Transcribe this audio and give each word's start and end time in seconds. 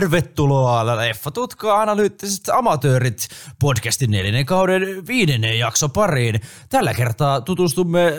Tervetuloa 0.00 0.96
Leffatutka 0.96 1.82
analyyttiset 1.82 2.48
amatöörit 2.48 3.28
podcastin 3.58 4.10
neljännen 4.10 4.46
kauden 4.46 5.06
viidennen 5.06 5.58
jakso 5.58 5.88
pariin. 5.88 6.40
Tällä 6.68 6.94
kertaa 6.94 7.40
tutustumme 7.40 8.12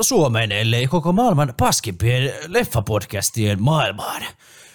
Suomeen, 0.00 0.52
ellei 0.52 0.86
koko 0.86 1.12
maailman 1.12 1.54
paskimpien 1.56 2.32
leffapodcastien 2.46 3.62
maailmaan. 3.62 4.22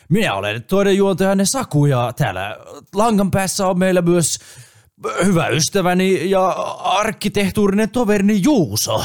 Minä 0.09 0.33
olen 0.33 0.63
toinen 0.63 0.97
juontajanne 0.97 1.45
Saku 1.45 1.85
ja 1.85 2.13
täällä 2.15 2.57
langan 2.93 3.31
päässä 3.31 3.67
on 3.67 3.79
meillä 3.79 4.01
myös 4.01 4.39
hyvä 5.25 5.47
ystäväni 5.47 6.29
ja 6.29 6.47
arkkitehtuurinen 6.79 7.89
toverini 7.89 8.41
Juuso. 8.43 9.03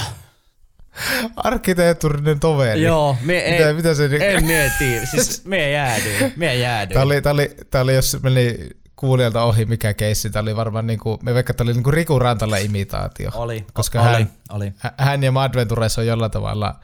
Arkkitehtuurinen 1.37 2.41
toveri. 2.41 2.83
Joo, 2.83 3.17
me 3.21 3.45
mitä, 3.51 3.69
ei, 3.69 3.75
mitä 3.75 3.95
se, 3.95 4.11
en 4.21 4.45
mieti, 4.45 5.07
siis 5.07 5.45
me 5.45 5.71
jäädyin, 5.71 6.33
me 6.37 6.57
jäädyin. 6.57 6.95
Tämä 6.95 7.05
oli, 7.05 7.23
tämä 7.23 7.33
oli, 7.33 7.51
tämä 7.71 7.83
oli, 7.83 7.95
jos 7.95 8.17
meni 8.23 8.59
kuulijalta 8.97 9.43
ohi 9.43 9.65
mikä 9.65 9.95
keissi, 9.95 10.31
tämä 10.31 10.43
oli 10.43 10.57
varmaan 10.57 10.87
niinku, 10.87 11.19
me 11.23 11.35
vaikka 11.35 11.55
tämä 11.55 11.69
oli 11.69 11.75
niinku 11.75 11.91
Riku 11.91 12.19
Rantala 12.19 12.57
imitaatio. 12.57 13.31
Oli, 13.35 13.67
koska 13.73 14.01
oli, 14.01 14.09
hän, 14.09 14.31
oli. 14.51 14.73
hä- 14.79 14.93
hän 14.97 15.23
ja 15.23 15.33
Madventures 15.33 15.99
on 15.99 16.07
jollain 16.07 16.31
tavalla 16.31 16.75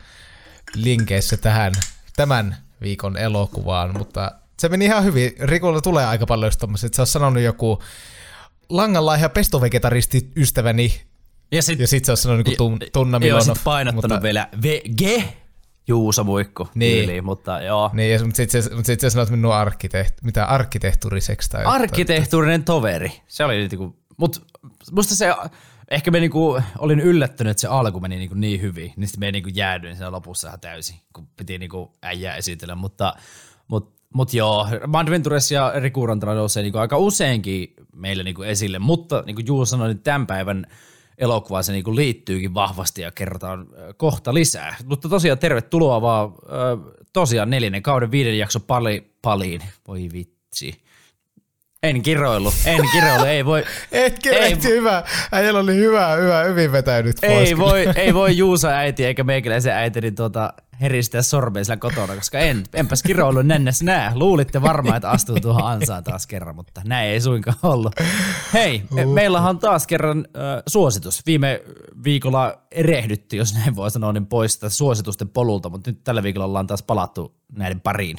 linkeissä 0.74 1.36
tähän 1.36 1.72
tämän 2.16 2.56
viikon 2.80 3.16
elokuvaan, 3.16 3.98
mutta 3.98 4.32
se 4.58 4.68
meni 4.68 4.84
ihan 4.84 5.04
hyvin. 5.04 5.32
Rikulla 5.40 5.80
tulee 5.80 6.06
aika 6.06 6.26
paljon 6.26 6.46
just 6.46 6.60
tommosia, 6.60 6.86
että 6.86 6.96
se 6.96 7.02
on 7.02 7.06
sanonut 7.06 7.42
joku 7.42 7.82
langanlaiha 8.68 9.28
pestovegetaristi 9.28 10.30
ystäväni, 10.36 11.02
Ja 11.52 11.62
sit, 11.62 11.78
ja 11.78 11.86
sit 11.86 12.04
se 12.04 12.10
on 12.12 12.16
sanonut 12.16 12.46
niinku 12.46 12.56
tun, 12.56 12.78
Tunna 12.92 13.16
joo, 13.16 13.20
Milonov. 13.20 13.54
sit 13.56 13.64
painottanut 13.64 14.04
mutta, 14.04 14.22
vielä 14.22 14.48
VG 14.62 15.22
Juuso 15.88 16.24
Muikku 16.24 16.68
Niin. 16.74 16.98
tyyliin, 16.98 17.24
mutta 17.24 17.60
joo. 17.60 17.90
Niin, 17.92 18.12
ja- 18.12 18.24
mutta 18.24 18.36
sitten 18.36 18.62
mut 18.76 18.86
sit 18.86 19.00
sä 19.00 19.10
sanoit 19.10 19.30
minun 19.30 19.54
arkkiteht, 19.54 20.14
mitä 20.22 20.44
arkkitehtuuriseksi 20.44 21.50
tai. 21.50 21.64
Arkkitehtuurinen 21.64 22.64
toveri. 22.64 23.12
Se 23.28 23.44
oli 23.44 23.68
niinku, 23.68 23.96
mut 24.16 24.46
musta 24.92 25.14
se, 25.16 25.34
ehkä 25.90 26.10
me 26.10 26.20
niinku, 26.20 26.60
olin 26.78 27.00
yllättynyt, 27.00 27.50
että 27.50 27.60
se 27.60 27.68
alku 27.68 28.00
meni 28.00 28.16
niinku 28.16 28.34
niin 28.34 28.60
hyvin, 28.60 28.92
niin 28.96 29.08
sitten 29.08 29.20
me 29.20 29.32
niinku 29.32 29.50
jäädyin 29.54 29.96
siinä 29.96 30.12
lopussa 30.12 30.48
ihan 30.48 30.60
täysin, 30.60 30.96
kun 31.12 31.28
piti 31.36 31.58
niinku 31.58 31.92
äijää 32.02 32.36
esitellä, 32.36 32.74
mutta, 32.74 33.14
mut, 33.68 33.94
mut 34.14 34.34
joo, 34.34 34.68
Madventures 34.86 35.50
ja 35.52 35.72
Riku 35.76 36.06
Rantala 36.06 36.34
nousee 36.34 36.62
niinku 36.62 36.78
aika 36.78 36.98
useinkin 36.98 37.74
meille 37.94 38.22
niinku 38.22 38.42
esille, 38.42 38.78
mutta 38.78 39.22
niin 39.26 39.36
kuin 39.36 39.46
Juuso 39.46 39.70
sanoi, 39.70 39.88
niin 39.88 40.02
tämän 40.02 40.26
päivän 40.26 40.66
elokuva 41.18 41.62
se 41.62 41.72
niinku 41.72 41.96
liittyykin 41.96 42.54
vahvasti 42.54 43.02
ja 43.02 43.10
kerrotaan 43.10 43.66
kohta 43.96 44.34
lisää. 44.34 44.76
Mutta 44.84 45.08
tosiaan 45.08 45.38
tervetuloa 45.38 46.02
vaan 46.02 46.32
tosiaan 47.12 47.50
neljännen 47.50 47.82
kauden 47.82 48.10
viiden 48.10 48.38
jakso 48.38 48.60
pali, 48.60 49.10
paliin. 49.22 49.60
Voi 49.88 50.08
vitsi. 50.12 50.86
En 51.82 52.02
kiroillu, 52.02 52.52
en 52.64 52.80
kiroillu, 52.92 53.24
ei 53.24 53.44
voi, 53.44 53.64
Etkä 53.92 54.30
Ei 54.30 54.38
ei, 54.38 54.56
hyvä. 54.62 55.02
Äijällä 55.32 55.60
oli 55.60 55.74
hyvä, 55.74 56.14
hyvä, 56.14 56.44
hyvin 56.44 56.72
vetäydyt 56.72 57.16
pois. 57.20 57.48
ei 57.48 57.58
voi, 57.58 57.88
ei 57.96 58.14
voi 58.14 58.36
Juusa 58.36 58.68
äiti 58.68 59.04
eikä 59.04 59.24
meikäläisen 59.24 59.72
äiti 59.72 60.00
niin 60.00 60.14
tuota, 60.14 60.52
heristää 60.80 61.22
sormea 61.22 61.64
siellä 61.64 61.80
kotona, 61.80 62.14
koska 62.14 62.38
en, 62.38 62.64
enpäs 62.74 63.02
kiroillu 63.02 63.42
nennäs 63.42 63.82
nää. 63.82 64.12
Luulitte 64.14 64.62
varmaan, 64.62 64.96
että 64.96 65.10
astuu 65.10 65.40
tuohon 65.40 65.66
ansaan 65.66 66.04
taas 66.04 66.26
kerran, 66.26 66.56
mutta 66.56 66.80
näin 66.84 67.08
ei 67.08 67.20
suinkaan 67.20 67.56
ollut. 67.62 67.94
Hei, 68.52 68.82
me, 68.90 69.06
meillähän 69.06 69.50
on 69.50 69.58
taas 69.58 69.86
kerran 69.86 70.26
äh, 70.36 70.62
suositus. 70.66 71.22
Viime 71.26 71.62
viikolla 72.04 72.62
erehdytti, 72.70 73.36
jos 73.36 73.54
näin 73.54 73.76
voi 73.76 73.90
sanoa, 73.90 74.12
niin 74.12 74.26
pois 74.26 74.60
suositusten 74.68 75.28
polulta, 75.28 75.68
mutta 75.68 75.90
nyt 75.90 76.04
tällä 76.04 76.22
viikolla 76.22 76.46
ollaan 76.46 76.66
taas 76.66 76.82
palattu 76.82 77.36
näiden 77.52 77.80
pariin. 77.80 78.18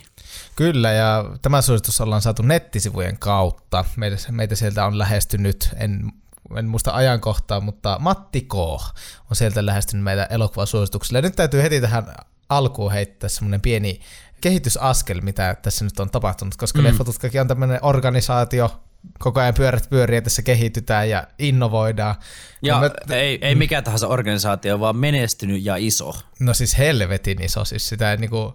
Kyllä, 0.56 0.91
ja 0.91 1.25
tämä 1.41 1.62
suositus 1.62 2.01
ollaan 2.01 2.22
saatu 2.22 2.41
nettisivujen 2.44 3.19
kautta. 3.19 3.85
Meitä, 3.95 4.18
meitä 4.31 4.56
sieltä 4.56 4.85
on 4.85 4.97
lähestynyt, 4.97 5.69
en, 5.75 6.12
en 6.57 6.68
muista 6.68 6.91
ajankohtaa, 6.91 7.59
mutta 7.59 7.97
Matti 8.00 8.41
K. 8.41 8.56
on 8.56 8.89
sieltä 9.34 9.66
lähestynyt 9.66 10.03
meitä 10.03 10.25
elokuvasuosituksille. 10.25 11.18
Ja 11.18 11.22
nyt 11.22 11.35
täytyy 11.35 11.62
heti 11.62 11.81
tähän 11.81 12.06
alkuun 12.50 12.91
heittää 12.91 13.30
semmoinen 13.30 13.62
pieni 13.62 14.00
kehitysaskel, 14.41 15.22
mitä 15.22 15.56
tässä 15.62 15.85
nyt 15.85 16.00
on 16.00 16.09
tapahtunut, 16.09 16.56
koska 16.56 16.80
mm. 16.80 16.85
Leffatutkakin 16.85 17.41
on 17.41 17.47
tämmöinen 17.47 17.80
organisaatio, 17.81 18.81
koko 19.19 19.40
ajan 19.40 19.53
pyörät 19.53 19.90
pyörii, 19.90 20.22
tässä 20.22 20.41
kehitytään 20.41 21.09
ja 21.09 21.28
innovoidaan. 21.40 22.16
Ja 22.62 22.80
me, 22.80 23.16
ei, 23.16 23.38
ei 23.41 23.56
mikä 23.56 23.81
tahansa 23.81 24.07
organisaatio, 24.07 24.80
vaan 24.80 24.96
menestynyt 24.96 25.66
ja 25.66 25.75
iso. 25.75 26.16
No 26.40 26.53
siis 26.53 26.78
helvetin 26.78 27.41
iso, 27.41 27.66
siis 27.66 27.90
sitä 27.90 28.12
ei 28.12 28.18
niinku, 28.18 28.53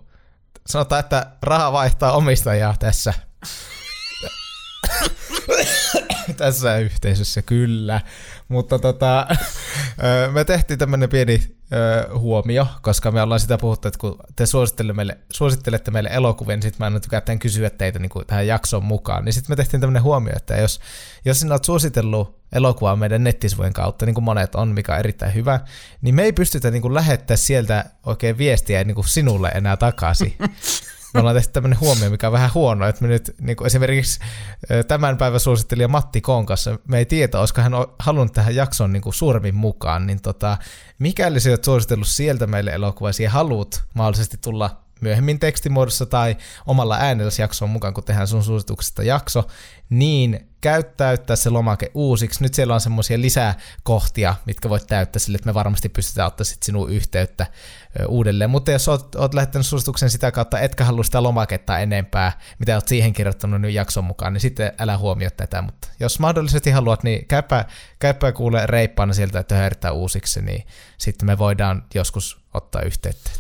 sanotaan, 0.67 1.01
että 1.01 1.27
raha 1.43 1.73
vaihtaa 1.73 2.13
omistajaa 2.13 2.75
tässä. 2.79 3.15
tässä 6.37 6.79
yhteisössä 6.79 7.43
kyllä, 7.43 8.01
mutta 8.49 8.79
tota, 8.79 9.27
me 10.33 10.45
tehtiin 10.45 10.79
tämmönen 10.79 11.09
pieni 11.09 11.57
huomio, 12.19 12.67
koska 12.83 13.11
me 13.11 13.23
ollaan 13.23 13.41
sitä 13.41 13.59
puhuttu, 13.59 13.89
että 13.89 13.99
kun 13.99 14.17
te 14.37 14.47
suosittelette 14.47 14.97
meille, 14.97 15.19
suosittelette 15.31 15.91
meille 15.91 16.09
elokuvia, 16.13 16.57
niin 16.57 16.63
sitten 16.63 16.79
mä 16.79 16.85
aina 16.85 17.01
tykätään 17.01 17.39
kysyä 17.39 17.71
teitä 17.71 17.99
niin 17.99 18.11
kuin 18.11 18.27
tähän 18.27 18.47
jaksoon 18.47 18.85
mukaan. 18.85 19.25
Niin 19.25 19.33
sitten 19.33 19.53
me 19.53 19.57
tehtiin 19.57 19.81
tämmönen 19.81 20.03
huomio, 20.03 20.33
että 20.37 20.57
jos, 20.57 20.81
jos 21.25 21.41
sinä 21.41 21.53
olet 21.53 21.65
suositellut 21.65 22.43
elokuvaa 22.53 22.97
meidän 22.97 23.25
nettisivujen 23.25 23.73
kautta, 23.73 24.07
niin 24.07 24.15
kuin 24.15 24.25
monet 24.25 24.55
on, 24.55 24.69
mikä 24.69 24.93
on 24.93 24.99
erittäin 24.99 25.35
hyvä, 25.35 25.61
niin 26.01 26.15
me 26.15 26.23
ei 26.23 26.33
pystytä 26.33 26.71
niin 26.71 26.83
kuin 26.83 26.95
lähettää 26.95 27.37
sieltä 27.37 27.85
oikein 28.07 28.39
viestiä 28.39 28.85
niin 28.85 28.95
kuin 28.95 29.09
sinulle 29.09 29.49
enää 29.49 29.77
takaisin. 29.77 30.37
Me 31.15 31.21
ollaan 31.21 31.37
tehty 31.37 31.53
tämmöinen 31.53 31.81
huomio, 31.81 32.11
mikä 32.11 32.27
on 32.27 32.33
vähän 32.33 32.55
huono, 32.55 32.87
että 32.87 33.03
me 33.03 33.09
nyt 33.09 33.35
niin 33.41 33.57
kuin 33.57 33.67
esimerkiksi 33.67 34.21
tämän 34.89 35.17
päivän 35.17 35.41
suosittelija 35.41 35.89
Matti 35.89 36.21
Koon 36.21 36.47
kanssa, 36.47 36.79
me 36.89 36.99
ei 36.99 37.07
tiedä, 37.07 37.41
olisiko 37.41 37.61
hän 37.61 37.73
halunnut 37.99 38.33
tähän 38.33 38.55
jaksoon 38.55 38.93
niin 38.93 39.03
kuin 39.03 39.15
suuremmin 39.15 39.55
mukaan, 39.55 40.07
niin 40.07 40.23
tota, 40.23 40.59
mikäli 40.99 41.41
sä 41.41 41.51
oot 41.51 41.65
suositellut 41.65 42.09
sieltä 42.09 42.47
meille 42.47 42.71
elokuvaa 42.71 43.13
ja 43.23 43.31
haluat 43.31 43.85
mahdollisesti 43.95 44.39
tulla 44.41 44.83
myöhemmin 45.01 45.39
tekstimuodossa 45.39 46.07
tai 46.07 46.37
omalla 46.67 46.97
äänelläsi 46.97 47.43
jaksoon 47.43 47.71
mukaan, 47.71 47.95
kun 47.95 48.05
tehdään 48.05 48.29
sun 48.29 48.45
suosituksesta 48.45 49.03
jakso, 49.03 49.47
niin 49.89 50.49
käy 50.61 50.83
täyttää 50.83 51.37
se 51.37 51.51
lomake 51.51 51.91
uusiksi. 51.95 52.43
Nyt 52.43 52.55
siellä 52.55 52.75
on 52.75 52.81
semmoisia 52.81 53.21
lisäkohtia, 53.21 54.35
mitkä 54.47 54.69
voit 54.69 54.87
täyttää 54.87 55.21
sille, 55.21 55.37
että 55.37 55.47
me 55.47 55.55
varmasti 55.55 55.89
pystytään 55.89 56.27
ottaa 56.27 56.45
sit 56.45 56.63
sinun 56.63 56.91
yhteyttä 56.91 57.47
uudelleen. 58.09 58.51
Mutta 58.51 58.71
jos 58.71 58.89
oot, 58.89 59.15
oot 59.15 59.35
lähettänyt 59.35 59.67
suosituksen 59.67 60.11
sitä 60.11 60.33
kautta, 60.33 60.61
etkä 60.61 60.85
halua 60.85 61.05
sitä 61.05 61.23
lomaketta 61.23 61.79
enempää, 61.79 62.39
mitä 62.59 62.75
oot 62.75 62.89
siihen 62.89 63.13
kirjoittanut 63.13 63.61
nyt 63.61 63.73
jakson 63.73 64.05
mukaan, 64.05 64.33
niin 64.33 64.41
sitten 64.41 64.73
älä 64.79 64.99
huomioi 64.99 65.31
tätä. 65.37 65.63
Mutta 65.63 65.89
jos 66.01 66.19
mahdollisesti 66.19 66.71
haluat, 66.71 67.03
niin 67.03 67.27
käypä, 67.27 67.65
käypä 67.99 68.33
kuule 68.33 68.67
reippaana 68.67 69.13
sieltä, 69.13 69.39
että 69.39 69.55
höyrtää 69.55 69.93
uusiksi, 69.93 70.43
niin 70.43 70.67
sitten 70.99 71.27
me 71.27 71.39
voidaan 71.39 71.85
joskus 71.95 72.39
ottaa 72.55 72.83
yhteyttä. 72.83 73.31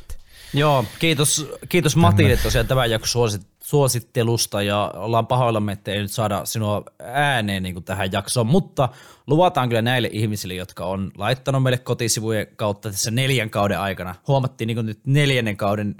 Joo, 0.54 0.84
kiitos, 0.98 1.46
kiitos 1.68 1.96
Matille 1.96 2.36
tosiaan 2.36 2.66
tämän 2.66 2.90
jakson 2.90 3.22
suosittelusta 3.72 4.62
ja 4.62 4.92
ollaan 4.94 5.26
pahoillamme, 5.26 5.72
että 5.72 5.90
ei 5.90 6.00
nyt 6.00 6.10
saada 6.10 6.44
sinua 6.44 6.84
ääneen 7.02 7.62
niin 7.62 7.74
kuin 7.74 7.84
tähän 7.84 8.12
jaksoon, 8.12 8.46
mutta 8.46 8.88
luvataan 9.26 9.68
kyllä 9.68 9.82
näille 9.82 10.08
ihmisille, 10.12 10.54
jotka 10.54 10.84
on 10.84 11.10
laittanut 11.16 11.62
meille 11.62 11.78
kotisivujen 11.78 12.46
kautta 12.56 12.90
tässä 12.90 13.10
neljän 13.10 13.50
kauden 13.50 13.80
aikana. 13.80 14.14
Huomattiin 14.28 14.66
niin 14.66 14.76
kuin 14.76 14.86
nyt 14.86 15.00
neljännen 15.06 15.56
kauden 15.56 15.94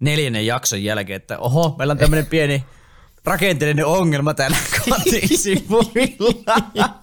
neljännen 0.00 0.46
jakson 0.46 0.84
jälkeen, 0.84 1.16
että 1.16 1.38
oho, 1.38 1.74
meillä 1.78 1.92
on 1.92 1.98
tämmöinen 1.98 2.26
pieni 2.26 2.64
rakenteellinen 3.24 3.86
ongelma 3.86 4.34
täällä 4.34 4.56
kotisivuilla. 4.88 6.56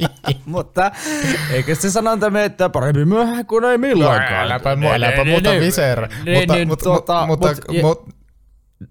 mutta 0.46 0.92
eikö 1.52 1.76
se 1.76 1.92
sanonta 1.92 2.30
mene, 2.30 2.46
että 2.46 2.70
parempi 2.70 3.06
myöhään 3.06 3.46
kuin 3.46 3.64
ei 3.64 3.78
milloinkaan. 3.78 4.46
Äläpä, 4.46 4.76
mu- 4.76 4.94
äläpä 4.94 5.26
muuta 5.26 5.50
viser. 5.60 6.02
Mutta, 6.02 6.56
niin, 6.56 6.68
mutta, 6.68 6.84
tuota, 6.84 7.28
mutta, 7.28 7.48
mut- 7.48 7.82
mutta, 7.82 8.12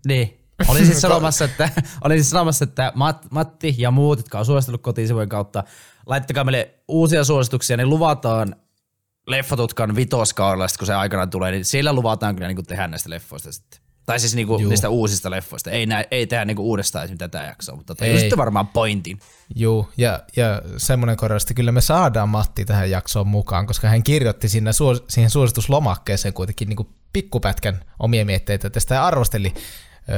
niin. 0.07 0.40
Olin 0.69 0.87
siis 0.87 1.01
sanomassa, 1.11 1.45
että, 1.45 1.69
olin 2.05 2.19
siis 2.19 2.31
sanomassa, 2.31 2.65
että 2.65 2.93
Mat, 2.95 3.27
Matti 3.31 3.75
ja 3.79 3.91
muut, 3.91 4.19
jotka 4.19 4.39
on 4.39 4.45
suositellut 4.45 4.83
kotisivujen 4.83 5.29
kautta, 5.29 5.65
laittakaa 6.07 6.45
meille 6.45 6.75
uusia 6.89 7.25
suosituksia, 7.25 7.77
niin 7.77 7.89
luvataan 7.89 8.57
Leffatutkan 9.27 9.97
vitoskaudella, 9.97 10.67
kun 10.79 10.87
se 10.87 10.95
aikanaan 10.95 11.31
tulee, 11.31 11.51
niin 11.51 11.65
siellä 11.65 11.93
luvataan 11.93 12.37
kyllä 12.37 12.49
niin 12.49 12.67
tehdä 12.67 12.89
näistä 12.89 13.11
leffoista 13.11 13.53
sitten. 13.53 13.81
Tai 14.07 14.21
siis 14.21 14.35
niinku 14.35 14.57
niistä 14.57 14.89
uusista 14.89 15.31
leffoista. 15.31 15.71
Ei, 15.71 15.87
nää, 15.87 16.05
ei 16.11 16.27
tehdä 16.27 16.45
niinku 16.45 16.63
uudestaan 16.63 17.05
esimerkiksi 17.05 17.29
tätä 17.29 17.45
jaksoa, 17.45 17.77
mutta 17.77 17.95
Ei. 18.01 18.09
tajusitte 18.09 18.37
varmaan 18.37 18.67
pointin. 18.67 19.19
Juu, 19.55 19.89
ja, 19.97 20.21
ja 20.37 20.63
semmoinen 20.77 21.17
korjaus, 21.17 21.43
että 21.43 21.55
kyllä 21.55 21.73
me 21.73 21.81
saadaan 21.81 22.29
Matti 22.29 22.65
tähän 22.65 22.91
jaksoon 22.91 23.27
mukaan, 23.27 23.67
koska 23.67 23.89
hän 23.89 24.03
kirjoitti 24.03 24.49
siinä 24.49 24.73
suos, 24.73 25.05
siihen 25.09 25.31
suosituslomakkeeseen 25.31 26.35
kuitenkin 26.35 26.69
niin 26.69 26.89
pikkupätkän 27.13 27.85
omia 27.99 28.25
mietteitä 28.25 28.71
tästä 28.71 28.95
ja 28.95 29.07
arvosteli 29.07 29.55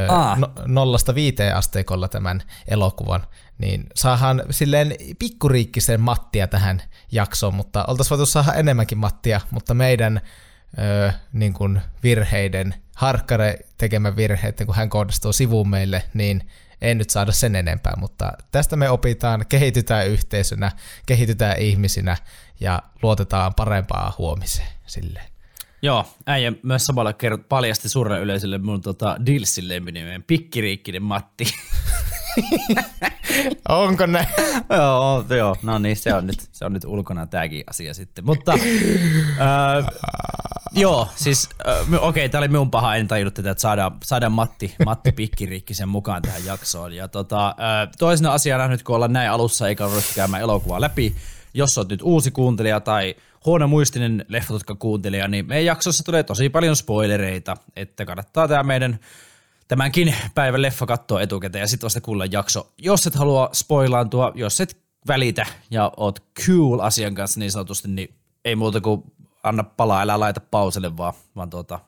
Aa. 0.09 0.37
no, 0.37 0.53
nollasta 0.67 1.15
viiteen 1.15 1.56
asteikolla 1.56 2.09
tämän 2.09 2.43
elokuvan, 2.69 3.27
niin 3.59 3.87
saahan 3.94 4.43
silleen 4.50 4.94
pikkuriikkisen 5.19 6.00
Mattia 6.00 6.47
tähän 6.47 6.83
jaksoon, 7.12 7.55
mutta 7.55 7.85
oltaisiin 7.89 8.19
voitu 8.19 8.27
saada 8.27 8.55
enemmänkin 8.55 8.99
Mattia, 8.99 9.41
mutta 9.50 9.75
meidän 9.75 10.21
ö, 10.79 11.12
niin 11.33 11.53
kuin 11.53 11.81
virheiden, 12.03 12.75
harkkare 12.97 13.59
tekemä 13.79 14.17
virheiden, 14.17 14.67
kun 14.67 14.77
hän 14.77 14.89
kohdistuu 14.89 15.33
sivuun 15.33 15.69
meille, 15.69 16.03
niin 16.15 16.50
ei 16.81 16.94
nyt 16.94 17.11
saada 17.11 17.33
sen 17.33 17.56
enempää, 17.56 17.94
mutta 17.97 18.33
tästä 18.50 18.77
me 18.77 18.91
opitaan, 18.91 19.44
kehitytään 19.49 20.09
yhteisönä, 20.09 20.73
kehitytään 21.06 21.59
ihmisinä 21.59 22.17
ja 22.61 22.83
luotetaan 23.03 23.55
parempaa 23.55 24.15
huomiseen 24.19 24.69
silleen. 24.87 25.31
Joo, 25.84 26.05
äijä 26.26 26.52
myös 26.62 26.87
samalla 26.87 27.12
kerrot 27.12 27.49
paljasti 27.49 27.88
suurelle 27.88 28.20
yleisölle 28.20 28.58
mun 28.58 28.81
tota 28.81 29.17
Dilsin 29.26 29.69
lempinimen, 29.69 30.23
Pikkiriikkinen 30.23 31.02
Matti. 31.02 31.44
Onko 33.69 34.06
ne? 34.06 34.26
joo, 34.76 35.25
joo, 35.37 35.56
no 35.62 35.79
niin, 35.79 35.96
se 35.96 36.14
on 36.14 36.26
nyt, 36.26 36.49
se 36.52 36.64
on 36.64 36.73
nyt 36.73 36.84
ulkona 36.84 37.26
tämäkin 37.26 37.64
asia 37.70 37.94
sitten. 37.94 38.25
Mutta 38.25 38.52
äh, 39.40 39.87
joo, 40.73 41.08
siis 41.17 41.49
äh, 41.69 41.81
okei, 41.81 42.08
okay, 42.08 42.29
tämä 42.29 42.40
oli 42.40 42.49
minun 42.49 42.70
paha, 42.70 42.96
en 42.96 43.08
tajunnut 43.08 43.34
tätä, 43.34 43.50
että 43.50 43.62
saadaan, 43.62 43.96
saadaan 44.05 44.32
Matti, 44.32 44.75
Matti 44.84 45.12
Pikkiriikkisen 45.12 45.88
mukaan 45.88 46.23
tähän 46.23 46.44
jaksoon. 46.44 46.93
Ja 46.93 47.08
tota, 47.08 47.49
äh, 47.49 47.88
toisena 47.99 48.32
asiana 48.32 48.69
nyt 48.69 48.82
kun 48.82 48.96
ollaan 48.96 49.12
näin 49.12 49.31
alussa 49.31 49.69
eikä 49.69 49.87
ole 49.87 50.02
käymään 50.14 50.43
elokuvaa 50.43 50.81
läpi, 50.81 51.14
jos 51.55 51.79
olet 51.79 51.89
nyt 51.89 52.03
uusi 52.03 52.31
kuuntelija 52.31 52.81
tai 52.81 53.15
huonomuistinen 53.47 54.25
leffatutka 54.29 54.75
kuuntelija, 54.75 55.29
niin 55.29 55.47
meidän 55.47 55.65
jaksossa 55.65 56.05
tulee 56.05 56.23
tosi 56.23 56.49
paljon 56.49 56.77
spoilereita, 56.77 57.57
että 57.77 58.05
kannattaa 58.05 58.49
tämä 58.49 58.63
meidän 58.63 58.99
tämänkin 59.69 60.15
päivän 60.35 60.63
leffa 60.63 60.87
katsoa 60.87 61.21
etukäteen 61.21 61.61
ja 61.61 61.67
sitten 61.67 61.85
vasta 61.85 62.01
kuulla 62.01 62.27
jakso. 62.27 62.73
Jos 62.79 63.07
et 63.07 63.15
halua 63.15 63.51
spoilaantua, 63.53 64.33
jos 64.35 64.61
et 64.61 64.77
välitä 65.07 65.47
ja 65.71 65.93
oot 65.97 66.23
cool 66.47 66.81
asian 66.81 67.15
kanssa 67.15 67.41
niin 67.41 67.51
sanotusti, 67.51 67.89
niin 67.89 68.15
ei 68.45 68.57
muuta 68.57 68.81
kuin 68.81 69.03
anna 69.43 69.63
palaa, 69.63 70.03
älä 70.03 70.21
laita 70.21 70.41
pauselle 70.51 70.97
vaan, 70.97 71.13
vaan 71.37 71.51
tuota, 71.51 71.81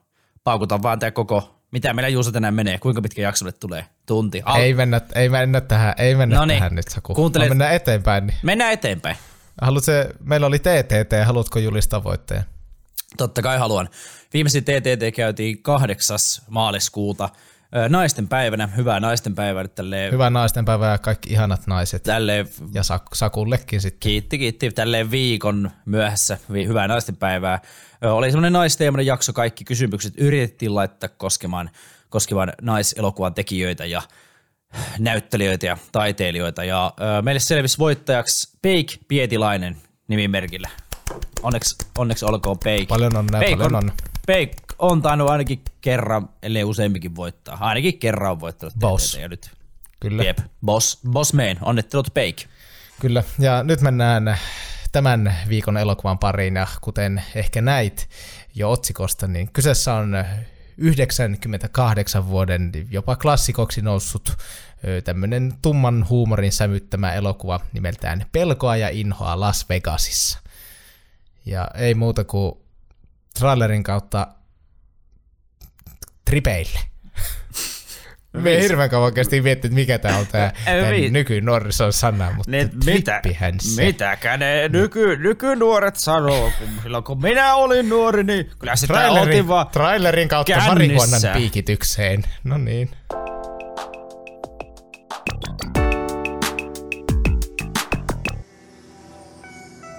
paukuta 0.45 0.83
vaan 0.83 0.99
tämä 0.99 1.11
koko, 1.11 1.61
mitä 1.71 1.95
meillä 1.95 2.09
Juuso 2.09 2.33
tänään 2.33 2.55
menee, 2.55 2.79
kuinka 2.79 3.03
pitkä 3.03 3.23
jaksolle 3.23 3.53
tulee, 3.53 3.85
tunti. 4.07 4.43
Al- 4.45 4.61
ei, 4.61 4.75
mennä, 4.75 5.01
ei 5.15 5.29
mennä 5.29 5.61
tähän, 5.61 5.95
ei 5.99 6.15
mennä 6.15 6.37
Noniin, 6.37 6.59
tähän 6.59 6.75
nyt 6.75 6.89
Saku. 6.89 7.15
Kuuntele... 7.15 7.49
Mennään 7.49 7.75
eteenpäin. 7.75 8.27
Niin. 8.27 8.37
Mennään 8.43 8.73
eteenpäin. 8.73 9.17
Haluatko 9.63 9.93
meillä 10.21 10.47
oli 10.47 10.59
TTT, 10.59 11.13
haluatko 11.25 11.59
julistaa 11.59 12.05
voittajan? 12.05 12.45
Totta 13.17 13.43
kai 13.43 13.59
haluan. 13.59 13.89
Viimeisin 14.33 14.65
TTT 14.65 15.17
käytiin 15.17 15.63
8. 15.63 16.19
maaliskuuta 16.49 17.29
naisten 17.89 18.29
päivänä, 18.29 18.67
hyvää 18.67 19.01
naisten 19.01 19.35
päivää. 19.35 19.69
Tälleen, 19.69 20.13
hyvää 20.13 20.31
naisten 20.31 20.65
päivää 20.65 20.93
ja 20.93 20.99
kaikki 20.99 21.31
ihanat 21.31 21.67
naiset. 21.67 22.03
Tälleen, 22.03 22.49
ja 22.75 22.83
Sakullekin 23.13 23.81
sitten. 23.81 24.01
Kiitti, 24.01 24.39
kiitti. 24.39 24.71
Tälleen 24.71 25.11
viikon 25.11 25.71
myöhässä, 25.85 26.39
hyvää 26.53 26.89
naisten 26.89 27.17
päivää. 27.17 27.61
Oli 28.03 28.31
semmoinen 28.31 28.53
naisteemainen 28.53 29.07
jakso, 29.07 29.33
kaikki 29.33 29.65
kysymykset 29.65 30.15
yritettiin 30.17 30.75
laittaa 30.75 31.09
koskemaan, 31.09 31.71
koskemaan 32.09 32.53
naiselokuvan 32.63 33.35
tekijöitä 33.35 33.85
ja 33.85 34.03
näyttelijöitä 34.99 35.67
ja 35.67 35.77
taiteilijoita. 35.93 36.65
Ja 36.65 36.93
meille 37.23 37.41
selvisi 37.41 37.79
voittajaksi 37.79 38.59
Peik 38.63 38.99
Pietilainen 39.09 39.77
nimimerkillä. 40.09 40.71
Onneksi, 41.43 41.77
onneksi 41.99 42.25
olkoon 42.25 42.59
Peik. 42.59 42.89
Paljon 42.89 43.17
onnea, 43.17 43.41
Peik 43.41 43.59
paljon 43.59 43.77
on, 43.77 43.93
Peik 44.27 44.57
on 44.79 45.03
tainnut 45.03 45.31
ainakin 45.31 45.63
kerran, 45.81 46.29
ellei 46.43 46.65
useamminkin 46.65 47.17
voittaa. 47.17 47.57
Ainakin 47.61 47.99
kerran 47.99 48.31
on 48.33 48.41
voittanut 48.41 48.75
Boss. 48.79 49.15
Ja 49.15 49.29
nyt. 49.29 49.51
Kyllä. 50.01 50.23
Jep. 50.23 50.39
Boss, 50.65 51.01
boss 51.11 51.33
main. 51.33 51.59
Onnittelut 51.61 52.15
Peik. 52.15 52.45
Kyllä. 53.01 53.23
Ja 53.39 53.63
nyt 53.63 53.81
mennään 53.81 54.39
tämän 54.93 55.37
viikon 55.49 55.77
elokuvan 55.77 56.19
pariin. 56.19 56.57
Ja 56.57 56.67
kuten 56.81 57.23
ehkä 57.35 57.63
näit 57.63 58.09
jo 58.55 58.71
otsikosta, 58.71 59.27
niin 59.27 59.53
kyseessä 59.53 59.95
on 59.95 60.25
98 60.79 62.29
vuoden 62.29 62.73
jopa 62.91 63.17
klassikoksi 63.17 63.83
noussut 63.83 64.37
tämmöinen 65.05 65.55
tumman 65.63 66.07
huumorin 66.09 66.53
sävyttämä 66.53 67.13
elokuva 67.13 67.61
nimeltään 67.73 68.27
Pelkoa 68.33 68.77
ja 68.77 68.89
inhoa 68.89 69.41
Las 69.41 69.69
Vegasissa. 69.69 70.39
Ja 71.47 71.69
ei 71.75 71.95
muuta 71.95 72.25
kuin 72.25 72.55
trailerin 73.39 73.83
kautta 73.83 74.27
tripeille. 76.25 76.94
Me 78.35 78.51
ei 78.51 78.63
hirveän 78.63 78.91
kauan 78.91 79.15
kesti 79.15 79.41
miettiä, 79.41 79.69
että 79.69 79.75
mikä 79.75 79.99
tämä 79.99 80.19
on 80.19 80.27
tämä 80.27 80.53
nykynuorison 81.11 81.93
sana, 81.93 82.33
mutta 82.37 82.51
ne, 82.51 82.69
mitä, 82.85 83.23
se. 83.61 83.85
Mitäkä 83.85 84.37
ne 84.37 84.69
nyky, 84.69 85.17
nykynuoret 85.17 85.97
sanoo, 85.97 86.53
kun 86.59 86.69
silloin 86.83 87.05
kun 87.05 87.23
minä 87.23 87.55
olin 87.55 87.89
nuori, 87.89 88.25
niin 88.25 88.51
kyllä 88.59 88.77
sitä 88.77 88.95
trailerin, 88.95 89.23
oltiin 89.29 89.49
vaan 89.49 89.67
Trailerin 89.69 90.29
kautta 90.29 90.53
kännissä. 90.53 90.69
marihuonan 90.69 91.21
piikitykseen. 91.35 92.23
No 92.45 92.59
niin. 92.59 92.91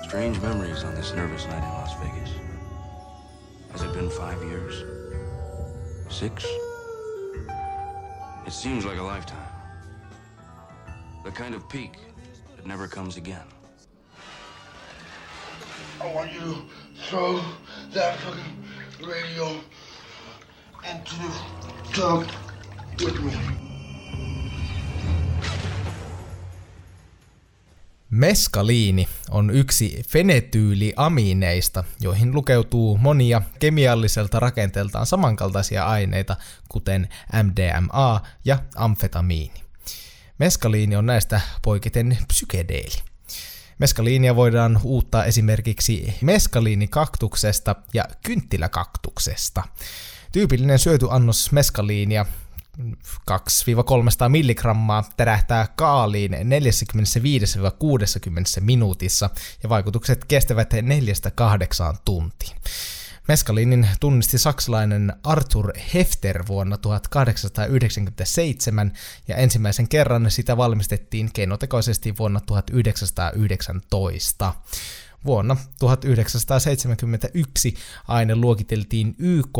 Strange 0.03 0.39
memories 0.41 0.83
on 0.83 0.93
this 0.95 1.13
nervous 1.13 1.45
night 1.47 1.63
in 1.63 1.69
Las 1.69 1.95
Vegas. 1.99 2.31
Has 3.71 3.81
it 3.83 3.93
been 3.93 4.09
five 4.09 4.41
years? 4.43 4.83
Six? 6.09 6.45
It 8.45 8.53
seems 8.53 8.85
like 8.85 8.99
a 8.99 9.03
lifetime. 9.03 9.47
The 11.23 11.31
kind 11.31 11.55
of 11.55 11.67
peak 11.67 11.93
that 12.55 12.67
never 12.67 12.87
comes 12.87 13.17
again. 13.17 13.47
I 15.99 16.13
want 16.13 16.31
you 16.31 16.39
to 16.39 16.55
throw 17.09 17.41
that 17.93 18.17
fucking 18.19 18.63
radio 19.07 19.59
into 20.87 21.15
the 21.15 21.33
tub 21.91 22.29
with 22.99 23.19
me. 23.23 23.54
Meskaliini 28.15 29.07
on 29.29 29.49
yksi 29.49 30.03
fenetyyliamiineista, 30.07 31.83
joihin 32.01 32.35
lukeutuu 32.35 32.97
monia 32.97 33.41
kemialliselta 33.59 34.39
rakenteeltaan 34.39 35.05
samankaltaisia 35.05 35.85
aineita, 35.85 36.35
kuten 36.69 37.09
MDMA 37.43 38.21
ja 38.45 38.59
amfetamiini. 38.75 39.63
Meskaliini 40.37 40.95
on 40.95 41.05
näistä 41.05 41.41
poiketen 41.61 42.17
psykedeeli. 42.27 42.95
Meskaliinia 43.79 44.35
voidaan 44.35 44.79
uuttaa 44.83 45.25
esimerkiksi 45.25 46.13
meskaliinikaktuksesta 46.21 47.75
ja 47.93 48.05
kynttiläkaktuksesta. 48.23 49.63
Tyypillinen 50.31 50.79
syöty 50.79 51.07
annos 51.09 51.51
meskaliinia 51.51 52.25
2-300 53.31 53.35
milligrammaa 54.29 55.03
tärähtää 55.17 55.67
kaaliin 55.75 56.31
45-60 56.31 56.35
minuutissa 58.59 59.29
ja 59.63 59.69
vaikutukset 59.69 60.25
kestävät 60.25 60.73
4-8 60.73 60.77
tuntiin. 62.05 62.55
Meskalinin 63.27 63.87
tunnisti 63.99 64.37
saksalainen 64.37 65.13
Arthur 65.23 65.73
Hefter 65.93 66.47
vuonna 66.47 66.77
1897 66.77 68.91
ja 69.27 69.35
ensimmäisen 69.35 69.87
kerran 69.87 70.31
sitä 70.31 70.57
valmistettiin 70.57 71.29
keinotekoisesti 71.33 72.17
vuonna 72.17 72.41
1919. 72.41 74.53
Vuonna 75.25 75.57
1971 75.79 77.73
aine 78.07 78.35
luokiteltiin 78.35 79.15
YK 79.17 79.57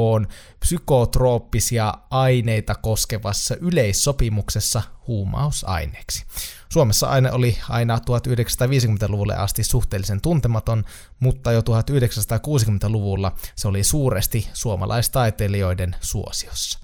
psykotrooppisia 0.59 1.93
aineita 2.09 2.75
koskevassa 2.75 3.55
yleissopimuksessa 3.55 4.81
huumausaineeksi. 5.07 6.25
Suomessa 6.69 7.07
aine 7.07 7.31
oli 7.31 7.57
aina 7.69 7.97
1950-luvulle 7.97 9.35
asti 9.35 9.63
suhteellisen 9.63 10.21
tuntematon, 10.21 10.83
mutta 11.19 11.51
jo 11.51 11.61
1960-luvulla 11.61 13.35
se 13.55 13.67
oli 13.67 13.83
suuresti 13.83 14.49
suomalaistaiteilijoiden 14.53 15.95
suosiossa. 16.01 16.79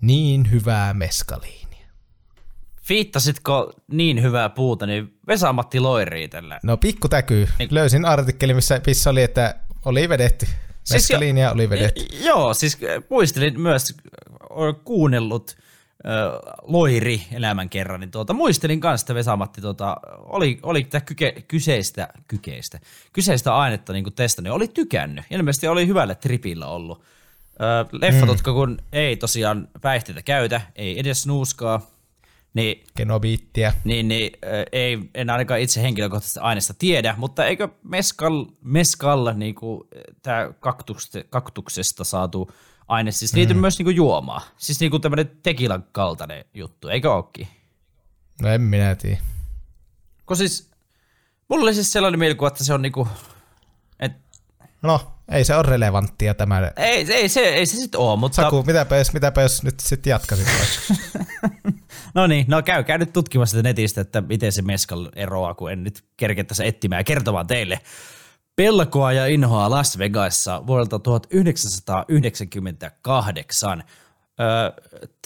Niin 0.00 0.50
hyvää 0.50 0.94
meskaliin. 0.94 1.63
Fiittasitko 2.84 3.72
niin 3.90 4.22
hyvää 4.22 4.48
puuta, 4.48 4.86
niin 4.86 5.18
Vesa-Matti 5.26 5.80
Loiri 5.80 6.28
tällä. 6.28 6.60
No 6.62 6.76
pikku 6.76 7.08
täkyy. 7.08 7.48
Niin. 7.58 7.68
Löysin 7.72 8.04
artikkeli, 8.04 8.54
missä, 8.54 8.80
missä 8.86 9.10
oli, 9.10 9.22
että 9.22 9.54
oli 9.84 10.08
vedetty. 10.08 10.46
Siis 10.84 11.10
jo, 11.10 11.18
oli 11.54 11.70
vedetty. 11.70 12.06
Joo, 12.24 12.54
siis 12.54 12.78
muistelin 13.10 13.60
myös, 13.60 13.96
kuunnellut 14.84 15.56
äh, 16.06 16.12
Loiri 16.62 17.22
elämän 17.32 17.68
kerran, 17.68 18.00
niin 18.00 18.10
tuota, 18.10 18.32
muistelin 18.32 18.80
kanssa, 18.80 19.04
että 19.04 19.14
Vesamatti 19.14 19.60
tuota, 19.60 19.96
oli, 20.18 20.58
oli 20.62 20.84
tätä 20.84 21.00
kyke, 21.00 21.44
kyseistä, 21.48 22.08
kykeistä, 22.28 22.80
kyseistä 23.12 23.56
ainetta 23.56 23.92
niin 23.92 24.04
testannut 24.16 24.54
oli 24.54 24.68
tykännyt. 24.68 25.24
Ilmeisesti 25.30 25.68
oli 25.68 25.86
hyvällä 25.86 26.14
tripillä 26.14 26.66
ollut. 26.66 27.02
Äh, 28.02 28.12
mm. 28.12 28.54
kun 28.54 28.78
ei 28.92 29.16
tosiaan 29.16 29.68
päihteitä 29.80 30.22
käytä, 30.22 30.60
ei 30.76 31.00
edes 31.00 31.26
nuuskaa, 31.26 31.93
Niin, 32.54 32.84
Genobiittiä. 32.96 33.74
niin, 33.84 34.08
niin 34.08 34.32
äh, 34.44 34.50
ei, 34.72 34.98
en 35.14 35.30
ainakaan 35.30 35.60
itse 35.60 35.82
henkilökohtaisesti 35.82 36.40
aineesta 36.40 36.74
tiedä, 36.74 37.14
mutta 37.18 37.46
eikö 37.46 37.68
meskal, 37.82 38.46
meskal 38.62 39.32
niin 39.34 39.54
kuin, 39.54 39.88
tämä 40.22 40.52
kaktuksesta, 40.60 41.24
kaktuksesta 41.30 42.04
saatu 42.04 42.50
aine 42.88 43.12
siis 43.12 43.34
liity 43.34 43.54
mm. 43.54 43.60
myös 43.60 43.78
niin 43.78 43.96
juomaan? 43.96 44.42
Siis 44.56 44.80
niin 44.80 45.00
tämmöinen 45.00 45.30
tekilan 45.42 45.84
kaltainen 45.92 46.44
juttu, 46.54 46.88
eikö 46.88 47.12
ookin? 47.12 47.48
No 48.42 48.48
en 48.48 48.60
minä 48.60 48.94
tiedä. 48.94 49.20
Kun 50.26 50.36
siis, 50.36 50.70
mulla 51.48 51.62
oli 51.62 51.74
siis 51.74 51.92
sellainen 51.92 52.18
mielikuva, 52.18 52.48
että 52.48 52.64
se 52.64 52.74
on 52.74 52.82
niinku, 52.82 53.08
et, 54.00 54.12
No, 54.82 55.13
ei 55.28 55.44
se 55.44 55.54
ole 55.54 55.62
relevanttia 55.62 56.34
tämä. 56.34 56.72
ei, 56.76 57.12
ei, 57.12 57.28
se, 57.28 57.40
ei 57.40 57.66
se 57.66 57.76
sitten 57.76 58.00
ole, 58.00 58.18
mutta 58.18 58.36
Saku, 58.36 58.62
mitäpä 58.62 58.96
jos, 58.96 59.12
mitäpä 59.12 59.42
jos 59.42 59.62
nyt 59.62 59.80
sitten 59.80 60.10
jatkasit 60.10 60.46
vaikka? 60.46 60.94
no 62.14 62.26
niin, 62.26 62.44
no 62.48 62.62
käykää 62.62 62.98
nyt 62.98 63.12
tutkimassa 63.12 63.62
netistä, 63.62 64.00
että 64.00 64.20
miten 64.20 64.52
se 64.52 64.62
meskal 64.62 65.08
eroaa, 65.16 65.54
kun 65.54 65.72
en 65.72 65.84
nyt 65.84 66.04
kerkeä 66.16 66.44
tässä 66.44 66.64
etsimään 66.64 67.00
ja 67.00 67.04
kertomaan 67.04 67.46
teille. 67.46 67.80
Pelkoa 68.56 69.12
ja 69.12 69.26
inhoa 69.26 69.70
Las 69.70 69.98
Vegasissa 69.98 70.66
vuodelta 70.66 70.98
1998. 70.98 73.84
Ö, 74.40 74.72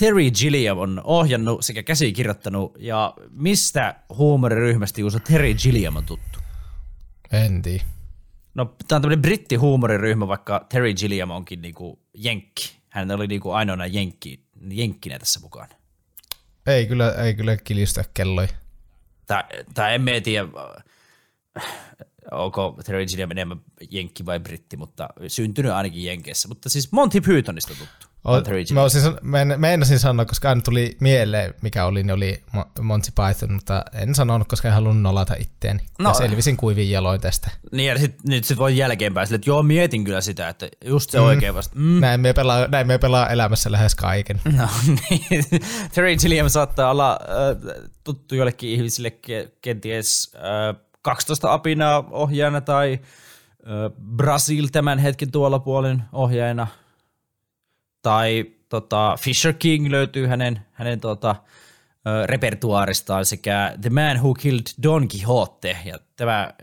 Terry 0.00 0.31
Gilliam 0.31 0.78
on 0.78 1.00
ohjannut 1.05 1.64
sekä 1.64 1.83
käsikirjoittanut, 1.83 2.76
ja 2.78 3.14
mistä 3.31 3.95
huumoriryhmästä 4.17 5.00
Juuso 5.00 5.19
Terry 5.19 5.55
Gilliam 5.55 5.97
on 5.97 6.05
tuttu? 6.05 6.38
En 7.33 7.62
tiedä. 7.62 7.85
No, 8.59 8.65
tämä 8.65 8.97
on 8.97 9.03
tämmöinen 9.03 9.23
brittihuumoriryhmä, 9.23 10.29
vaikka 10.29 10.67
Terry 10.69 10.95
Gilliam 10.95 11.31
onkin 11.31 11.62
niinku 11.62 11.99
jenkki. 12.15 12.79
Hän 12.88 13.11
oli 13.11 13.27
niinku 13.27 13.50
ainoana 13.50 13.87
jenkki, 13.87 14.45
jenkkinä 14.71 15.19
tässä 15.19 15.41
mukaan. 15.41 15.69
Ei 16.67 16.87
kyllä, 16.87 17.12
ei 17.12 17.35
kyllä 17.35 17.57
kilistä 17.57 18.05
kelloja. 18.15 18.49
Tai, 19.75 19.99
mä 19.99 20.11
tiedä, 20.25 20.49
onko 22.31 22.79
Terry 22.85 23.07
Gilliam 23.07 23.31
enemmän 23.31 23.61
jenkki 23.91 24.27
vai 24.27 24.41
britti, 24.41 24.77
mutta 24.77 25.09
syntynyt 25.29 25.73
ainakin 25.73 26.05
Jenkeissä. 26.05 26.49
Mutta 26.49 26.69
siis 26.69 26.93
Monty 26.93 27.21
Pythonista 27.21 27.75
tuttu. 27.75 28.08
Mä 28.75 28.88
san- 28.88 29.18
mä 29.22 29.40
en- 29.40 29.54
meinasin 29.56 29.98
sanoa, 29.98 30.25
koska 30.25 30.48
aina 30.48 30.60
tuli 30.60 30.96
mieleen, 31.00 31.54
mikä 31.62 31.84
oli, 31.84 32.02
niin 32.02 32.14
oli 32.14 32.42
Mo- 32.56 32.82
Monty 32.82 33.10
Python, 33.14 33.52
mutta 33.52 33.84
en 33.92 34.14
sanonut, 34.14 34.48
koska 34.48 34.68
en 34.68 34.75
halunnut 34.75 35.02
nolata 35.02 35.34
itteeni. 35.38 35.80
No. 35.98 36.10
Ja 36.10 36.14
selvisin 36.14 36.56
kuivin 36.56 36.90
jaloin 36.90 37.20
tästä. 37.20 37.50
Niin 37.72 37.88
ja 37.88 37.98
sit, 37.98 38.14
nyt 38.25 38.44
sit 38.44 38.58
voi 38.58 38.76
jälkeenpäin 38.76 39.26
sille, 39.26 39.37
että 39.37 39.50
joo, 39.50 39.62
mietin 39.62 40.04
kyllä 40.04 40.20
sitä, 40.20 40.48
että 40.48 40.68
just 40.84 41.10
se 41.10 41.18
mm. 41.18 41.25
oikein 41.25 41.54
vasta. 41.54 41.76
Mm. 41.78 42.00
Näin 42.00 42.20
me, 42.20 42.32
pelaa, 42.32 42.66
näin 42.66 42.87
me 42.87 42.98
pelaa 42.98 43.28
elämässä 43.28 43.72
lähes 43.72 43.94
kaiken. 43.94 44.40
No 44.56 44.68
niin, 45.10 45.44
Terry 45.94 46.16
Gilliam 46.16 46.48
saattaa 46.48 46.90
olla 46.90 47.18
äh, 47.22 47.82
tuttu 48.04 48.34
jollekin 48.34 48.70
ihmisille 48.70 49.12
ke- 49.26 49.50
kenties 49.62 50.32
äh, 50.34 50.80
12 51.02 51.52
apinaa 51.52 52.04
ohjaajana 52.10 52.60
tai 52.60 52.92
äh, 53.02 53.92
Brasil 54.16 54.68
tämän 54.72 54.98
hetken 54.98 55.30
tuolla 55.30 55.58
puolen 55.58 56.02
ohjaajana. 56.12 56.66
Tai 58.02 58.47
tota, 58.69 59.17
Fisher 59.21 59.52
King 59.52 59.90
löytyy 59.90 60.26
hänen, 60.26 60.61
hänen 60.73 61.00
tota, 61.00 61.37
repertuaaristaan 62.26 63.25
sekä 63.25 63.75
The 63.81 63.90
Man 63.90 64.17
Who 64.17 64.35
Killed 64.35 64.67
Don 64.83 65.09
Quixote. 65.14 65.76
Ja 65.85 65.99
tämä, 66.17 66.55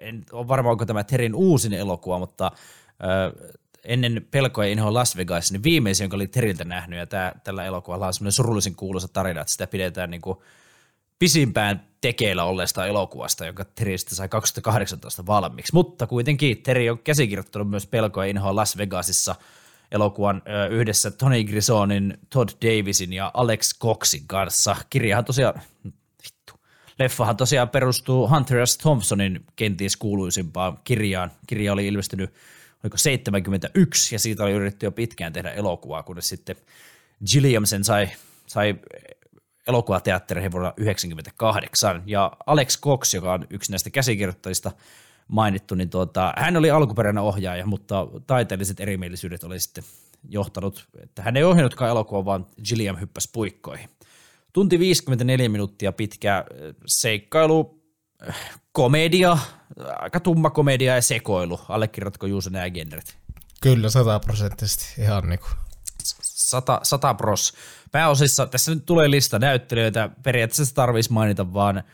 en 0.00 0.24
ole 0.32 0.48
varma 0.48 0.70
onko 0.70 0.86
tämä 0.86 1.04
Terin 1.04 1.34
uusin 1.34 1.72
elokuva, 1.72 2.18
mutta 2.18 2.46
äh, 2.46 3.50
ennen 3.84 4.26
pelkoja 4.30 4.68
ja 4.68 4.72
inhoa 4.72 4.94
Las 4.94 5.16
Vegas, 5.16 5.52
niin 5.52 5.62
viimeisin, 5.62 6.04
jonka 6.04 6.16
oli 6.16 6.26
Teriltä 6.26 6.64
nähnyt, 6.64 6.98
ja 6.98 7.06
tää, 7.06 7.40
tällä 7.44 7.64
elokuvalla 7.64 8.06
on 8.06 8.14
semmoinen 8.14 8.32
surullisen 8.32 8.74
kuuluisa 8.74 9.08
tarina, 9.08 9.40
että 9.40 9.52
sitä 9.52 9.66
pidetään 9.66 10.10
niin 10.10 10.20
kuin 10.20 10.38
pisimpään 11.18 11.86
tekeillä 12.00 12.44
olleesta 12.44 12.86
elokuvasta, 12.86 13.46
jonka 13.46 13.64
Terry 13.64 13.98
sitten 13.98 14.16
sai 14.16 14.28
2018 14.28 15.26
valmiiksi. 15.26 15.74
Mutta 15.74 16.06
kuitenkin 16.06 16.62
Terry 16.62 16.88
on 16.88 16.98
käsikirjoittanut 16.98 17.70
myös 17.70 17.86
pelkoja 17.86 18.26
ja 18.26 18.30
inhoa 18.30 18.56
Las 18.56 18.76
Vegasissa 18.76 19.34
elokuvan 19.92 20.42
yhdessä 20.70 21.10
Tony 21.10 21.44
Grisonin, 21.44 22.18
Todd 22.30 22.50
Davisin 22.64 23.12
ja 23.12 23.30
Alex 23.34 23.78
Coxin 23.78 24.26
kanssa. 24.26 24.76
Kirjahan 24.90 25.24
tosiaan, 25.24 25.60
vittu, 26.24 26.60
leffahan 26.98 27.36
tosiaan 27.36 27.68
perustuu 27.68 28.28
Hunter 28.28 28.66
S. 28.66 28.78
Thompsonin 28.78 29.44
kenties 29.56 29.96
kuuluisimpaan 29.96 30.78
kirjaan. 30.84 31.30
Kirja 31.46 31.72
oli 31.72 31.86
ilmestynyt 31.86 32.34
oliko 32.84 32.96
71, 32.96 34.14
ja 34.14 34.18
siitä 34.18 34.44
oli 34.44 34.52
yritetty 34.52 34.86
jo 34.86 34.92
pitkään 34.92 35.32
tehdä 35.32 35.50
elokuvaa, 35.50 36.02
kunnes 36.02 36.28
sitten 36.28 36.56
Gilliam 37.32 37.64
sen 37.64 37.84
sai, 37.84 38.08
sai 38.46 38.74
elokuvateattereihin 39.68 40.52
vuonna 40.52 40.72
1998. 40.72 42.02
Ja 42.06 42.32
Alex 42.46 42.80
Cox, 42.80 43.14
joka 43.14 43.32
on 43.32 43.46
yksi 43.50 43.72
näistä 43.72 43.90
käsikirjoittajista 43.90 44.72
mainittu, 45.30 45.74
niin 45.74 45.90
tuota, 45.90 46.34
hän 46.36 46.56
oli 46.56 46.70
alkuperäinen 46.70 47.22
ohjaaja, 47.22 47.66
mutta 47.66 48.06
taiteelliset 48.26 48.80
erimielisyydet 48.80 49.44
oli 49.44 49.60
sitten 49.60 49.84
johtanut, 50.28 50.88
että 51.02 51.22
hän 51.22 51.36
ei 51.36 51.44
ohjannutkaan 51.44 51.90
elokuvaa, 51.90 52.24
vaan 52.24 52.46
Gilliam 52.68 52.96
hyppäsi 53.00 53.28
puikkoihin. 53.32 53.88
Tunti 54.52 54.78
54 54.78 55.48
minuuttia 55.48 55.92
pitkä 55.92 56.36
äh, 56.36 56.44
seikkailu, 56.86 57.82
äh, 58.28 58.36
komedia, 58.72 59.38
aika 59.98 60.20
tumma 60.20 60.50
komedia 60.50 60.94
ja 60.94 61.02
sekoilu. 61.02 61.60
Allekirjoitatko 61.68 62.26
Juuso 62.26 62.50
nämä 62.50 62.70
genret? 62.70 63.18
Kyllä, 63.60 63.88
sataprosenttisesti. 63.90 65.02
Ihan 65.02 65.28
niinku. 65.28 65.48
Sata, 66.22 66.80
sata 66.82 67.14
pros. 67.14 67.54
Pääosissa, 67.92 68.46
tässä 68.46 68.74
nyt 68.74 68.86
tulee 68.86 69.10
lista 69.10 69.38
näyttelijöitä, 69.38 70.10
periaatteessa 70.22 70.74
tarvitsisi 70.74 71.12
mainita 71.12 71.52
vaan 71.52 71.84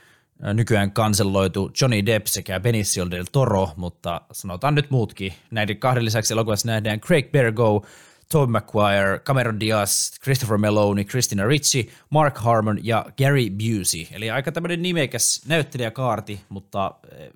nykyään 0.54 0.92
kanselloitu 0.92 1.70
Johnny 1.80 2.06
Depp 2.06 2.26
sekä 2.26 2.60
Benicio 2.60 3.10
del 3.10 3.24
Toro, 3.32 3.70
mutta 3.76 4.20
sanotaan 4.32 4.74
nyt 4.74 4.90
muutkin. 4.90 5.32
Näiden 5.50 5.76
kahden 5.76 6.04
lisäksi 6.04 6.34
elokuvassa 6.34 6.68
nähdään 6.68 7.00
Craig 7.00 7.32
Bergo, 7.32 7.86
Tobey 8.32 8.52
Maguire, 8.52 9.18
Cameron 9.18 9.60
Diaz, 9.60 10.18
Christopher 10.22 10.58
Meloni, 10.58 11.04
Christina 11.04 11.46
Ricci, 11.46 11.90
Mark 12.10 12.38
Harmon 12.38 12.78
ja 12.82 13.06
Gary 13.18 13.50
Busey. 13.50 14.06
Eli 14.12 14.30
aika 14.30 14.52
tämmöinen 14.52 14.82
nimekäs 14.82 15.42
näyttelijäkaarti, 15.46 16.40
mutta 16.48 16.94
eh, 17.12 17.32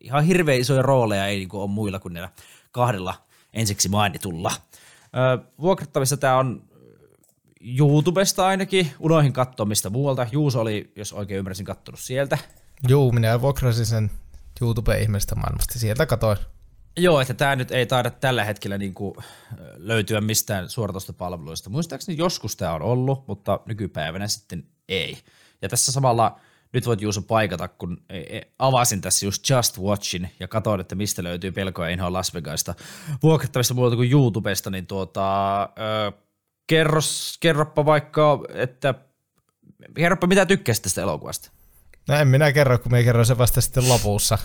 ihan 0.00 0.24
hirveän 0.24 0.60
isoja 0.60 0.82
rooleja 0.82 1.26
ei 1.26 1.38
niinku 1.38 1.60
ole 1.60 1.70
muilla 1.70 1.98
kuin 1.98 2.14
näillä 2.14 2.30
kahdella 2.72 3.14
ensiksi 3.52 3.88
mainitulla. 3.88 4.52
Vuokrattavissa 5.60 6.16
tämä 6.16 6.38
on 6.38 6.62
YouTubesta 7.62 8.46
ainakin, 8.46 8.90
unoihin 8.98 9.32
katsomista 9.32 9.90
muualta. 9.90 10.26
Juuso 10.32 10.60
oli, 10.60 10.92
jos 10.96 11.12
oikein 11.12 11.38
ymmärsin, 11.38 11.66
kattonut 11.66 12.00
sieltä. 12.00 12.38
Juu, 12.88 13.12
minä 13.12 13.40
vuokrasin 13.40 13.86
sen 13.86 14.10
YouTube-ihmeestä 14.60 15.34
maailmasta. 15.34 15.78
Sieltä 15.78 16.06
katoin. 16.06 16.38
Joo, 16.96 17.20
että 17.20 17.34
tämä 17.34 17.56
nyt 17.56 17.70
ei 17.70 17.86
taida 17.86 18.10
tällä 18.10 18.44
hetkellä 18.44 18.78
niinku 18.78 19.16
löytyä 19.76 20.20
mistään 20.20 20.68
suoratostopalveluista. 20.68 21.70
Muistaakseni 21.70 22.18
joskus 22.18 22.56
tämä 22.56 22.74
on 22.74 22.82
ollut, 22.82 23.26
mutta 23.26 23.60
nykypäivänä 23.66 24.28
sitten 24.28 24.64
ei. 24.88 25.18
Ja 25.62 25.68
tässä 25.68 25.92
samalla 25.92 26.40
nyt 26.72 26.86
voit 26.86 27.00
Juuso 27.00 27.22
paikata, 27.22 27.68
kun 27.68 28.02
e- 28.08 28.38
e- 28.38 28.52
avasin 28.58 29.00
tässä 29.00 29.26
just 29.26 29.50
Just 29.50 29.78
Watchin 29.78 30.30
ja 30.40 30.48
katsoin, 30.48 30.80
että 30.80 30.94
mistä 30.94 31.22
löytyy 31.22 31.52
pelkoja 31.52 31.88
inhoa 31.88 32.12
Las 32.12 32.34
Vegasista 32.34 32.74
vuokrattavista 33.22 33.74
muualta 33.74 33.96
kuin 33.96 34.12
YouTubesta, 34.12 34.70
niin 34.70 34.86
tuota, 34.86 35.62
ö, 35.62 36.12
kerros, 36.72 37.36
kerroppa 37.40 37.84
vaikka, 37.84 38.40
että 38.54 38.94
kerroppa 39.96 40.26
mitä 40.26 40.46
tykkäsit 40.46 40.82
tästä 40.82 41.02
elokuvasta. 41.02 41.50
No 42.08 42.14
en 42.14 42.28
minä 42.28 42.52
kerro, 42.52 42.78
kun 42.78 42.92
minä 42.92 43.04
kerron 43.04 43.26
sen 43.26 43.38
vasta 43.38 43.60
sitten 43.60 43.88
lopussa. 43.88 44.38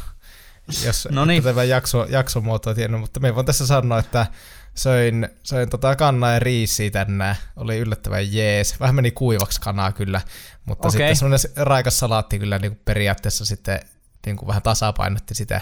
Jos 0.86 1.08
No 1.12 1.26
niin. 1.26 1.44
tätä 1.44 1.64
jakso, 1.64 2.06
jaksomuotoa 2.10 2.74
tiennyt, 2.74 3.02
mutta 3.02 3.20
me 3.20 3.36
voin 3.36 3.46
tässä 3.46 3.68
sanoa, 3.68 4.00
että 4.00 4.28
söin, 4.76 5.30
söin 5.44 5.70
tota 5.70 5.96
kanaa 5.96 6.32
ja 6.32 6.40
riisiä 6.40 6.90
tänään. 6.90 7.36
Oli 7.56 7.78
yllättävän 7.78 8.34
jees. 8.34 8.80
Vähän 8.80 8.96
meni 8.96 9.12
kuivaksi 9.12 9.62
kanaa 9.62 9.92
kyllä, 9.92 10.22
mutta 10.66 10.88
Okei. 10.88 10.92
sitten 10.92 11.16
semmoinen 11.16 11.40
raikas 11.56 12.00
salaatti 12.00 12.40
kyllä 12.40 12.60
niin 12.60 12.72
kuin 12.72 12.82
periaatteessa 12.86 13.46
sitten 13.46 13.80
niin 14.26 14.38
kuin 14.38 14.48
vähän 14.48 14.62
tasapainotti 14.62 15.36
sitä. 15.36 15.62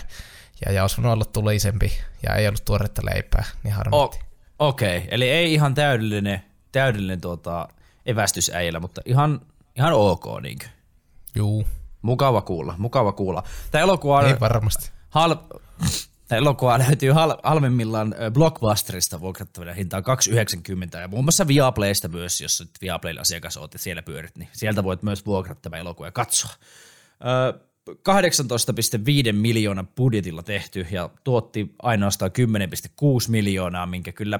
Ja, 0.65 0.71
ja 0.71 0.81
olisi 0.81 0.97
voinut 0.97 1.13
olla 1.13 1.25
tulisempi 1.25 1.93
ja 2.23 2.35
ei 2.35 2.47
ollut 2.47 2.65
tuoretta 2.65 3.01
leipää, 3.05 3.43
niin 3.63 3.73
harmitti. 3.73 4.17
O- 4.17 4.25
Okei, 4.59 4.97
okay. 4.97 5.07
eli 5.11 5.29
ei 5.29 5.53
ihan 5.53 5.75
täydellinen, 5.75 6.41
täydellinen 6.79 7.21
tuota, 7.21 7.67
evästys 8.05 8.51
äijällä, 8.53 8.79
mutta 8.79 9.01
ihan, 9.05 9.41
ihan 9.75 9.93
ok 9.93 10.25
niinkö. 10.41 10.65
Juu, 11.35 11.65
Mukava 12.05 12.41
kuulla, 12.41 12.75
mukava 12.77 13.11
kuulla. 13.11 13.43
Tämä 13.71 13.81
elokuva, 13.81 14.19
on, 14.19 14.27
ei 14.27 14.39
varmasti. 14.39 14.91
hal, 15.09 15.35
tämä 16.27 16.37
elokuva 16.39 16.79
löytyy 16.87 17.11
hal, 17.11 17.37
halvemmillaan 17.43 18.15
Blockbusterista 18.33 19.19
vuokrattavana 19.19 19.73
hintaan 19.73 20.03
2,90 20.93 20.99
ja 20.99 21.07
muun 21.07 21.25
muassa 21.25 21.47
Viaplaysta 21.47 22.07
myös, 22.07 22.41
jos 22.41 22.59
nyt 22.59 22.69
Viaplayn 22.81 23.21
asiakas 23.21 23.57
oot 23.57 23.73
ja 23.73 23.79
siellä 23.79 24.01
pyörit, 24.01 24.37
niin 24.37 24.49
sieltä 24.51 24.83
voit 24.83 25.03
myös 25.03 25.25
vuokrata 25.25 25.61
tämä 25.61 25.77
elokuva 25.77 26.07
ja 26.07 26.11
katsoa. 26.11 26.51
Ö, 27.53 27.59
18,5 27.89 29.33
miljoonan 29.33 29.87
budjetilla 29.87 30.43
tehty 30.43 30.87
ja 30.91 31.09
tuotti 31.23 31.75
ainoastaan 31.81 32.31
10,6 32.31 33.29
miljoonaa, 33.31 33.85
minkä 33.85 34.11
kyllä, 34.11 34.39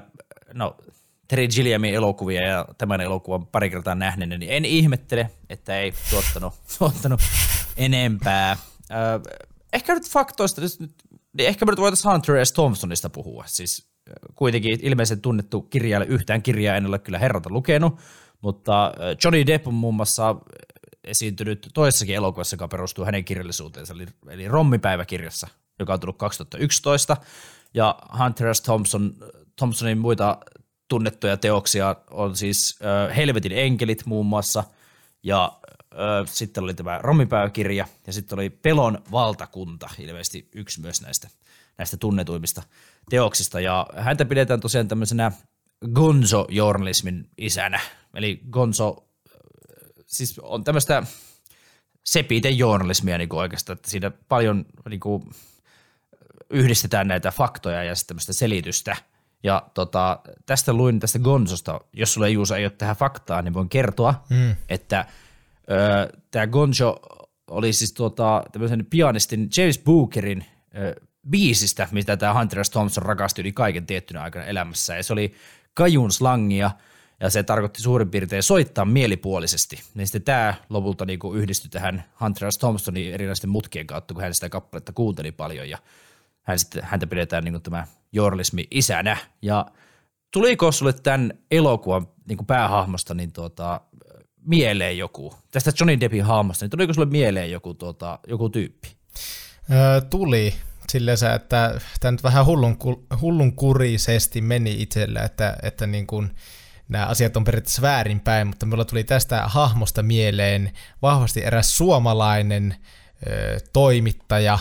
no 0.54 0.76
Terry 1.28 1.48
Gilliamin 1.48 1.94
elokuvia 1.94 2.46
ja 2.46 2.68
tämän 2.78 3.00
elokuvan 3.00 3.46
pari 3.46 3.70
kertaa 3.70 3.94
nähneenä, 3.94 4.38
niin 4.38 4.52
en 4.52 4.64
ihmettele, 4.64 5.30
että 5.50 5.78
ei 5.78 5.94
tuottanut, 6.10 6.54
tuottanut 6.78 7.20
enempää. 7.76 8.56
Ehkä 9.72 9.94
nyt 9.94 10.10
faktoista, 10.10 10.60
niin 10.78 11.48
ehkä 11.48 11.64
me 11.64 11.72
nyt 11.72 11.80
voitaisiin 11.80 12.12
Hunter 12.12 12.46
S. 12.46 12.52
Thompsonista 12.52 13.10
puhua. 13.10 13.44
Siis 13.46 13.88
kuitenkin 14.34 14.78
ilmeisen 14.82 15.20
tunnettu 15.20 15.62
kirjailija, 15.62 16.14
yhtään 16.14 16.42
kirjaa 16.42 16.76
en 16.76 16.86
ole 16.86 16.98
kyllä 16.98 17.18
herrata 17.18 17.50
lukenut, 17.50 17.98
mutta 18.40 18.92
Johnny 19.24 19.46
Depp 19.46 19.68
on 19.68 19.74
muun 19.74 19.94
muassa 19.94 20.36
esiintynyt 21.04 21.68
toisessakin 21.74 22.14
elokuvassa, 22.14 22.54
joka 22.54 22.68
perustuu 22.68 23.04
hänen 23.04 23.24
kirjallisuuteensa, 23.24 23.94
eli, 23.94 24.06
eli 24.28 24.48
Rommipäiväkirjassa, 24.48 25.48
joka 25.78 25.92
on 25.92 26.00
tullut 26.00 26.18
2011, 26.18 27.16
ja 27.74 27.98
Hunter 28.18 28.54
S. 28.54 28.60
Thompson, 28.60 29.14
Thompsonin 29.56 29.98
muita 29.98 30.38
tunnettuja 30.88 31.36
teoksia 31.36 31.96
on 32.10 32.36
siis 32.36 32.78
äh, 32.84 33.16
Helvetin 33.16 33.52
enkelit 33.52 34.06
muun 34.06 34.26
muassa, 34.26 34.64
ja 35.22 35.58
äh, 35.92 36.26
sitten 36.26 36.64
oli 36.64 36.74
tämä 36.74 36.98
Rommipäiväkirja, 37.02 37.86
ja 38.06 38.12
sitten 38.12 38.38
oli 38.38 38.50
Pelon 38.50 38.98
valtakunta, 39.12 39.90
ilmeisesti 39.98 40.48
yksi 40.54 40.80
myös 40.80 41.02
näistä, 41.02 41.28
näistä 41.78 41.96
tunnetuimmista 41.96 42.62
teoksista, 43.10 43.60
ja 43.60 43.86
häntä 43.96 44.24
pidetään 44.24 44.60
tosiaan 44.60 44.88
tämmöisenä 44.88 45.32
gonzo-journalismin 45.94 47.30
isänä, 47.38 47.80
eli 48.14 48.40
gonzo, 48.50 49.08
siis 50.06 50.38
on 50.38 50.64
tämmöistä 50.64 51.02
sepiten 52.04 52.58
journalismia 52.58 53.18
niin 53.18 53.34
oikeastaan, 53.34 53.76
että 53.76 53.90
siinä 53.90 54.10
paljon 54.28 54.66
niin 54.88 55.00
kuin, 55.00 55.22
yhdistetään 56.50 57.08
näitä 57.08 57.30
faktoja 57.30 57.84
ja 57.84 57.94
sitten 57.94 58.08
tämmöistä 58.08 58.32
selitystä. 58.32 58.96
Ja 59.42 59.62
tota, 59.74 60.20
tästä 60.46 60.72
luin 60.72 61.00
tästä 61.00 61.18
Gonzosta, 61.18 61.80
jos 61.92 62.14
sulle 62.14 62.30
Juusa 62.30 62.56
ei 62.56 62.64
ole 62.64 62.70
tähän 62.70 62.96
faktaa, 62.96 63.42
niin 63.42 63.54
voin 63.54 63.68
kertoa, 63.68 64.24
mm. 64.30 64.56
että 64.68 65.06
tämä 66.30 66.46
Gonzo 66.46 67.00
oli 67.50 67.72
siis 67.72 67.92
tuota, 67.92 68.42
tämmöisen 68.52 68.86
pianistin 68.90 69.48
James 69.56 69.78
Bookerin 69.78 70.44
ö, 70.76 71.00
biisistä, 71.30 71.88
mitä 71.92 72.16
tämä 72.16 72.34
Hunter 72.34 72.64
S. 72.64 72.70
Thompson 72.70 73.02
rakasti 73.02 73.42
yli 73.42 73.52
kaiken 73.52 73.86
tiettynä 73.86 74.22
aikana 74.22 74.44
elämässä. 74.44 74.96
Ja 74.96 75.02
se 75.02 75.12
oli 75.12 75.34
kajun 75.74 76.12
slangia, 76.12 76.70
ja 77.20 77.30
se 77.30 77.42
tarkoitti 77.42 77.82
suurin 77.82 78.10
piirtein 78.10 78.42
soittaa 78.42 78.84
mielipuolisesti. 78.84 79.80
Niin 79.94 80.06
sitten 80.06 80.22
tämä 80.22 80.54
lopulta 80.68 81.04
niinku 81.04 81.34
yhdistyi 81.34 81.70
tähän 81.70 82.04
Hunter 82.20 82.52
S. 82.52 82.58
Thompsonin 82.58 83.14
erilaisten 83.14 83.50
mutkien 83.50 83.86
kautta, 83.86 84.14
kun 84.14 84.22
hän 84.22 84.34
sitä 84.34 84.48
kappaletta 84.48 84.92
kuunteli 84.92 85.32
paljon, 85.32 85.68
ja 85.70 85.78
hän 86.46 86.58
sitten, 86.58 86.84
häntä 86.84 87.06
pidetään 87.06 87.44
niinku 87.44 87.60
tämä 87.60 87.86
journalismi 88.12 88.66
isänä. 88.70 89.16
Ja 89.42 89.66
tuliko 90.32 90.72
sulle 90.72 90.92
tämän 90.92 91.32
elokuvan 91.50 92.08
niinku 92.28 92.44
päähahmosta 92.44 93.14
niin 93.14 93.32
tuota, 93.32 93.80
mieleen 94.46 94.98
joku, 94.98 95.34
tästä 95.50 95.72
Johnny 95.80 96.00
Deppin 96.00 96.24
hahmosta, 96.24 96.64
niin 96.64 96.70
tuliko 96.70 96.94
sulle 96.94 97.10
mieleen 97.10 97.50
joku, 97.50 97.74
tuota, 97.74 98.18
joku 98.26 98.48
tyyppi? 98.48 98.96
Öö, 99.70 100.00
tuli, 100.00 100.54
silleen 100.88 101.18
se, 101.18 101.32
että 101.32 101.80
tämä 102.00 102.12
nyt 102.12 102.22
vähän 102.22 102.46
hullun, 102.46 102.76
hullunkurisesti 103.20 104.40
meni 104.40 104.82
itselle, 104.82 105.18
että, 105.18 105.56
että 105.62 105.86
niin 105.86 106.06
kuin 106.06 106.30
nämä 106.88 107.06
asiat 107.06 107.36
on 107.36 107.44
periaatteessa 107.44 107.82
väärinpäin, 107.82 108.46
mutta 108.46 108.66
minulla 108.66 108.84
tuli 108.84 109.04
tästä 109.04 109.42
hahmosta 109.46 110.02
mieleen 110.02 110.72
vahvasti 111.02 111.44
eräs 111.44 111.76
suomalainen 111.76 112.76
ö, 113.26 113.58
toimittaja, 113.72 114.58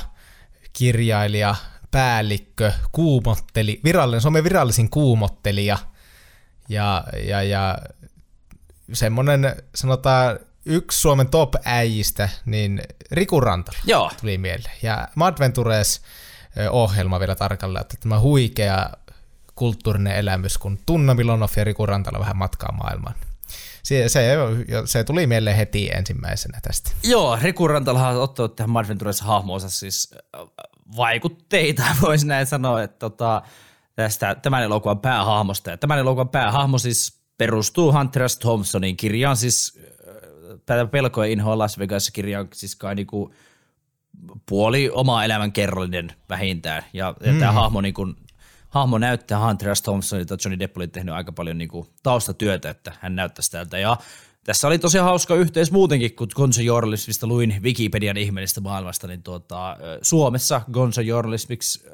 kirjailija, 0.73 1.55
päällikkö, 1.95 2.71
kuumotteli, 2.91 3.79
virallinen, 3.83 4.21
Suomen 4.21 4.43
virallisin 4.43 4.89
kuumottelija 4.89 5.77
ja, 6.69 7.03
ja, 7.27 7.43
ja 7.43 7.77
semmoinen 8.93 9.55
sanotaan 9.75 10.39
yksi 10.65 11.01
Suomen 11.01 11.27
top-äijistä, 11.29 12.29
niin 12.45 12.81
Riku 13.11 13.41
Rantala 13.41 13.77
Joo. 13.85 14.11
tuli 14.21 14.37
mieleen. 14.37 14.73
Ja 14.81 15.07
Madventures 15.15 16.01
ohjelma 16.69 17.19
vielä 17.19 17.35
tarkalleen, 17.35 17.81
että 17.81 17.97
tämä 17.99 18.19
huikea 18.19 18.89
kulttuurinen 19.55 20.15
elämys, 20.15 20.57
kun 20.57 20.79
Tunna 20.85 21.13
Milonov 21.13 21.49
ja 21.55 21.63
Riku 21.63 21.85
Rantala 21.85 22.19
vähän 22.19 22.37
matkaa 22.37 22.71
maailmaan. 22.71 23.15
Se, 23.83 24.09
se, 24.09 24.37
se 24.85 25.03
tuli 25.03 25.27
mieleen 25.27 25.57
heti 25.57 25.89
ensimmäisenä 25.93 26.59
tästä. 26.61 26.91
Joo, 27.03 27.37
Riku 27.41 27.67
Rantala 27.67 28.07
on 28.07 28.21
ottanut 28.21 28.55
tähän 28.55 28.69
Madventures 28.69 29.21
hahmoonsa 29.21 29.69
siis 29.69 30.15
vaikutteita, 30.97 31.83
voisi 32.01 32.27
näin 32.27 32.45
sanoa, 32.45 32.83
että 32.83 32.99
tota, 32.99 33.41
tästä 33.95 34.35
tämän 34.35 34.63
elokuvan 34.63 34.99
päähahmosta. 34.99 35.69
Ja 35.69 35.77
tämän 35.77 35.99
elokuvan 35.99 36.29
päähahmo 36.29 36.77
siis 36.77 37.21
perustuu 37.37 37.93
Hunter 37.93 38.29
S. 38.29 38.37
Thompsonin 38.37 38.97
kirjaan, 38.97 39.37
siis 39.37 39.79
tätä 40.65 40.85
pelkoja 40.85 41.31
inhoa 41.31 41.57
Las 41.57 41.79
Vegas 41.79 42.11
kirja 42.11 42.45
siis 42.53 42.75
kai 42.75 42.95
niinku 42.95 43.33
puoli 44.49 44.89
oma 44.89 45.23
elämän 45.23 45.51
kerrallinen 45.51 46.11
vähintään. 46.29 46.83
Ja, 46.93 47.15
ja 47.25 47.31
mm. 47.31 47.39
tämä 47.39 47.51
hahmo, 47.51 47.81
niinku, 47.81 48.13
hahmo 48.69 48.97
näyttää 48.97 49.47
Hunter 49.47 49.75
S. 49.75 49.81
Thompsonilta, 49.81 50.37
Johnny 50.45 50.59
Depp 50.59 50.77
oli 50.77 50.87
tehnyt 50.87 51.15
aika 51.15 51.31
paljon 51.31 51.57
niinku 51.57 51.87
taustatyötä, 52.03 52.69
että 52.69 52.93
hän 52.99 53.15
näyttäisi 53.15 53.51
tältä. 53.51 53.77
Ja 53.79 53.97
tässä 54.45 54.67
oli 54.67 54.79
tosi 54.79 54.97
hauska 54.97 55.35
yhteys 55.35 55.71
muutenkin, 55.71 56.15
kun 56.15 56.27
Gonzo 56.35 56.61
Journalismista 56.61 57.27
luin 57.27 57.55
Wikipedian 57.63 58.17
ihmeellistä 58.17 58.61
maailmasta, 58.61 59.07
niin 59.07 59.23
tuota, 59.23 59.77
Suomessa 60.01 60.61
Gonzo 60.71 61.01
Journalismiksi 61.01 61.85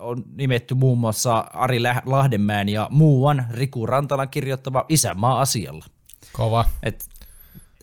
on 0.00 0.24
nimetty 0.34 0.74
muun 0.74 0.98
muassa 0.98 1.38
Ari 1.38 1.80
Lahdenmäen 2.04 2.68
ja 2.68 2.88
muuan 2.90 3.46
Riku 3.50 3.86
Rantalan 3.86 4.28
kirjoittama 4.28 4.84
Isänmaa 4.88 5.40
asialla. 5.40 5.84
Kova. 6.32 6.64
Et 6.82 7.04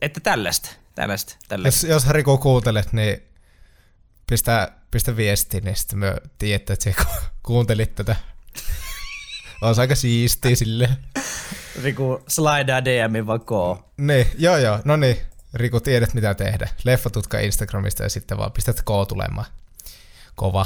että 0.01 0.19
tällaista, 0.19 0.69
tällaista, 0.95 1.35
tällaista. 1.47 1.87
Jos, 1.87 2.03
jos 2.03 2.13
Riku 2.13 2.37
kuuntelet, 2.37 2.93
niin 2.93 3.17
pistä, 4.29 4.71
pistä 4.91 5.15
viesti, 5.15 5.61
niin 5.61 5.75
sitten 5.75 5.99
me 5.99 6.15
tiedätte, 6.37 6.73
että 6.73 6.91
sä 6.91 7.05
kuuntelit 7.43 7.95
tätä. 7.95 8.15
Olisi 9.61 9.81
aika 9.81 9.95
siistiä 9.95 10.55
sille. 10.55 10.89
Riku, 11.83 12.23
slidea 12.27 12.85
DM 12.85 13.27
vaan 13.27 13.41
koo. 13.41 13.91
Niin, 13.97 14.27
joo 14.37 14.57
joo, 14.57 14.79
no 14.85 14.95
niin. 14.95 15.17
Riku, 15.53 15.79
tiedät 15.79 16.13
mitä 16.13 16.33
tehdä. 16.33 16.69
Leffatutka 16.83 17.39
Instagramista 17.39 18.03
ja 18.03 18.09
sitten 18.09 18.37
vaan 18.37 18.51
pistät 18.51 18.81
koo 18.81 19.05
tulemaan. 19.05 19.47
Kova. 20.35 20.65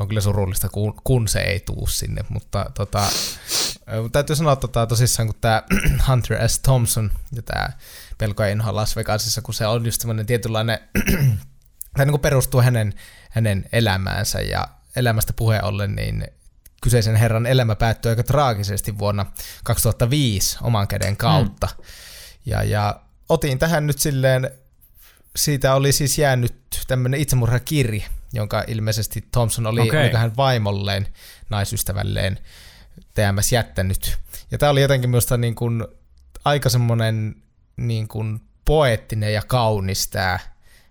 On 0.00 0.08
kyllä 0.08 0.20
surullista, 0.20 0.68
kun, 0.68 0.94
kun 1.04 1.28
se 1.28 1.40
ei 1.40 1.60
tuu 1.60 1.86
sinne, 1.86 2.24
mutta 2.28 2.70
tota, 2.74 3.02
täytyy 4.12 4.36
sanoa 4.36 4.56
tota, 4.56 4.86
tosissaan, 4.86 5.28
kun 5.28 5.36
tämä 5.40 5.62
Hunter 6.08 6.48
S. 6.48 6.58
Thompson 6.58 7.10
ja 7.32 7.42
tämä 7.42 7.68
pelko 8.18 8.42
inhoa 8.42 8.74
Las 8.74 8.96
Vegasissa, 8.96 9.42
kun 9.42 9.54
se 9.54 9.66
on 9.66 9.86
just 9.86 10.00
semmoinen 10.00 10.26
tietynlainen, 10.26 10.78
tai 11.96 12.06
niin 12.06 12.10
kuin 12.10 12.20
perustuu 12.20 12.62
hänen, 12.62 12.94
hänen 13.30 13.68
elämäänsä 13.72 14.40
ja 14.40 14.68
elämästä 14.96 15.32
puheen 15.32 15.64
ollen, 15.64 15.94
niin 15.94 16.26
kyseisen 16.80 17.16
herran 17.16 17.46
elämä 17.46 17.76
päättyi 17.76 18.10
aika 18.10 18.22
traagisesti 18.22 18.98
vuonna 18.98 19.26
2005 19.64 20.58
oman 20.62 20.88
käden 20.88 21.16
kautta. 21.16 21.68
Hmm. 21.76 21.84
Ja, 22.46 22.62
ja 22.62 23.00
otin 23.28 23.58
tähän 23.58 23.86
nyt 23.86 23.98
silleen, 23.98 24.50
siitä 25.36 25.74
oli 25.74 25.92
siis 25.92 26.18
jäänyt 26.18 26.54
tämmöinen 26.86 27.20
itsemurhakirje, 27.20 28.04
jonka 28.32 28.64
ilmeisesti 28.66 29.24
Thompson 29.32 29.66
oli, 29.66 29.80
okay. 29.80 30.12
hän 30.12 30.36
vaimolleen, 30.36 31.08
naisystävälleen 31.50 32.38
TMS 33.14 33.52
jättänyt. 33.52 34.18
Ja 34.50 34.58
tämä 34.58 34.70
oli 34.70 34.82
jotenkin 34.82 35.10
minusta 35.10 35.36
niin 35.36 35.54
kuin 35.54 35.86
aika 36.44 36.68
semmoinen 36.68 37.36
niin 37.76 38.08
kuin 38.08 38.40
poettinen 38.64 39.34
ja 39.34 39.42
kaunis 39.46 40.08
tämä 40.08 40.38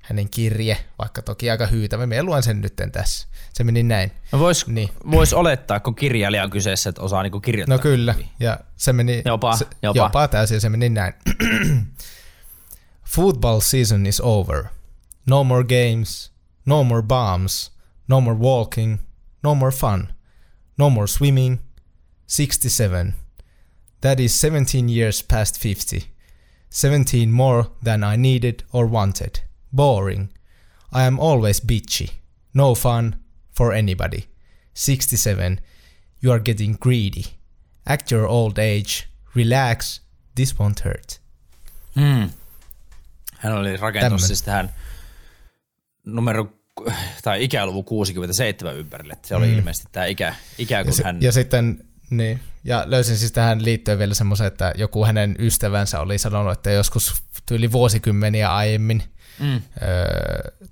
hänen 0.10 0.30
kirje, 0.30 0.78
vaikka 1.00 1.22
toki 1.22 1.50
aika 1.50 1.68
hyytävä. 1.68 2.06
Minä 2.06 2.24
luen 2.24 2.44
sen 2.44 2.62
nyt 2.62 2.74
tässä. 2.92 3.28
Se 3.54 3.64
meni 3.64 3.84
näin. 3.84 4.12
No 4.32 4.40
voisi 4.40 4.72
niin. 4.72 4.90
vois 5.12 5.34
olettaa, 5.34 5.80
kun 5.80 5.96
kirjailija 5.96 6.44
on 6.44 6.50
kyseessä, 6.50 6.90
että 6.90 7.02
osaa 7.02 7.24
niinku 7.24 7.40
kirjoittaa. 7.40 7.78
No 7.78 7.82
kyllä, 7.82 8.16
ja 8.40 8.60
se 8.76 8.94
meni... 8.94 9.22
Jopa, 9.26 9.58
se, 9.58 9.68
jopa. 9.84 10.00
jopa 10.00 10.28
täysin, 10.28 10.62
se 10.62 10.70
meni 10.70 10.90
näin. 10.90 11.14
Football 13.16 13.60
season 13.60 14.06
is 14.06 14.22
over. 14.22 14.64
No 15.28 15.44
more 15.44 15.64
games, 15.64 16.32
no 16.66 16.84
more 16.84 17.02
bombs, 17.02 17.72
no 18.08 18.22
more 18.22 18.38
walking, 18.40 18.98
no 19.44 19.56
more 19.56 19.72
fun, 19.72 20.08
no 20.78 20.90
more 20.90 21.08
swimming. 21.08 21.60
67. 22.28 23.14
That 24.02 24.20
is 24.20 24.42
17 24.42 24.90
years 24.90 25.24
past 25.24 25.60
50. 25.60 26.04
17 26.70 27.32
more 27.32 27.66
than 27.84 28.04
I 28.04 28.16
needed 28.16 28.64
or 28.72 28.86
wanted. 28.86 29.49
Boring. 29.76 30.30
I 30.94 31.08
am 31.08 31.20
always 31.20 31.62
bitchy. 31.62 32.12
No 32.54 32.76
fun 32.76 33.16
for 33.58 33.74
anybody. 33.74 34.24
67. 34.74 35.60
You 36.24 36.34
are 36.34 36.40
getting 36.40 36.78
greedy. 36.80 37.24
Act 37.86 38.12
your 38.12 38.28
old 38.28 38.58
age. 38.58 39.08
Relax. 39.36 40.02
This 40.36 40.56
won't 40.56 40.84
hurt. 40.86 41.22
Hmm. 41.96 42.30
Hän 43.38 43.54
oli 43.54 43.78
rakentanut 43.78 44.22
siis 44.22 44.42
tähän 44.42 44.70
numero 46.06 46.54
tai 47.24 47.44
ikäluvun 47.44 47.86
67 47.86 48.76
ympärille. 48.76 49.18
Se 49.26 49.36
oli 49.36 49.48
mm. 49.48 49.54
ilmeisesti 49.54 49.90
tämä 49.92 50.06
ikä, 50.06 50.36
ikä 50.58 50.84
kun 50.84 50.90
ja 50.90 50.96
se, 50.96 51.04
hän... 51.04 51.22
Ja 51.22 51.32
sitten, 51.32 51.84
niin, 52.10 52.40
ja 52.64 52.84
löysin 52.86 53.18
siis 53.18 53.32
tähän 53.32 53.64
liittyen 53.64 54.00
vielä 54.00 54.14
semmoisen, 54.14 54.48
että 54.48 54.74
joku 54.78 55.06
hänen 55.06 55.36
ystävänsä 55.40 56.00
oli 56.00 56.18
sanonut, 56.18 56.54
että 56.54 56.72
joskus 56.72 57.24
tyyli 57.46 57.72
vuosikymmeniä 57.72 58.56
aiemmin 58.56 59.04
mm. 59.40 59.62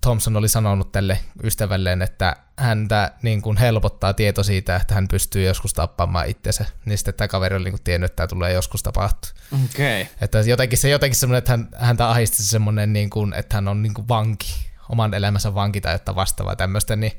Thompson 0.02 0.38
oli 0.38 0.50
sanonut 0.50 0.92
tälle 0.92 1.20
ystävälleen, 1.44 2.02
että 2.02 2.36
häntä 2.58 3.12
niin 3.22 3.42
kuin 3.42 3.58
helpottaa 3.58 4.14
tieto 4.14 4.44
siitä, 4.44 4.76
että 4.76 4.96
hän 4.96 5.08
pystyy 5.08 5.46
joskus 5.46 5.74
tappamaan 5.74 6.28
itsensä. 6.28 6.66
Niin 6.86 6.98
sitten 6.98 7.14
tämä 7.14 7.28
kaveri 7.28 7.56
oli 7.56 7.64
niin 7.64 7.74
kuin 7.74 7.84
tiennyt, 7.84 8.12
että 8.12 8.16
tämä 8.16 8.28
tulee 8.28 8.54
joskus 8.54 8.84
tapahtua. 8.84 9.32
Okay. 9.54 10.06
Että 10.22 10.40
jotenkin 10.40 10.78
se 10.78 10.90
jotenkin 10.90 11.20
semmoinen, 11.20 11.38
että 11.38 11.52
hän, 11.52 11.68
häntä 11.76 12.10
ahisti 12.10 12.44
semmoinen, 12.44 12.94
niin 12.94 13.10
kuin, 13.10 13.34
että 13.34 13.58
hän 13.58 13.68
on 13.68 13.84
niin 13.84 13.94
kuin 13.94 14.08
vanki, 14.08 14.70
oman 14.90 15.14
elämänsä 15.14 15.56
vanki 15.56 15.82
tai 15.82 15.94
jotain 15.94 16.16
vastaavaa 16.16 16.56
tämmöistä, 16.56 16.96
niin 16.96 17.12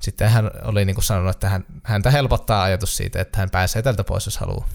sitten 0.00 0.30
hän 0.30 0.50
oli 0.64 0.84
niin 0.84 0.96
kuin 0.96 1.04
sanonut, 1.04 1.34
että 1.36 1.48
hän, 1.48 1.64
häntä 1.82 2.10
helpottaa 2.10 2.62
ajatus 2.62 2.96
siitä, 2.96 3.20
että 3.20 3.38
hän 3.38 3.50
pääsee 3.50 3.82
tältä 3.82 4.04
pois, 4.04 4.26
jos 4.26 4.38
haluaa. 4.38 4.68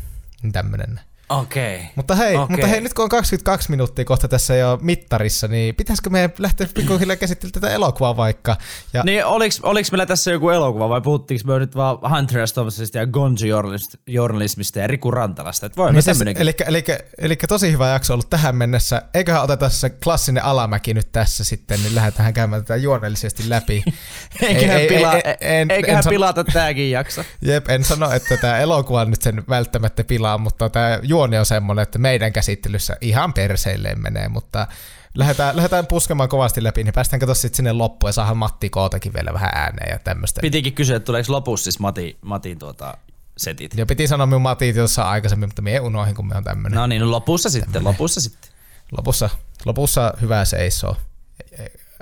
Niin 0.43 0.53
tämmöinen. 0.53 0.99
Okei. 1.29 1.75
Okay. 1.75 1.87
Mutta 1.95 2.15
hei, 2.15 2.35
okay. 2.35 2.47
mutta 2.49 2.67
hei, 2.67 2.81
nyt 2.81 2.93
kun 2.93 3.03
on 3.03 3.09
22 3.09 3.71
minuuttia 3.71 4.05
kohta 4.05 4.27
tässä 4.27 4.55
jo 4.55 4.79
mittarissa, 4.81 5.47
niin 5.47 5.75
pitäisikö 5.75 6.09
meidän 6.09 6.31
lähteä 6.37 6.67
pikkuhiljaa 6.73 7.15
käsittelemään 7.15 7.61
tätä 7.61 7.73
elokuvaa 7.73 8.17
vaikka? 8.17 8.57
Ja... 8.93 9.03
Niin, 9.03 9.25
oliks, 9.25 9.59
oliks 9.63 9.91
meillä 9.91 10.05
tässä 10.05 10.31
joku 10.31 10.49
elokuva 10.49 10.89
vai 10.89 11.01
puhuttiinko 11.01 11.47
me 11.47 11.59
nyt 11.59 11.75
vaan 11.75 11.97
Hunter 12.15 12.47
S. 12.47 12.53
Thomasista 12.53 12.97
ja 12.97 13.05
Gonji-journalismista 13.05 14.79
ja 14.79 14.87
Riku 14.87 15.11
Rantalasta? 15.11 15.65
Että 15.65 15.77
voi 15.77 15.93
no 15.93 16.01
siis, 16.01 16.21
eli, 16.21 16.53
eli, 16.67 16.83
eli, 17.17 17.35
tosi 17.35 17.71
hyvä 17.71 17.89
jakso 17.89 18.13
ollut 18.13 18.29
tähän 18.29 18.55
mennessä. 18.55 19.01
Eiköhän 19.13 19.43
oteta 19.43 19.69
se 19.69 19.89
klassinen 19.89 20.43
alamäki 20.43 20.93
nyt 20.93 21.11
tässä 21.11 21.43
sitten, 21.43 21.83
niin 21.83 21.95
lähdetään 21.95 22.33
käymään 22.33 22.61
tätä 22.61 22.75
juonellisesti 22.75 23.49
läpi. 23.49 23.83
eiköhän 24.41 24.77
ei, 24.81 24.87
pila, 24.87 25.13
ei, 25.13 25.21
ei, 25.25 25.35
en, 25.41 25.71
eiköhän 25.71 26.03
en 26.05 26.09
pilata 26.09 26.43
tämäkin 26.43 26.91
jakso. 26.91 27.23
Jep, 27.41 27.69
en 27.69 27.83
sano, 27.83 28.11
että 28.11 28.37
tämä 28.37 28.57
elokuva 28.57 29.05
nyt 29.05 29.21
sen 29.21 29.43
välttämättä 29.49 30.03
pilaa, 30.03 30.37
mutta 30.37 30.69
tämä 30.69 30.99
juoni 31.15 31.37
on 31.37 31.45
semmoinen, 31.45 31.83
että 31.83 31.99
meidän 31.99 32.33
käsittelyssä 32.33 32.97
ihan 33.01 33.33
perseilleen 33.33 34.01
menee, 34.01 34.29
mutta 34.29 34.67
lähdetään, 35.13 35.55
lähdetään 35.55 35.87
puskemaan 35.87 36.29
kovasti 36.29 36.63
läpi, 36.63 36.83
niin 36.83 36.93
päästään 36.93 37.19
katsomaan 37.19 37.35
sitten 37.35 37.55
sinne 37.55 37.71
loppuun 37.71 38.09
ja 38.09 38.13
saadaan 38.13 38.37
Matti 38.37 38.69
Kootakin 38.69 39.13
vielä 39.13 39.33
vähän 39.33 39.49
ääneen 39.53 39.91
ja 39.91 39.99
tämmöistä. 39.99 40.41
Pitikin 40.41 40.73
kysyä, 40.73 40.95
että 40.95 41.05
tuleeko 41.05 41.33
lopussa 41.33 41.63
siis 41.63 41.79
Mati, 41.79 42.17
Matin 42.21 42.59
tuota, 42.59 42.97
setit. 43.37 43.77
Ja 43.77 43.85
piti 43.85 44.07
sanoa 44.07 44.25
minun 44.25 44.41
Matit 44.41 44.75
jossain 44.75 45.07
aikaisemmin, 45.07 45.49
mutta 45.49 45.61
me 45.61 45.79
unohin, 45.79 46.15
kun 46.15 46.27
me 46.27 46.35
on 46.35 46.43
tämmöinen. 46.43 46.77
No 46.77 46.87
niin, 46.87 47.01
no 47.01 47.11
lopussa 47.11 47.49
sitten, 47.49 47.73
tämmönen. 47.73 47.93
lopussa 47.93 48.21
sitten. 48.21 48.51
Lopussa, 48.97 49.29
lopussa 49.65 50.13
hyvä 50.21 50.45
seisoo. 50.45 50.97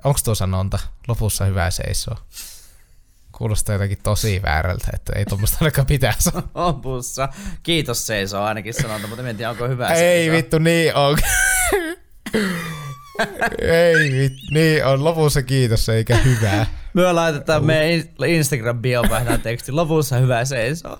Onko 0.04 0.20
tuo 0.24 0.36
sanonta? 0.36 0.80
Lopussa 1.08 1.46
hyvä 1.46 1.72
seisoo. 1.72 2.18
Kuulostaa 3.38 3.74
jotenkin 3.74 3.98
tosi 4.04 4.42
väärältä, 4.42 4.88
että 4.94 5.14
ei 5.16 5.26
tuommoista 5.26 5.58
ainakaan 5.62 5.88
pitäisi. 5.88 6.30
Lopussa. 6.56 7.30
Kiitos 7.64 8.08
seisoo 8.08 8.44
ainakin 8.44 8.74
sanonta, 8.74 9.08
mutta 9.08 9.30
en 9.30 9.38
tiedä 9.38 9.50
onko 9.50 9.68
hyvä 9.68 9.88
Ei 9.88 9.98
seisoo. 9.98 10.38
vittu, 10.38 10.60
niin 10.60 10.96
on. 10.96 11.18
ei 13.62 14.12
vittu, 14.12 14.42
niin 14.52 14.86
on. 14.86 15.04
Lopussa 15.04 15.44
kiitos 15.44 15.90
eikä 15.90 16.16
hyvää. 16.16 16.66
Me 16.94 17.14
laitetaan 17.14 17.66
meidän 17.66 18.08
instagram 18.28 18.82
bio 18.82 19.04
teksti. 19.44 19.72
Lopussa 19.72 20.18
hyvä 20.18 20.46
seisoo. 20.46 21.00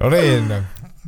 no 0.00 0.10
niin, 0.10 0.52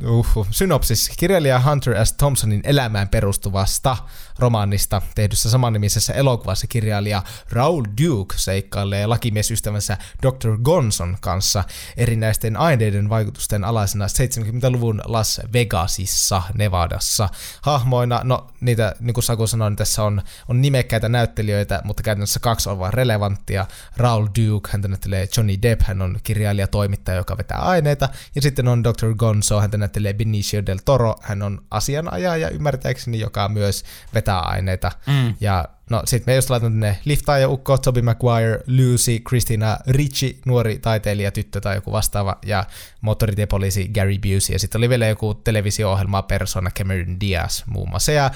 Uhu. 0.05 0.47
Synopsis. 0.51 1.11
Kirjailija 1.17 1.59
Hunter 1.59 2.05
S. 2.05 2.13
Thompsonin 2.13 2.61
elämään 2.63 3.09
perustuvasta 3.09 3.97
romaanista 4.39 5.01
tehdyssä 5.15 5.49
samannimisessä 5.49 6.13
elokuvassa 6.13 6.67
kirjailija 6.67 7.23
Raul 7.49 7.83
Duke 8.03 8.35
seikkailee 8.37 9.07
lakimiesystävänsä 9.07 9.97
Dr. 10.21 10.57
Gonson 10.61 11.17
kanssa 11.21 11.63
erinäisten 11.97 12.57
aineiden 12.57 13.09
vaikutusten 13.09 13.63
alaisena 13.63 14.05
70-luvun 14.07 15.01
Las 15.05 15.41
Vegasissa, 15.53 16.41
Nevadassa. 16.53 17.29
Hahmoina, 17.61 18.21
no 18.23 18.47
niitä, 18.61 18.95
niin 18.99 19.13
kuin 19.13 19.23
Saku 19.23 19.47
sanoi, 19.47 19.69
niin 19.69 19.77
tässä 19.77 20.03
on, 20.03 20.21
on 20.47 20.61
nimekkäitä 20.61 21.09
näyttelijöitä, 21.09 21.81
mutta 21.83 22.03
käytännössä 22.03 22.39
kaksi 22.39 22.69
on 22.69 22.79
vain 22.79 22.93
relevanttia. 22.93 23.65
Raul 23.97 24.27
Duke, 24.27 24.69
hän 24.71 24.81
näyttelee 24.81 25.27
Johnny 25.37 25.61
Depp, 25.61 25.81
hän 25.81 26.01
on 26.01 26.19
kirjailija, 26.23 26.67
toimittaja, 26.67 27.17
joka 27.17 27.37
vetää 27.37 27.57
aineita, 27.57 28.09
ja 28.35 28.41
sitten 28.41 28.67
on 28.67 28.83
Dr. 28.83 29.15
Gonzo, 29.15 29.61
hän 29.61 29.71
näyttelee 29.77 30.13
Benicio 30.13 30.65
del 30.65 30.79
Toro, 30.85 31.15
hän 31.21 31.41
on 31.41 31.61
asianajaja 31.71 32.49
ymmärtääkseni, 32.49 33.19
joka 33.19 33.49
myös 33.49 33.83
vetää 34.13 34.39
aineita. 34.39 34.91
Mm. 35.07 35.35
Ja 35.41 35.65
no 35.89 36.01
sit 36.05 36.25
me 36.25 36.35
just 36.35 36.49
laitan 36.49 36.71
tänne 36.71 36.97
ja 37.41 37.49
Ukko, 37.49 37.77
Toby 37.77 38.01
Maguire, 38.01 38.59
Lucy, 38.67 39.19
Christina 39.19 39.77
Ricci, 39.87 40.39
nuori 40.45 40.79
taiteilija, 40.79 41.31
tyttö 41.31 41.61
tai 41.61 41.75
joku 41.75 41.91
vastaava, 41.91 42.37
ja 42.45 42.65
moottoritiepoliisi 43.01 43.87
Gary 43.87 44.17
Busey, 44.17 44.55
ja 44.55 44.59
sitten 44.59 44.79
oli 44.79 44.89
vielä 44.89 45.07
joku 45.07 45.33
televisio-ohjelma 45.33 46.21
persona 46.21 46.71
Cameron 46.71 47.19
Diaz 47.19 47.63
muun 47.65 47.89
muassa, 47.89 48.11
ja 48.11 48.31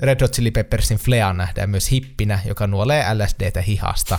Red 0.00 0.20
Hot 0.20 0.32
Chili 0.32 0.50
Peppersin 0.50 0.98
Flea 0.98 1.32
nähdään 1.32 1.70
myös 1.70 1.90
hippinä, 1.90 2.38
joka 2.44 2.66
nuolee 2.66 3.04
LSDtä 3.14 3.60
hihasta. 3.60 4.18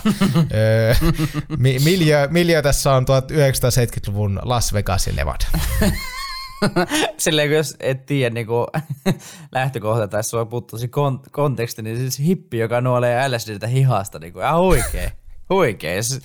Miljö, 1.84 2.28
miljö 2.30 2.62
tässä 2.62 2.92
on 2.92 3.04
1970-luvun 3.04 4.40
Las 4.42 4.72
Vegas 4.72 5.06
ja 5.06 5.12
Nevada. 5.12 5.46
Silleen, 7.18 7.48
kun 7.48 7.56
jos 7.56 7.76
et 7.80 8.06
tiedä 8.06 8.34
niin 8.34 8.46
kuin, 8.46 8.66
lähtökohta 9.52 10.08
tai 10.08 10.24
sulla 10.24 10.44
puuttuu 10.44 10.78
kon- 10.78 11.30
konteksti, 11.30 11.82
niin 11.82 11.96
siis 11.96 12.18
hippi, 12.18 12.58
joka 12.58 12.80
nuolee 12.80 13.28
LSDtä 13.28 13.66
hihasta, 13.66 14.18
niin 14.18 14.32
kuin, 14.32 14.44
ihan 14.44 14.60
huikee. 14.60 15.12
Huikee. 15.50 15.96
Jos, 15.96 16.20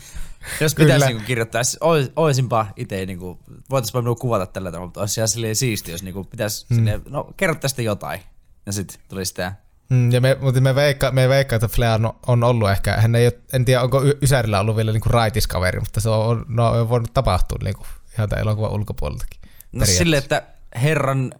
jos 0.61 0.75
pitäisi 0.75 1.05
niin 1.05 1.17
kuin, 1.17 1.25
kirjoittaa, 1.25 1.63
siis 1.63 1.77
ois, 1.81 2.11
oisinpa 2.15 2.67
itse, 2.75 3.05
niin 3.05 3.19
kuin, 3.19 3.39
voitaisiin 3.69 4.03
minua 4.03 4.15
kuvata 4.15 4.45
tällä 4.45 4.71
tavalla, 4.71 4.87
mutta 4.87 4.99
olisi 4.99 5.19
ihan 5.19 5.27
silleen 5.27 5.55
siisti, 5.55 5.91
jos 5.91 6.03
niin 6.03 6.13
kuin, 6.13 6.27
pitäisi, 6.27 6.65
mm. 6.69 6.75
silleen, 6.75 7.01
no 7.09 7.33
kerro 7.37 7.55
tästä 7.55 7.81
jotain. 7.81 8.19
Ja 8.65 8.71
sitten 8.71 8.99
tuli 9.09 9.25
sitä 9.25 9.53
Mm, 9.89 10.11
ja 10.11 10.21
me, 10.21 10.37
mutta 10.41 10.61
me 10.61 10.75
veikka, 10.75 11.11
me 11.11 11.29
veikka, 11.29 11.55
että 11.55 11.67
Flea 11.67 11.93
on, 11.93 12.13
on 12.27 12.43
ollut 12.43 12.69
ehkä, 12.69 12.93
hän 12.93 13.15
ei 13.15 13.25
ole, 13.25 13.33
en 13.53 13.65
tiedä 13.65 13.81
onko 13.81 14.03
Ysärillä 14.21 14.59
ollut 14.59 14.75
vielä 14.75 14.91
niinku 14.91 15.09
raitiskaveri, 15.09 15.79
mutta 15.79 15.99
se 15.99 16.09
on, 16.09 16.45
no, 16.47 16.69
on 16.69 16.89
voinut 16.89 17.13
tapahtua 17.13 17.57
niinku, 17.63 17.85
ihan 18.13 18.29
tämän 18.29 18.41
elokuvan 18.41 18.71
ulkopuoleltakin. 18.71 19.41
No 19.75 19.85
sille, 19.85 20.17
että 20.17 20.43
herran, 20.81 21.33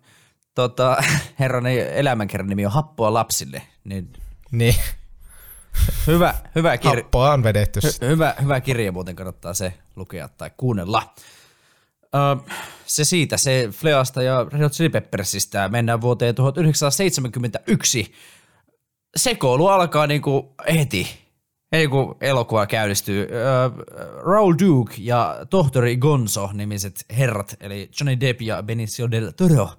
tota, 0.56 0.98
herran 1.40 1.66
elämänkerran 1.68 2.50
nimi 2.50 2.66
on 2.66 2.72
Happoa 2.72 3.14
lapsille. 3.14 3.62
Niin, 3.84 4.14
niin. 4.52 4.76
Hyvä, 6.08 6.36
hyvä 6.56 6.78
kirja. 6.78 7.04
Happoa 7.04 7.34
on 7.34 7.44
vedetty. 7.44 7.80
Hy, 7.84 8.08
hyvä, 8.08 8.36
hyvä 8.42 8.62
kirja 8.62 8.92
muuten 8.92 9.16
kannattaa 9.16 9.54
se 9.54 9.74
lukea 9.96 10.28
tai 10.28 10.52
kuunnella. 10.58 11.14
Ö, 12.04 12.52
se 12.86 13.06
siitä, 13.06 13.38
se 13.38 13.70
Fleasta 13.72 14.24
ja 14.24 14.46
Red 14.52 14.62
Hot 14.62 14.72
Chili 14.72 14.90
Peppersistä 14.90 15.70
mennään 15.70 16.02
vuoteen 16.02 16.36
1971. 16.36 18.14
Sekoilu 19.16 19.68
alkaa 19.68 20.08
niinku 20.08 20.56
heti 20.74 21.25
Hei 21.76 21.88
kun 21.88 22.16
elokuva 22.22 22.68
käynnistyy, 22.68 23.24
uh, 23.24 23.84
Raul 24.24 24.54
Duke 24.60 24.94
ja 24.98 25.46
tohtori 25.50 25.98
Gonzo 25.98 26.50
nimiset 26.54 27.06
herrat, 27.18 27.56
eli 27.60 27.90
Johnny 28.00 28.20
Depp 28.20 28.42
ja 28.42 28.64
Benicio 28.64 29.12
del 29.12 29.32
Toro, 29.32 29.64
uh, 29.64 29.70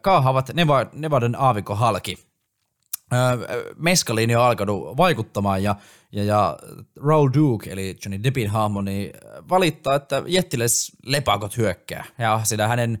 kaahavat 0.00 0.50
Nevadan 0.92 1.36
aavikon 1.38 1.78
halki. 1.78 2.18
Uh, 3.12 3.44
meskaliini 3.76 4.36
on 4.36 4.42
alkanut 4.42 4.96
vaikuttamaan 4.96 5.62
ja, 5.62 5.76
ja, 6.12 6.24
ja 6.24 6.58
Raul 7.06 7.30
Duke, 7.34 7.72
eli 7.72 7.96
Johnny 8.04 8.22
Deppin 8.22 8.50
hahmo, 8.50 8.82
niin 8.82 9.12
valittaa, 9.48 9.94
että 9.94 10.22
jättiläis 10.26 10.92
lepakot 11.06 11.56
hyökkää. 11.56 12.04
Ja 12.18 12.40
siinä 12.44 12.68
hänen 12.68 12.98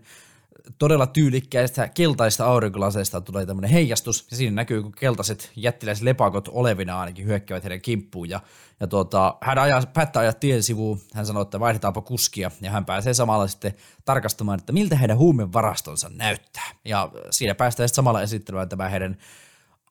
todella 0.78 1.06
tyylikkäistä 1.06 1.88
keltaista 1.88 2.46
aurinkolaseista 2.46 3.20
tulee 3.20 3.46
tämmöinen 3.46 3.70
heijastus, 3.70 4.26
ja 4.30 4.36
siinä 4.36 4.54
näkyy, 4.54 4.82
kun 4.82 4.92
keltaiset 4.92 5.52
jättiläiset 5.56 6.04
lepakot 6.04 6.48
olevina 6.52 7.00
ainakin 7.00 7.26
hyökkäävät 7.26 7.64
heidän 7.64 7.80
kimppuun, 7.80 8.28
ja, 8.28 8.40
ja 8.80 8.86
tuota, 8.86 9.36
hän 9.42 9.58
ajaa, 9.58 9.82
päättää 9.94 10.20
ajaa 10.20 10.32
tien 10.32 10.62
sivuun, 10.62 11.00
hän 11.14 11.26
sanoo, 11.26 11.42
että 11.42 11.60
vaihdetaanpa 11.60 12.00
kuskia, 12.00 12.50
ja 12.60 12.70
hän 12.70 12.84
pääsee 12.84 13.14
samalla 13.14 13.46
sitten 13.46 13.74
tarkastamaan, 14.04 14.58
että 14.58 14.72
miltä 14.72 14.96
heidän 14.96 15.18
huumevarastonsa 15.18 16.10
näyttää, 16.14 16.70
ja 16.84 17.10
siinä 17.30 17.54
päästään 17.54 17.88
sitten 17.88 17.96
samalla 17.96 18.22
esittelemään 18.22 18.68
tämä 18.68 18.88
heidän 18.88 19.16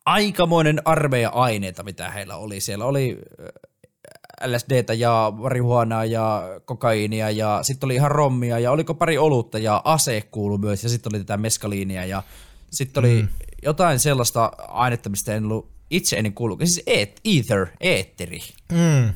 aikamoinen 0.05 0.81
armeija 0.85 1.29
aineita, 1.29 1.83
mitä 1.83 2.11
heillä 2.11 2.35
oli. 2.35 2.59
Siellä 2.59 2.85
oli 2.85 3.17
LSDtä 4.45 4.93
ja 4.93 5.33
marihuanaa 5.35 6.05
ja 6.05 6.43
kokaiinia 6.65 7.29
ja 7.29 7.59
sitten 7.61 7.87
oli 7.87 7.95
ihan 7.95 8.11
rommia 8.11 8.59
ja 8.59 8.71
oliko 8.71 8.93
pari 8.93 9.17
olutta 9.17 9.57
ja 9.57 9.81
ase 9.85 10.21
kuulu 10.21 10.57
myös 10.57 10.83
ja 10.83 10.89
sitten 10.89 11.11
oli 11.15 11.19
tätä 11.19 11.37
meskaliinia 11.37 12.05
ja 12.05 12.23
sitten 12.69 13.01
oli 13.01 13.21
mm. 13.21 13.27
jotain 13.63 13.99
sellaista 13.99 14.51
ainetta, 14.67 15.09
mistä 15.09 15.35
en 15.35 15.45
ollut 15.45 15.69
itse 15.89 16.15
ennen 16.15 16.33
kuullut. 16.33 16.59
Siis 16.59 16.83
et, 16.87 17.21
ether, 17.25 17.67
eetteri. 17.79 18.39
Mm, 18.71 19.13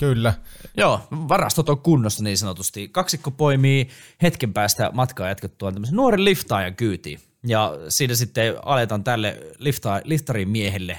kyllä. 0.00 0.34
Joo, 0.76 1.00
varastot 1.10 1.68
on 1.68 1.78
kunnossa 1.78 2.22
niin 2.24 2.38
sanotusti. 2.38 2.88
Kaksikko 2.88 3.30
poimii 3.30 3.88
hetken 4.22 4.52
päästä 4.52 4.90
matkaa 4.92 5.28
jatkettua 5.28 5.72
tämmöisen 5.72 5.96
nuoren 5.96 6.24
liftaajan 6.24 6.76
kyytiin. 6.76 7.20
Ja 7.46 7.72
siinä 7.88 8.14
sitten 8.14 8.54
aletaan 8.64 9.04
tälle 9.04 9.40
lifta, 9.58 10.00
liftarin 10.04 10.48
miehelle, 10.48 10.98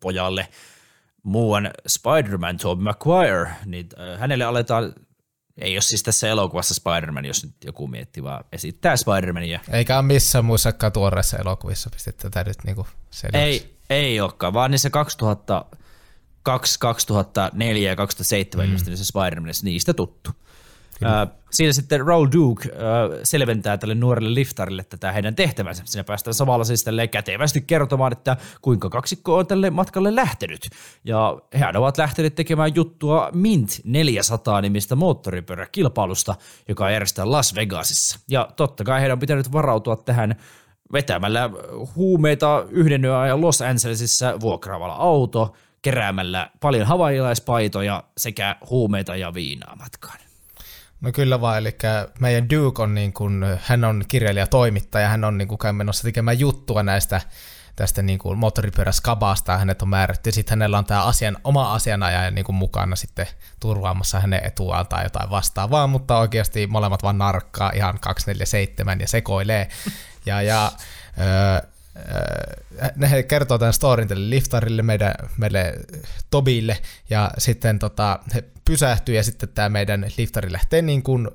pojalle, 0.00 0.48
muuan 1.24 1.70
Spider-Man 1.86 2.56
Tobey 2.56 2.84
Maguire, 2.84 3.50
niin 3.64 3.88
hänelle 4.18 4.44
aletaan 4.44 4.94
ei 5.58 5.74
ole 5.74 5.82
siis 5.82 6.02
tässä 6.02 6.28
elokuvassa 6.28 6.74
Spider-Man, 6.74 7.24
jos 7.24 7.44
nyt 7.44 7.54
joku 7.64 7.86
miettii, 7.86 8.22
vaan 8.22 8.44
esittää 8.52 8.94
Spider-Mania. 8.96 9.60
Eikä 9.72 9.96
ole 9.98 10.06
missään 10.06 10.44
muissakaan 10.44 10.92
tuoreissa 10.92 11.38
elokuvissa 11.38 11.90
pistetty 11.90 12.30
tätä 12.30 12.50
nyt 12.50 12.64
niinku 12.64 12.86
selväksi. 13.10 13.38
Ei, 13.38 13.76
ei 13.90 14.20
olekaan, 14.20 14.52
vaan 14.52 14.70
niissä 14.70 14.90
2002, 14.90 16.78
2004 16.78 17.90
ja 17.90 17.96
2007 17.96 18.66
mm. 18.66 18.68
ilmestyneessä 18.68 19.12
Spider-Manissa 19.12 19.64
niistä 19.64 19.94
tuttu. 19.94 20.30
Äh, 21.04 21.28
siinä 21.50 21.72
sitten 21.72 22.06
Raul 22.06 22.28
Duke 22.32 22.70
selventää 23.22 23.78
tälle 23.78 23.94
nuorelle 23.94 24.34
liftarille 24.34 24.84
tätä 24.84 25.12
heidän 25.12 25.34
tehtävänsä. 25.34 25.82
Siinä 25.86 26.04
päästään 26.04 26.34
samalla 26.34 26.64
siis 26.64 26.84
kätevästi 27.10 27.60
kertomaan, 27.60 28.12
että 28.12 28.36
kuinka 28.62 28.90
kaksikko 28.90 29.36
on 29.36 29.46
tälle 29.46 29.70
matkalle 29.70 30.14
lähtenyt. 30.14 30.68
Ja 31.04 31.38
he 31.58 31.78
ovat 31.78 31.98
lähteneet 31.98 32.34
tekemään 32.34 32.74
juttua 32.74 33.30
Mint 33.34 33.80
400 33.84 34.60
nimistä 34.60 34.94
moottoripyöräkilpailusta, 34.94 36.34
joka 36.68 36.90
järjestetään 36.90 37.32
Las 37.32 37.54
Vegasissa. 37.54 38.18
Ja 38.28 38.48
totta 38.56 38.84
kai 38.84 39.00
heidän 39.00 39.16
on 39.16 39.20
pitänyt 39.20 39.52
varautua 39.52 39.96
tähän 39.96 40.36
vetämällä 40.92 41.50
huumeita 41.96 42.64
yhden 42.70 43.12
ajan 43.12 43.40
Los 43.40 43.62
Angelesissa 43.62 44.40
vuokraamalla 44.40 44.94
auto, 44.94 45.54
keräämällä 45.82 46.50
paljon 46.60 46.86
havaijalaispaitoja 46.86 48.04
sekä 48.18 48.56
huumeita 48.70 49.16
ja 49.16 49.34
viinaa 49.34 49.76
matkaan. 49.76 50.23
No 51.04 51.12
kyllä 51.12 51.40
vaan, 51.40 51.58
eli 51.58 51.76
meidän 52.20 52.50
Duke 52.50 52.82
on 52.82 52.94
niin 52.94 53.12
kuin, 53.12 53.44
hän 53.62 53.84
on 53.84 54.04
kirjailija 54.08 54.46
toimittaja, 54.46 55.08
hän 55.08 55.24
on 55.24 55.38
niin 55.38 55.48
kuin 55.48 55.76
menossa 55.76 56.02
tekemään 56.02 56.38
juttua 56.38 56.82
näistä 56.82 57.20
tästä 57.76 58.02
niin 58.02 58.18
kuin 58.18 58.38
moottoripyöräskabasta, 58.38 59.58
hänet 59.58 59.82
on 59.82 59.88
määrätty, 59.88 60.32
sitten 60.32 60.52
hänellä 60.58 60.78
on 60.78 60.84
tämä 60.84 61.04
asian, 61.04 61.36
oma 61.44 61.74
asianajaja 61.74 62.30
niin 62.30 62.44
kuin 62.44 62.56
mukana 62.56 62.96
sitten 62.96 63.26
turvaamassa 63.60 64.20
hänen 64.20 64.40
etuaan 64.44 64.86
tai 64.86 65.04
jotain 65.04 65.30
vastaavaa, 65.30 65.86
mutta 65.86 66.18
oikeasti 66.18 66.66
molemmat 66.66 67.02
vaan 67.02 67.18
narkkaa 67.18 67.72
ihan 67.74 67.98
247 68.00 69.00
ja 69.00 69.08
sekoilee. 69.08 69.68
Ja, 70.26 70.42
ja 70.42 70.72
öö, 71.18 71.68
ne 72.96 73.22
kertoo 73.22 73.58
tämän 73.58 73.72
storin 73.72 74.08
tälle 74.08 74.30
liftarille, 74.30 74.82
meidän, 74.82 75.14
meille 75.36 75.74
Tobille, 76.30 76.78
ja 77.10 77.30
sitten 77.38 77.78
tota, 77.78 78.18
he 78.34 78.44
pysähtyy, 78.64 79.14
ja 79.14 79.24
sitten 79.24 79.48
tämä 79.48 79.68
meidän 79.68 80.06
liftari 80.16 80.52
lähtee 80.52 80.82
niin 80.82 81.02
kuin 81.02 81.28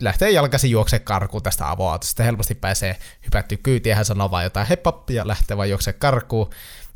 lähtee 0.00 0.30
jalkaisin 0.30 0.70
juokse 0.70 0.98
karkuun 0.98 1.42
tästä 1.42 1.70
avoautosta. 1.70 2.22
Helposti 2.22 2.54
pääsee 2.54 2.96
hypättyä 3.24 3.58
kyytiin, 3.62 3.96
hän 3.96 4.04
sanoo 4.04 4.30
vaan 4.30 4.44
jotain 4.44 4.66
heppa, 4.66 5.04
ja 5.10 5.28
lähtee 5.28 5.56
vaan 5.56 5.70
juokse 5.70 5.92
karkuun. 5.92 6.50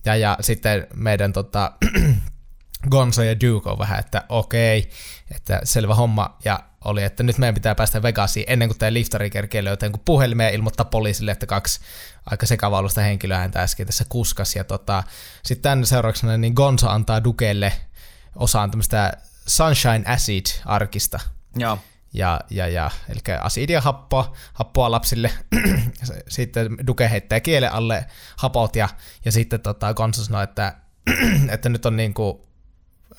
Ja, 0.05 0.17
ja 0.17 0.37
sitten 0.41 0.87
meidän 0.95 1.33
tota, 1.33 1.73
Gonzo 2.91 3.23
ja 3.23 3.41
Duke 3.41 3.71
on 3.71 3.79
vähän, 3.79 3.99
että 3.99 4.25
okei, 4.29 4.91
että 5.35 5.61
selvä 5.65 5.95
homma, 5.95 6.39
ja 6.45 6.61
oli, 6.89 7.03
että 7.03 7.23
nyt 7.23 7.39
meidän 7.39 7.55
pitää 7.55 7.75
päästä 7.75 8.03
Vegasiin 8.03 8.45
ennen 8.49 8.69
kuin 8.69 8.79
tämä 8.79 8.93
liftari 8.93 9.31
kerkee 9.31 9.65
löytää 9.65 9.89
niin 9.89 10.03
puhelimeen 10.05 10.55
ilmoittaa 10.55 10.85
poliisille, 10.85 11.31
että 11.31 11.47
kaksi 11.47 11.81
aika 12.27 12.47
sekavalusta 12.47 13.01
henkilöä 13.01 13.39
häntä 13.39 13.63
äsken 13.63 13.87
tässä 13.87 14.05
kuskas. 14.09 14.57
Ja 14.57 14.65
tota, 14.65 15.03
sitten 15.43 15.63
tämän 15.63 15.87
seurauksena 15.87 16.37
niin 16.37 16.53
Gonzo 16.55 16.89
antaa 16.89 17.25
Dukelle 17.25 17.73
osaan 18.37 18.71
tämmöistä 18.71 19.13
Sunshine 19.47 20.05
Acid-arkista. 20.07 21.21
Joo. 21.57 21.79
Ja, 22.15 22.41
ja, 22.51 22.69
ja, 22.69 22.91
eli 23.09 23.37
asidia 23.41 23.81
happoa, 23.81 24.37
happoa 24.53 24.91
lapsille. 24.91 25.33
sitten 26.29 26.77
Duke 26.87 27.11
heittää 27.11 27.41
kielen 27.41 27.73
alle 27.73 28.07
hapot 28.37 28.77
ja, 28.77 28.89
ja 29.25 29.33
sitten 29.33 29.61
tota, 29.61 29.95
Gonzo 29.95 30.25
sanoo, 30.25 30.43
että, 30.43 30.75
että 31.55 31.69
nyt 31.69 31.87
on 31.87 31.97
niin 31.97 32.15
kuin, 32.15 32.39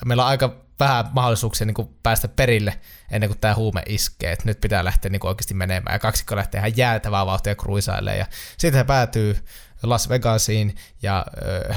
meillä 0.05 0.23
on 0.23 0.29
aika 0.29 0.68
vähän 0.79 1.05
mahdollisuuksia 1.11 1.67
niin 1.67 1.75
kuin 1.75 1.89
päästä 2.03 2.27
perille 2.27 2.79
ennen 3.11 3.29
kuin 3.29 3.39
tämä 3.39 3.55
huume 3.55 3.83
iskee, 3.85 4.31
että 4.31 4.45
nyt 4.45 4.61
pitää 4.61 4.85
lähteä 4.85 5.11
niin 5.11 5.19
kuin 5.19 5.29
oikeasti 5.29 5.53
menemään, 5.53 5.95
ja 5.95 5.99
kaksikko 5.99 6.35
lähtee 6.35 6.59
ihan 6.59 6.77
jäätävää 6.77 7.25
vauhtia 7.25 7.55
kruisailemaan, 7.55 8.19
ja 8.19 8.25
sitten 8.57 8.77
he 8.77 8.83
päätyy 8.83 9.37
Las 9.83 10.09
Vegasiin, 10.09 10.75
ja 11.01 11.25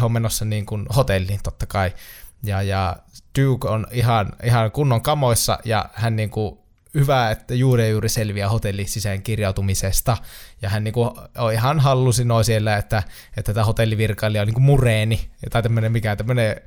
he 0.01 0.05
on 0.05 0.13
menossa 0.13 0.45
niin 0.45 0.67
kuin 0.67 0.87
hotelliin 0.97 1.41
totta 1.43 1.67
kai, 1.67 1.93
ja, 2.43 2.63
ja 2.63 2.97
Duke 3.41 3.69
on 3.69 3.87
ihan, 3.91 4.33
ihan 4.43 4.71
kunnon 4.71 5.03
kamoissa, 5.03 5.59
ja 5.65 5.91
hän 5.95 6.17
niin 6.17 6.31
kuin 6.31 6.59
hyvä, 6.95 7.31
että 7.31 7.55
juuri 7.55 7.91
juuri 7.91 8.09
selviää 8.09 8.49
hotellin 8.49 8.89
sisään 8.89 9.23
kirjautumisesta. 9.23 10.17
Ja 10.63 10.69
hän 10.69 10.85
niin 10.85 10.95
kuin, 10.95 11.11
on 11.39 11.53
ihan 11.53 11.81
hallusinoi 11.81 12.45
siellä, 12.45 12.77
että, 12.77 13.03
että 13.37 13.55
tämä 13.55 13.65
hotellivirkailija 13.65 14.43
on 14.43 14.47
niin 14.47 14.55
kuin 14.55 14.65
mureeni, 14.65 15.31
tai 15.51 15.63
tämmöinen 15.63 15.93
mikä 15.93 16.17
tämmöinen 16.17 16.61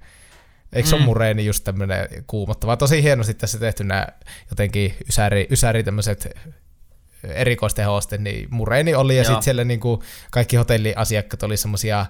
Eikö 0.73 0.89
se 0.89 0.95
mm. 0.95 1.01
ole 1.01 1.05
mureeni 1.05 1.45
just 1.45 1.63
tämmöinen 1.63 2.07
kuumottava? 2.27 2.77
Tosi 2.77 3.03
hienosti 3.03 3.33
tässä 3.33 3.59
tehty 3.59 3.83
nämä 3.83 4.07
jotenkin 4.49 4.95
ysäri, 5.09 5.47
ysäri 5.51 5.83
tämmöiset 5.83 6.37
erikoistehosten, 7.23 8.23
niin 8.23 8.47
mureeni 8.51 8.95
oli, 8.95 9.17
ja 9.17 9.23
sitten 9.23 9.43
siellä 9.43 9.63
niinku 9.63 10.03
kaikki 10.31 10.55
hotelliasiakkaat 10.55 11.43
oli 11.43 11.57
semmoisia, 11.57 12.05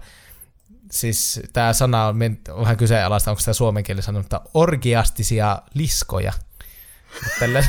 siis 0.91 1.41
tämä 1.53 1.73
sana 1.73 2.05
on 2.05 2.19
vähän 2.59 2.77
kyseenalaista, 2.77 3.31
onko 3.31 3.41
tämä 3.45 3.53
suomen 3.53 3.83
kieli 3.83 4.01
sanonut, 4.01 4.25
mutta 4.25 4.41
orgiastisia 4.53 5.61
liskoja. 5.73 6.33
Tälle, 7.39 7.65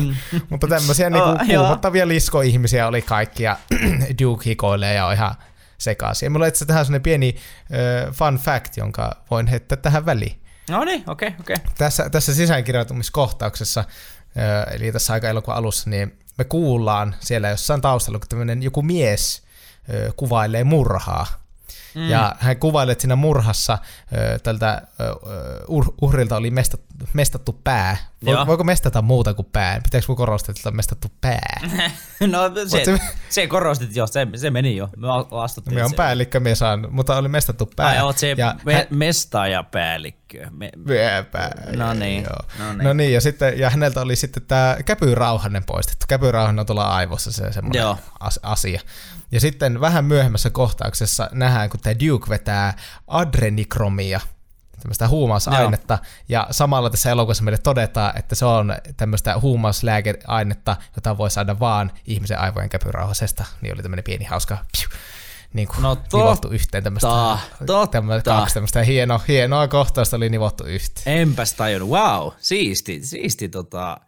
mutta 0.50 0.66
tämmöisiä 0.68 1.10
niinku 1.10 1.28
oh, 1.28 1.46
kuumottavia 1.46 2.08
liskoihmisiä 2.08 2.86
oli 2.86 3.02
kaikki, 3.02 3.42
ja 3.42 3.58
Duke 4.22 4.44
hikoilee 4.44 4.94
ja 4.94 5.06
on 5.06 5.12
ihan 5.12 5.34
sekaisin. 5.78 6.26
Ja 6.26 6.30
mulla 6.30 6.44
on 6.44 6.48
itse 6.48 6.64
tähän 6.64 6.84
sellainen 6.84 7.02
pieni 7.02 7.36
uh, 7.36 8.14
fun 8.14 8.36
fact, 8.36 8.76
jonka 8.76 9.24
voin 9.30 9.46
heittää 9.46 9.78
tähän 9.78 10.06
väliin. 10.06 10.40
No 10.70 10.84
niin, 10.84 11.04
okei, 11.06 11.28
okay, 11.28 11.40
okei. 11.40 11.56
Okay. 11.60 11.74
Tässä, 11.78 12.10
tässä 12.10 12.34
sisäänkirjautumiskohtauksessa, 12.34 13.84
uh, 13.88 14.74
eli 14.74 14.92
tässä 14.92 15.12
aika 15.12 15.28
elokuvan 15.28 15.58
alussa, 15.58 15.90
niin 15.90 16.18
me 16.38 16.44
kuullaan 16.44 17.14
siellä 17.20 17.48
jossain 17.48 17.80
taustalla, 17.80 18.18
kun 18.18 18.28
tämmöinen 18.28 18.62
joku 18.62 18.82
mies 18.82 19.42
uh, 19.88 20.14
kuvailee 20.16 20.64
murhaa. 20.64 21.26
Mm. 21.94 22.08
Ja 22.08 22.36
hän 22.38 22.56
kuvailee, 22.56 22.92
että 22.92 23.02
siinä 23.02 23.16
murhassa 23.16 23.78
tältä 24.42 24.82
uhrilta 26.00 26.36
oli 26.36 26.50
mestat, 26.50 26.80
mestattu 27.12 27.60
pää. 27.64 27.96
Vo, 28.24 28.46
voiko 28.46 28.64
mestata 28.64 29.02
muuta 29.02 29.34
kuin 29.34 29.48
pää? 29.52 29.80
Pitääkö 29.82 30.14
korostaa, 30.14 30.52
että 30.56 30.68
on 30.68 30.76
mestattu 30.76 31.08
pää? 31.20 31.60
no 32.26 32.38
se, 32.68 32.84
se, 32.84 32.98
se 33.28 33.46
korostit 33.46 33.96
jo, 33.96 34.06
se, 34.06 34.26
se 34.36 34.50
meni 34.50 34.76
jo. 34.76 34.88
Me 34.96 35.08
astuttiin 35.30 35.74
Me 35.74 35.84
on 35.84 35.94
päällikkö, 35.96 36.40
me 36.40 36.54
saan, 36.54 36.86
mutta 36.90 37.16
oli 37.16 37.28
mestattu 37.28 37.70
pää. 37.76 37.86
Ai 37.86 38.00
oot 38.00 38.18
se 38.18 38.34
ja 38.38 38.54
me, 38.64 38.74
hän... 38.74 38.86
mestaaja 38.90 39.62
päällikkö. 40.32 40.56
Me, 40.56 41.26
pää, 41.32 41.50
no 41.76 41.94
niin, 41.94 42.26
no 42.58 42.72
niin. 42.72 42.84
No 42.84 42.92
niin, 42.92 43.12
ja, 43.12 43.20
sitten, 43.20 43.58
ja 43.58 43.70
häneltä 43.70 44.00
oli 44.00 44.16
sitten 44.16 44.42
tämä 44.42 44.76
käpyrauhanen 44.84 45.64
poistettu. 45.64 46.06
Käpyrauhanen 46.08 46.58
on 46.58 46.66
tuolla 46.66 46.88
aivossa 46.88 47.32
se 47.32 47.52
semmoinen 47.52 47.96
asia. 48.42 48.80
Ja 49.32 49.40
sitten 49.40 49.80
vähän 49.80 50.04
myöhemmässä 50.04 50.50
kohtauksessa 50.50 51.30
nähdään, 51.32 51.70
kun 51.70 51.80
tämä 51.80 51.94
Duke 52.06 52.28
vetää 52.28 52.74
adrenikromia, 53.06 54.20
tämmöistä 54.80 55.08
huumausainetta, 55.08 55.98
Joo. 56.02 56.12
ja 56.28 56.46
samalla 56.50 56.90
tässä 56.90 57.10
elokuvassa 57.10 57.44
meille 57.44 57.58
todetaan, 57.58 58.18
että 58.18 58.34
se 58.34 58.44
on 58.44 58.74
tämmöistä 58.96 59.38
huumauslääkeainetta, 59.38 60.76
jota 60.96 61.18
voi 61.18 61.30
saada 61.30 61.60
vaan 61.60 61.92
ihmisen 62.06 62.38
aivojen 62.38 62.68
käpyrauhasesta, 62.68 63.44
niin 63.60 63.74
oli 63.74 63.82
tämmöinen 63.82 64.04
pieni 64.04 64.24
hauska 64.24 64.58
piu, 64.72 64.98
niin 65.54 65.68
kuin 65.68 65.82
no 65.82 65.96
nivottu 66.12 66.48
yhteen 66.48 66.84
tämmöistä, 66.84 67.38
tämmöistä, 67.90 68.30
kaksi 68.30 68.54
tämmöistä 68.54 68.82
hieno, 68.82 69.20
hienoa 69.28 69.68
kohtausta 69.68 70.16
oli 70.16 70.28
nivottu 70.28 70.64
yhteen. 70.64 71.18
Enpäs 71.18 71.54
tajunnut, 71.54 71.90
wow, 71.90 72.32
siisti, 72.38 73.00
siisti 73.04 73.48
tota, 73.48 74.00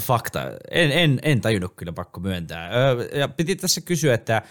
fakta. 0.00 0.42
En, 0.70 0.92
en, 0.92 1.18
en 1.22 1.40
tajunnut 1.40 1.72
kyllä 1.76 1.92
pakko 1.92 2.20
myöntää. 2.20 2.70
Ja 3.12 3.28
piti 3.28 3.56
tässä 3.56 3.80
kysyä, 3.80 4.14
että 4.14 4.42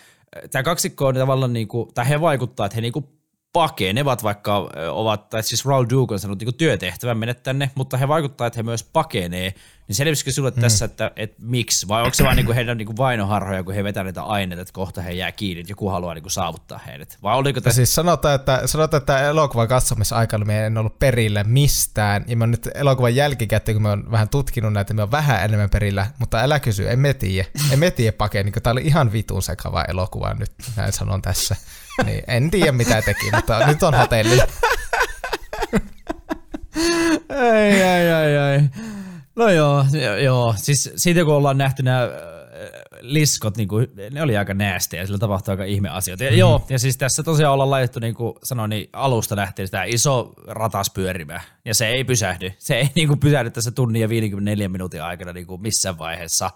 tämä 0.51 0.63
kaksikko 0.63 1.07
on 1.07 1.15
tavallaan 1.15 1.53
niin 1.53 1.67
kuin, 1.67 1.93
tai 1.93 2.09
he 2.09 2.21
vaikuttaa, 2.21 2.65
että 2.65 2.75
he 2.75 2.81
niin 2.81 2.93
kuin 2.93 3.05
pakenevat, 3.53 4.23
vaikka 4.23 4.69
ovat, 4.91 5.29
tai 5.29 5.43
siis 5.43 5.65
Raul 5.65 5.85
Duke 5.89 6.13
on 6.13 6.19
sanonut 6.19 6.41
niin 6.41 6.55
työtehtävän 6.55 7.17
mennä 7.17 7.33
tänne, 7.33 7.71
mutta 7.75 7.97
he 7.97 8.07
vaikuttaa, 8.07 8.47
että 8.47 8.59
he 8.59 8.63
myös 8.63 8.83
pakenee. 8.83 9.53
Niin 9.87 9.95
selvisikö 9.95 10.31
sinulle 10.31 10.53
mm. 10.55 10.61
tässä, 10.61 10.85
että, 10.85 11.11
että 11.15 11.35
miksi? 11.39 11.87
Vai 11.87 12.03
onko 12.03 12.13
se 12.13 12.23
vain 12.23 12.35
niin 12.35 12.53
heidän 12.53 12.77
niin 12.77 12.97
vainoharhoja, 12.97 13.63
kun 13.63 13.73
he 13.73 13.83
vetää 13.83 14.03
näitä 14.03 14.23
aineita, 14.23 14.61
että 14.61 14.73
kohta 14.73 15.01
he 15.01 15.11
jää 15.11 15.31
kiinni, 15.31 15.61
että 15.61 15.71
joku 15.71 15.89
haluaa 15.89 16.13
niin 16.13 16.31
saavuttaa 16.31 16.79
heidät? 16.87 17.17
Vai 17.23 17.35
oliko 17.35 17.61
tässä... 17.61 17.75
Siis 17.75 17.95
sanotaan, 17.95 18.35
että, 18.35 18.61
sanotaan, 18.65 19.01
että 19.01 19.19
elokuvan 19.19 19.67
katsomisaikana 19.67 20.45
me 20.45 20.65
en 20.65 20.77
ollut 20.77 20.99
perillä 20.99 21.43
mistään, 21.43 22.25
ja 22.27 22.37
mä 22.37 22.47
nyt 22.47 22.69
elokuvan 22.75 23.15
jälkikäteen, 23.15 23.75
kun 23.75 23.81
mä 23.81 23.89
oon 23.89 24.11
vähän 24.11 24.29
tutkinut 24.29 24.73
näitä, 24.73 24.93
me 24.93 25.03
on 25.03 25.11
vähän 25.11 25.43
enemmän 25.43 25.69
perillä, 25.69 26.07
mutta 26.19 26.39
älä 26.39 26.59
kysy, 26.59 26.89
en 26.89 26.99
me 26.99 27.13
tiedä. 27.13 27.47
En 27.71 27.79
me 27.79 27.91
tiedä 27.91 28.17
pakea, 28.17 28.43
niin 28.43 28.53
tämä 28.63 28.71
oli 28.71 28.81
ihan 28.81 29.11
vitun 29.11 29.41
sekava 29.41 29.83
elokuva 29.83 30.33
nyt, 30.33 30.51
näin 30.75 30.93
sanon 30.93 31.21
tässä. 31.21 31.55
Niin, 32.05 32.23
en 32.27 32.51
tiedä 32.51 32.71
mitä 32.71 33.01
teki, 33.01 33.31
mutta 33.35 33.67
nyt 33.67 33.83
on 33.83 33.93
hotelli. 33.93 34.39
ai, 37.29 37.83
ai, 37.83 38.11
ai, 38.11 38.37
ai. 38.37 38.61
No 39.35 39.49
joo, 39.49 39.85
joo. 40.23 40.55
Siis 40.57 40.91
siitä 40.95 41.23
kun 41.23 41.33
ollaan 41.33 41.57
nähty 41.57 41.83
nämä 41.83 42.03
äh, 42.03 42.09
liskot, 43.01 43.57
niin 43.57 43.67
kuin, 43.67 43.87
ne 44.11 44.21
oli 44.21 44.37
aika 44.37 44.53
näästiä 44.53 44.99
ja 44.99 45.05
sillä 45.05 45.19
tapahtui 45.19 45.51
aika 45.51 45.63
ihme 45.63 45.89
asioita. 45.89 46.23
Ja, 46.23 46.31
mm. 46.31 46.37
Joo, 46.37 46.65
ja 46.69 46.79
siis 46.79 46.97
tässä 46.97 47.23
tosiaan 47.23 47.53
ollaan 47.53 47.71
laitettu, 47.71 47.99
niin 47.99 48.13
kuin 48.13 48.33
sanoin, 48.43 48.69
niin 48.69 48.89
alusta 48.93 49.35
lähtien 49.35 49.67
sitä 49.67 49.83
iso 49.83 50.33
ratas 50.47 50.89
pyörimään. 50.89 51.41
Ja 51.65 51.75
se 51.75 51.87
ei 51.87 52.03
pysähdy. 52.03 52.53
Se 52.57 52.75
ei 52.75 52.89
niin 52.95 53.07
kuin 53.07 53.19
pysähdy 53.19 53.49
tässä 53.49 53.71
tunnin 53.71 54.01
ja 54.01 54.09
54 54.09 54.69
minuutin 54.69 55.03
aikana 55.03 55.33
niin 55.33 55.47
kuin 55.47 55.61
missään 55.61 55.97
vaiheessa. 55.97 56.51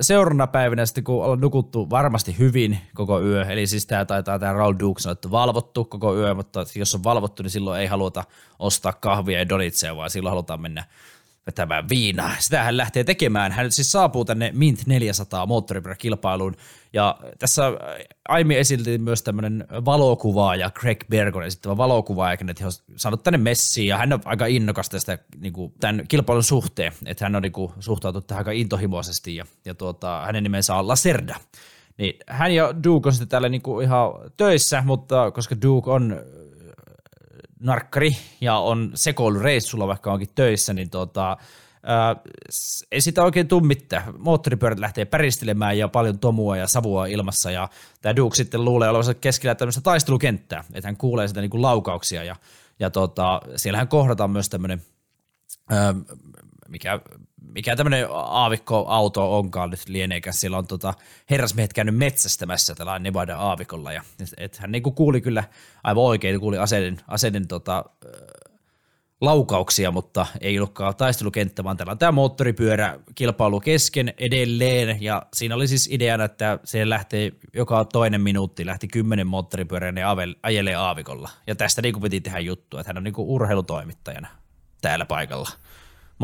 Seuraavana 0.00 0.46
päivänä 0.46 0.86
sitten, 0.86 1.04
kun 1.04 1.24
ollaan 1.24 1.40
nukuttu 1.40 1.90
varmasti 1.90 2.38
hyvin 2.38 2.78
koko 2.94 3.20
yö, 3.22 3.44
eli 3.44 3.66
siis 3.66 3.86
tämä 3.86 4.04
taitaa 4.04 4.38
tämä 4.38 4.52
Raul 4.52 4.74
Duke 4.80 5.00
sanoa, 5.00 5.12
että 5.12 5.30
valvottu 5.30 5.84
koko 5.84 6.16
yö, 6.16 6.34
mutta 6.34 6.64
jos 6.74 6.94
on 6.94 7.04
valvottu, 7.04 7.42
niin 7.42 7.50
silloin 7.50 7.80
ei 7.80 7.86
haluta 7.86 8.24
ostaa 8.58 8.92
kahvia 8.92 9.38
ja 9.38 9.48
donitseja, 9.48 9.96
vaan 9.96 10.10
silloin 10.10 10.30
halutaan 10.30 10.60
mennä 10.60 10.84
vetämään 11.46 11.88
viinaa. 11.88 12.32
Sitä 12.38 12.62
hän 12.62 12.76
lähtee 12.76 13.04
tekemään. 13.04 13.52
Hän 13.52 13.72
siis 13.72 13.92
saapuu 13.92 14.24
tänne 14.24 14.50
Mint 14.54 14.86
400 14.86 15.46
moottoripyöräkilpailuun. 15.46 16.56
Ja 16.92 17.18
tässä 17.38 17.62
aiemmin 18.28 18.58
esiteltiin 18.58 19.02
myös 19.02 19.22
tämmöinen 19.22 19.66
valokuvaaja, 19.84 20.70
Craig 20.70 21.04
Bergon 21.10 21.44
esittävä 21.44 21.76
valokuvaaja, 21.76 22.36
kenet 22.36 22.60
on 22.64 22.72
saanut 22.96 23.22
tänne 23.22 23.38
messiin. 23.38 23.88
Ja 23.88 23.98
hän 23.98 24.12
on 24.12 24.20
aika 24.24 24.46
innokas 24.46 24.88
tästä 24.88 25.18
niin 25.40 25.52
kuin, 25.52 25.72
tämän 25.80 26.04
kilpailun 26.08 26.44
suhteen. 26.44 26.92
Että 27.06 27.24
hän 27.24 27.36
on 27.36 27.42
niin 27.42 27.52
kuin, 27.52 27.72
suhtautunut 27.80 28.26
tähän 28.26 28.40
aika 28.40 28.50
intohimoisesti. 28.50 29.36
Ja, 29.36 29.46
ja 29.64 29.74
tuota, 29.74 30.22
hänen 30.26 30.42
nimensä 30.42 30.74
on 30.74 30.88
Lacerda. 30.88 31.36
Niin 31.98 32.14
hän 32.26 32.54
ja 32.54 32.74
Duke 32.84 33.08
on 33.08 33.12
sitten 33.12 33.28
täällä 33.28 33.48
niin 33.48 33.62
kuin 33.62 33.84
ihan 33.84 34.12
töissä, 34.36 34.82
mutta 34.86 35.30
koska 35.30 35.56
Duke 35.62 35.90
on 35.90 36.20
narkkari 37.60 38.16
ja 38.40 38.56
on 38.56 38.90
sekoillut 38.94 39.42
reissulla, 39.42 39.86
vaikka 39.86 40.12
onkin 40.12 40.28
töissä, 40.34 40.72
niin 40.72 40.90
tota, 40.90 41.36
ää, 41.82 42.16
ei 42.92 43.00
sitä 43.00 43.22
oikein 43.22 43.48
tuu 43.48 43.60
mitään. 43.60 44.14
Moottoripyörät 44.18 44.78
lähtee 44.78 45.04
päristelemään 45.04 45.78
ja 45.78 45.88
paljon 45.88 46.18
tomua 46.18 46.56
ja 46.56 46.66
savua 46.66 47.06
ilmassa 47.06 47.50
ja 47.50 47.68
tämä 48.02 48.16
Duke 48.16 48.36
sitten 48.36 48.64
luulee 48.64 48.88
olevansa 48.88 49.14
keskellä 49.14 49.54
tämmöistä 49.54 49.80
taistelukenttää, 49.80 50.64
että 50.74 50.88
hän 50.88 50.96
kuulee 50.96 51.28
sitä 51.28 51.40
niin 51.40 51.50
kuin 51.50 51.62
laukauksia 51.62 52.24
ja, 52.24 52.36
ja 52.78 52.90
tota, 52.90 53.40
siellähän 53.56 53.88
kohdataan 53.88 54.30
myös 54.30 54.48
tämmöinen 54.48 54.82
mikä, 56.68 57.00
mikä 57.54 57.76
tämmöinen 57.76 58.06
aavikkoauto 58.10 59.38
onkaan 59.38 59.70
nyt 59.70 59.88
lieneekäs. 59.88 60.40
Siellä 60.40 60.58
on 60.58 60.66
tota, 60.66 60.94
herrasmiehet 61.30 61.72
käynyt 61.72 61.96
metsästämässä 61.96 62.74
tällä 62.74 62.98
Nevada 62.98 63.36
aavikolla. 63.36 63.92
Ja, 63.92 64.02
et 64.36 64.56
hän 64.56 64.72
niinku 64.72 64.90
kuuli 64.90 65.20
kyllä 65.20 65.44
aivan 65.84 66.02
oikein, 66.02 66.40
kuuli 66.40 66.58
aseiden, 66.58 67.00
aseiden 67.08 67.48
tota, 67.48 67.84
laukauksia, 69.20 69.90
mutta 69.90 70.26
ei 70.40 70.58
ollutkaan 70.58 70.96
taistelukenttä, 70.96 71.64
vaan 71.64 71.76
täällä 71.76 71.90
on 71.90 71.98
tämä 71.98 72.12
moottoripyörä 72.12 72.98
kilpailu 73.14 73.60
kesken 73.60 74.14
edelleen, 74.18 75.02
ja 75.02 75.22
siinä 75.34 75.54
oli 75.54 75.68
siis 75.68 75.88
ideana, 75.92 76.24
että 76.24 76.58
se 76.64 76.88
lähtee 76.88 77.32
joka 77.54 77.84
toinen 77.84 78.20
minuutti, 78.20 78.66
lähti 78.66 78.88
kymmenen 78.88 79.26
moottoripyörää 79.26 79.92
ja 79.96 80.16
ajelee 80.42 80.74
aavikolla. 80.74 81.30
Ja 81.46 81.54
tästä 81.54 81.82
niin 81.82 81.92
kuin 81.92 82.02
piti 82.02 82.20
tehdä 82.20 82.38
juttu, 82.38 82.78
että 82.78 82.88
hän 82.88 82.96
on 82.96 83.04
niin 83.04 83.14
urheilutoimittajana 83.16 84.28
täällä 84.80 85.04
paikalla. 85.04 85.50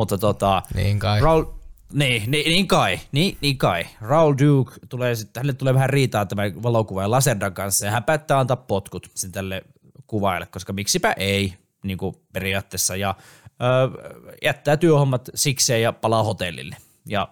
Mutta 0.00 0.18
tota, 0.18 0.62
niin 0.74 0.98
kai. 0.98 1.20
Raul, 1.20 1.44
niin, 1.92 2.30
niin, 2.30 2.44
niin 2.44 2.68
kai, 2.68 3.00
niin, 3.12 3.38
niin 3.40 3.58
kai. 3.58 3.86
Raul 4.00 4.34
Duke 4.38 4.72
tulee 4.88 5.14
sitten, 5.14 5.40
hänelle 5.40 5.52
tulee 5.52 5.74
vähän 5.74 5.90
riitaa 5.90 6.26
tämän 6.26 6.62
valokuvaajan 6.62 7.10
Laserdan 7.10 7.54
kanssa 7.54 7.86
ja 7.86 7.92
hän 7.92 8.04
päättää 8.04 8.38
antaa 8.38 8.56
potkut 8.56 9.10
sitten 9.14 9.32
tälle 9.32 9.62
kuvaajalle, 10.06 10.46
koska 10.46 10.72
miksipä 10.72 11.12
ei 11.12 11.54
niin 11.84 11.98
kuin 11.98 12.16
periaatteessa 12.32 12.96
ja 12.96 13.14
ö, 13.44 14.34
jättää 14.42 14.76
työhommat 14.76 15.28
sikseen 15.34 15.82
ja 15.82 15.92
palaa 15.92 16.22
hotellille. 16.22 16.76
Ja 17.06 17.28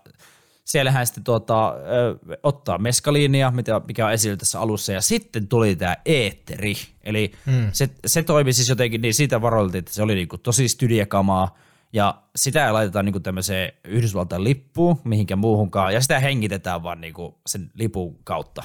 siellä 0.64 0.90
hän 0.90 1.06
sitten 1.06 1.24
tuota, 1.24 1.68
ö, 1.68 2.38
ottaa 2.42 2.78
meskaliinia, 2.78 3.52
mikä 3.86 4.06
on 4.06 4.12
esillä 4.12 4.36
tässä 4.36 4.60
alussa, 4.60 4.92
ja 4.92 5.00
sitten 5.00 5.48
tuli 5.48 5.76
tämä 5.76 5.96
eetteri. 6.06 6.74
Eli 7.04 7.32
hmm. 7.46 7.68
se, 7.72 7.90
se 8.06 8.22
toimi 8.22 8.52
siis 8.52 8.68
jotenkin, 8.68 9.00
niin 9.00 9.14
siitä 9.14 9.42
varoiltiin, 9.42 9.78
että 9.78 9.92
se 9.92 10.02
oli 10.02 10.14
niinku 10.14 10.38
tosi 10.38 10.68
studiakamaa, 10.68 11.58
ja 11.92 12.22
sitä 12.36 12.72
laitetaan 12.72 13.04
niinku 13.04 13.20
tämmöiseen 13.20 13.72
Yhdysvaltain 13.84 14.44
lippuun, 14.44 15.00
mihinkä 15.04 15.36
muuhunkaan, 15.36 15.94
ja 15.94 16.00
sitä 16.00 16.18
hengitetään 16.18 16.82
vaan 16.82 17.00
niinku 17.00 17.40
sen 17.46 17.70
lipun 17.74 18.18
kautta 18.24 18.62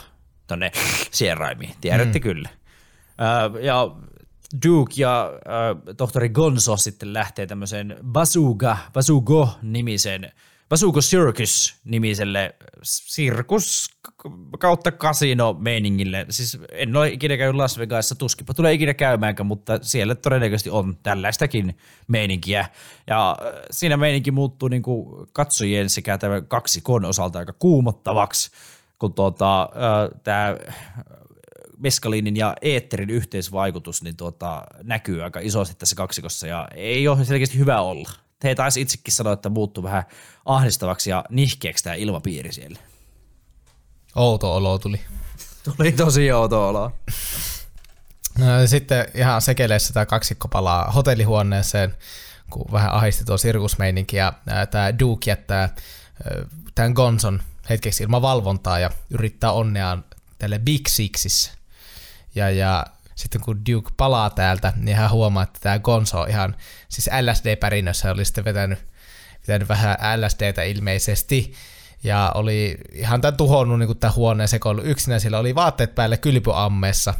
tonne 0.47 0.71
sieraimiin. 1.11 1.73
Tiedätte 1.81 2.19
mm. 2.19 2.23
kyllä. 2.23 2.49
Öö, 3.21 3.61
ja 3.61 3.95
Duke 4.67 4.93
ja 4.97 5.31
äh, 5.33 5.95
tohtori 5.97 6.29
Gonzo 6.29 6.77
sitten 6.77 7.13
lähtee 7.13 7.45
tämmöiseen 7.45 7.97
Bazooka, 8.03 8.77
Bazoogo-nimiseen 8.93 10.31
Basuko 10.69 10.99
Circus-nimiselle 10.99 12.55
sirkus 12.83 13.89
kautta 14.59 14.91
kasino-meiningille. 14.91 16.25
Siis 16.29 16.57
en 16.71 16.95
ole 16.95 17.09
ikinä 17.09 17.37
käynyt 17.37 17.55
Las 17.55 17.77
Vegasissa, 17.77 18.15
tuskipa 18.15 18.53
tulee 18.53 18.73
ikinä 18.73 18.93
käymäänkään, 18.93 19.47
mutta 19.47 19.79
siellä 19.81 20.15
todennäköisesti 20.15 20.69
on 20.69 20.97
tällaistakin 21.03 21.77
meininkiä. 22.07 22.69
Ja 23.07 23.31
äh, 23.31 23.53
siinä 23.71 23.97
meininki 23.97 24.31
muuttuu 24.31 24.67
niin 24.69 24.81
kuin 24.81 25.27
katsojien 25.33 25.89
sekä 25.89 26.17
tämän 26.17 26.47
kaksikon 26.47 27.05
osalta 27.05 27.39
aika 27.39 27.53
kuumottavaksi, 27.53 28.51
kun 28.99 29.13
tuota, 29.13 29.61
äh, 29.61 30.19
tämä 30.23 30.57
meskaliinin 31.77 32.37
ja 32.37 32.55
eetterin 32.61 33.09
yhteisvaikutus 33.09 34.03
niin 34.03 34.17
tuota, 34.17 34.63
näkyy 34.83 35.23
aika 35.23 35.39
isosti 35.39 35.75
tässä 35.75 35.95
kaksikossa 35.95 36.47
ja 36.47 36.67
ei 36.75 37.07
ole 37.07 37.25
selkeästi 37.25 37.57
hyvä 37.57 37.81
olla 37.81 38.09
he 38.43 38.55
taisi 38.55 38.81
itsekin 38.81 39.13
sanoa, 39.13 39.33
että 39.33 39.49
muuttuu 39.49 39.83
vähän 39.83 40.03
ahdistavaksi 40.45 41.09
ja 41.09 41.25
nihkeäksi 41.29 41.83
tämä 41.83 41.93
ilmapiiri 41.93 42.51
siellä. 42.51 42.79
Outo 44.15 44.55
olo 44.55 44.79
tuli. 44.79 45.01
Tuli 45.77 45.91
tosi 45.91 46.31
outo 46.31 46.67
olo. 46.69 46.91
No, 48.37 48.45
sitten 48.67 49.05
ihan 49.13 49.41
sekeleessä 49.41 49.93
tämä 49.93 50.05
kaksikko 50.05 50.47
palaa 50.47 50.91
hotellihuoneeseen, 50.91 51.95
kun 52.49 52.71
vähän 52.71 52.91
ahisti 52.91 53.25
tuo 53.25 53.37
sirkusmeininki, 53.37 54.17
ja 54.17 54.33
tämä 54.71 54.99
Duke 54.99 55.31
jättää 55.31 55.75
tämän 56.75 56.93
Gonson 56.93 57.43
hetkeksi 57.69 58.03
ilman 58.03 58.21
valvontaa 58.21 58.79
ja 58.79 58.89
yrittää 59.09 59.51
onneaan 59.51 60.05
tälle 60.39 60.59
Big 60.59 60.87
Sixissä. 60.87 61.51
Ja, 62.35 62.49
ja 62.49 62.85
sitten 63.15 63.41
kun 63.41 63.61
Duke 63.71 63.91
palaa 63.97 64.29
täältä, 64.29 64.73
niin 64.75 64.97
hän 64.97 65.11
huomaa, 65.11 65.43
että 65.43 65.59
tämä 65.59 65.79
Gonzo 65.79 66.21
on 66.21 66.29
ihan, 66.29 66.55
siis 66.89 67.09
LSD-pärinnössä 67.21 68.11
oli 68.11 68.25
sitten 68.25 68.45
vetänyt, 68.45 68.79
vetänyt 69.47 69.69
vähän 69.69 69.97
LSDtä 70.21 70.63
ilmeisesti, 70.63 71.53
ja 72.03 72.31
oli 72.35 72.77
ihan 72.91 73.21
tämän 73.21 73.37
tuhonnut 73.37 73.79
niin 73.79 73.97
tämän 73.97 74.15
huoneen 74.15 74.49
sekoilu 74.49 74.81
yksinä, 74.81 75.19
sillä 75.19 75.39
oli 75.39 75.55
vaatteet 75.55 75.95
päällä 75.95 76.17
kylpyammeessa, 76.17 77.13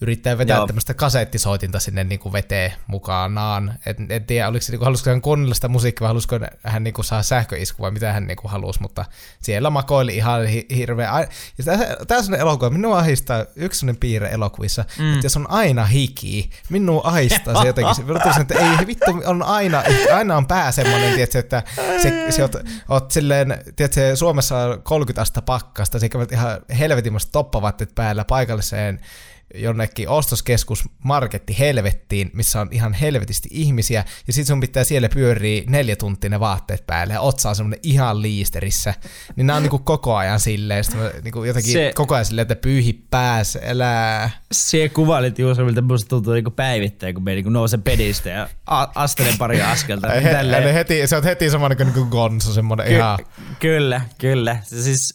yrittää 0.00 0.38
vetää 0.38 0.56
Joo. 0.56 0.66
tämmöistä 0.66 0.94
kasettisoitinta 0.94 1.80
sinne 1.80 2.04
niin 2.04 2.18
kuin 2.18 2.32
veteen 2.32 2.72
mukanaan. 2.86 3.74
Et, 3.86 3.96
en 4.08 4.24
tiedä, 4.24 4.48
oliko 4.48 4.62
se, 4.62 4.72
niin 4.72 4.78
kuin, 4.78 4.86
halusiko 4.86 5.10
hän 5.10 5.20
kuunnella 5.20 5.54
sitä 5.54 5.68
musiikkia 5.68 6.00
vai 6.04 6.08
halusiko 6.08 6.38
hän 6.62 6.84
niin 6.84 6.94
kuin, 6.94 7.04
saa 7.04 7.22
sähköisku 7.22 7.82
vai 7.82 7.90
mitä 7.90 8.12
hän 8.12 8.26
niin 8.26 8.36
kuin, 8.36 8.50
halusi, 8.50 8.80
mutta 8.80 9.04
siellä 9.40 9.70
makoili 9.70 10.16
ihan 10.16 10.46
hi- 10.46 10.66
hirveä. 10.76 11.26
Ja 11.58 11.64
tässä 12.08 12.32
on 12.32 12.40
elokuva, 12.40 12.70
minua 12.70 12.98
ahistaa 12.98 13.44
yksi 13.56 13.80
sellainen 13.80 14.00
piirre 14.00 14.28
elokuvissa, 14.28 14.84
mm. 14.98 15.14
että 15.14 15.26
jos 15.26 15.36
on 15.36 15.50
aina 15.50 15.84
hiki, 15.84 16.50
minua 16.68 17.00
ahistaa 17.04 17.62
se 17.62 17.66
jotenkin. 17.66 18.04
Minun 18.04 18.22
tulisi, 18.22 18.40
että 18.40 18.54
ei 18.58 18.86
vittu, 18.86 19.22
on 19.24 19.42
aina, 19.42 19.82
aina 20.14 20.36
on 20.36 20.46
pää 20.46 20.72
semmoinen, 20.72 21.14
tietysti, 21.14 21.38
että 21.38 21.62
se, 22.02 22.26
se 22.30 22.42
oot, 22.42 22.52
oot 22.88 23.10
silleen, 23.10 23.64
tiedätkö, 23.76 24.16
Suomessa 24.16 24.58
on 24.58 24.82
30 24.82 25.22
astetta 25.22 25.42
pakkasta, 25.42 25.98
se 25.98 26.08
ihan 26.32 26.60
helvetin 26.78 27.12
toppavatteet 27.32 27.94
päällä 27.94 28.24
paikalliseen 28.24 29.00
jonnekin 29.54 30.08
ostoskeskus 30.08 30.88
marketti 31.04 31.58
helvettiin, 31.58 32.30
missä 32.34 32.60
on 32.60 32.68
ihan 32.70 32.92
helvetisti 32.92 33.48
ihmisiä, 33.52 34.04
ja 34.26 34.32
sit 34.32 34.46
sun 34.46 34.60
pitää 34.60 34.84
siellä 34.84 35.08
pyöriä 35.08 35.62
neljä 35.66 35.96
tuntia 35.96 36.30
ne 36.30 36.40
vaatteet 36.40 36.86
päälle, 36.86 37.14
ja 37.14 37.20
otsa 37.20 37.48
on 37.48 37.56
semmonen 37.56 37.80
ihan 37.82 38.22
liisterissä, 38.22 38.94
niin 39.36 39.46
nämä 39.46 39.56
on 39.56 39.62
niinku 39.62 39.78
koko 39.78 40.16
ajan 40.16 40.40
silleen, 40.40 40.84
niinku 41.22 41.44
jotenkin 41.44 41.72
se, 41.72 41.92
koko 41.94 42.14
ajan 42.14 42.24
silleen, 42.24 42.42
että 42.42 42.56
pyyhi 42.56 42.92
pääs, 43.10 43.56
elää. 43.56 44.30
Se 44.52 44.88
kuvailit 44.88 45.38
juuri, 45.38 45.64
miltä 45.64 45.80
musta 45.80 46.08
tuntuu 46.08 46.32
niinku 46.32 46.50
päivittäin, 46.50 47.14
kun 47.14 47.24
me 47.24 47.34
niinku 47.34 47.50
nousee 47.50 47.80
pedistä 47.84 48.30
ja 48.30 48.48
astelen 48.94 49.38
pari 49.38 49.62
askelta. 49.62 50.08
He, 50.08 50.22
he, 50.64 50.74
heti, 50.74 51.06
se 51.06 51.16
on 51.16 51.24
heti 51.24 51.50
semmoinen 51.50 51.76
kuin 51.76 51.86
niinku 51.86 52.04
Gonzo, 52.04 52.52
semmoinen 52.52 52.86
Ky- 52.86 52.94
ihan... 52.94 53.18
Kyllä, 53.58 54.00
kyllä. 54.18 54.56
Se 54.62 54.82
siis 54.82 55.14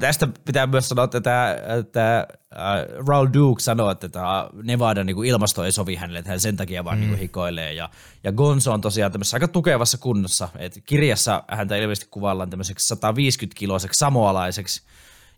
tästä 0.00 0.28
pitää 0.44 0.66
myös 0.66 0.88
sanoa, 0.88 1.04
että 1.04 1.20
tämä, 1.20 1.56
tämä 1.92 2.26
uh, 2.54 3.06
Raul 3.08 3.28
Duke 3.34 3.62
sanoo, 3.62 3.90
että 3.90 4.08
tämä 4.08 4.48
Nevada 4.62 5.04
niin 5.04 5.16
kuin 5.16 5.28
ilmasto 5.28 5.64
ei 5.64 5.72
sovi 5.72 5.94
hänelle, 5.94 6.18
että 6.18 6.30
hän 6.30 6.40
sen 6.40 6.56
takia 6.56 6.84
vaan 6.84 6.98
mm. 6.98 7.06
niin 7.06 7.18
hikoilee. 7.18 7.72
Ja, 7.72 7.88
ja 8.24 8.32
Gonzo 8.32 8.72
on 8.72 8.80
tosiaan 8.80 9.12
tämmöisessä 9.12 9.36
aika 9.36 9.48
tukevassa 9.48 9.98
kunnossa. 9.98 10.48
Et 10.58 10.82
kirjassa 10.86 11.42
häntä 11.48 11.76
ilmeisesti 11.76 12.08
kuvaillaan 12.10 12.50
tämmöiseksi 12.50 12.94
150-kiloiseksi 12.94 13.98
samoalaiseksi. 13.98 14.82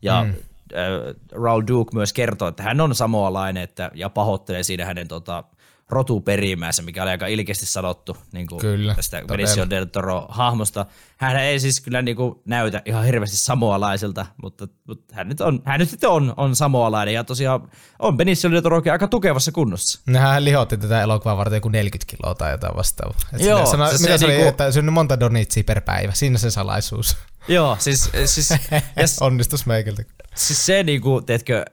Ja 0.02 0.24
mm. 0.24 0.30
uh, 0.30 1.44
Raul 1.44 1.62
Duke 1.68 1.90
myös 1.94 2.12
kertoo, 2.12 2.48
että 2.48 2.62
hän 2.62 2.80
on 2.80 2.94
samoalainen 2.94 3.62
että, 3.62 3.90
ja 3.94 4.10
pahoittelee 4.10 4.62
siinä 4.62 4.84
hänen 4.84 5.08
tota, 5.08 5.44
rotuperimäänsä, 5.90 6.82
mikä 6.82 7.02
oli 7.02 7.10
aika 7.10 7.26
ilkeästi 7.26 7.66
sanottu 7.66 8.16
niin 8.32 8.46
kuin 8.46 8.60
Kyllä, 8.60 8.94
tästä. 8.94 9.22
Benicio 9.26 9.70
del 9.70 9.84
Toro-hahmosta. 9.84 10.86
Hän 11.16 11.36
ei 11.36 11.60
siis 11.60 11.80
kyllä 11.80 12.02
niin 12.02 12.16
kuin 12.16 12.34
näytä 12.44 12.82
ihan 12.84 13.04
hirveästi 13.04 13.36
samoalaiselta, 13.36 14.26
mutta, 14.42 14.68
mutta 14.86 15.14
hän, 15.14 15.28
nyt 15.28 15.40
on, 15.40 15.62
hän 15.64 15.80
nyt 15.80 15.90
sitten 15.90 16.10
on, 16.10 16.34
on 16.36 16.56
samoalainen 16.56 17.14
ja 17.14 17.24
tosiaan 17.24 17.70
on 17.98 18.16
Benicio 18.16 18.50
del 18.50 18.60
Torokin 18.60 18.92
aika 18.92 19.08
tukevassa 19.08 19.52
kunnossa. 19.52 20.00
Nehän 20.06 20.44
lihotti 20.44 20.76
tätä 20.76 21.02
elokuvaa 21.02 21.36
varten 21.36 21.56
joku 21.56 21.68
40 21.68 22.16
kiloa 22.16 22.34
tai 22.34 22.50
jotain 22.50 22.76
vastaavaa. 22.76 23.18
Et 23.32 23.40
Joo, 23.40 23.58
sille 23.58 23.70
sano, 23.70 23.86
se- 23.86 23.92
se, 23.92 23.98
se 23.98 24.02
mitä 24.04 24.18
se, 24.18 24.24
oli, 24.24 24.34
niinku- 24.34 24.48
että 24.48 24.90
monta 24.90 25.20
donitsia 25.20 25.64
per 25.64 25.80
päivä. 25.80 26.12
Siinä 26.14 26.38
se 26.38 26.50
salaisuus. 26.50 27.16
Joo, 27.48 27.76
siis, 27.80 28.10
siis, 28.26 28.50
ja 28.96 29.06
s- 29.06 29.18
Onnistus 29.22 29.66
meikältä. 29.66 30.02
siis 30.34 30.66
se 30.66 30.82
niinku, 30.82 31.20
teetkö, 31.26 31.64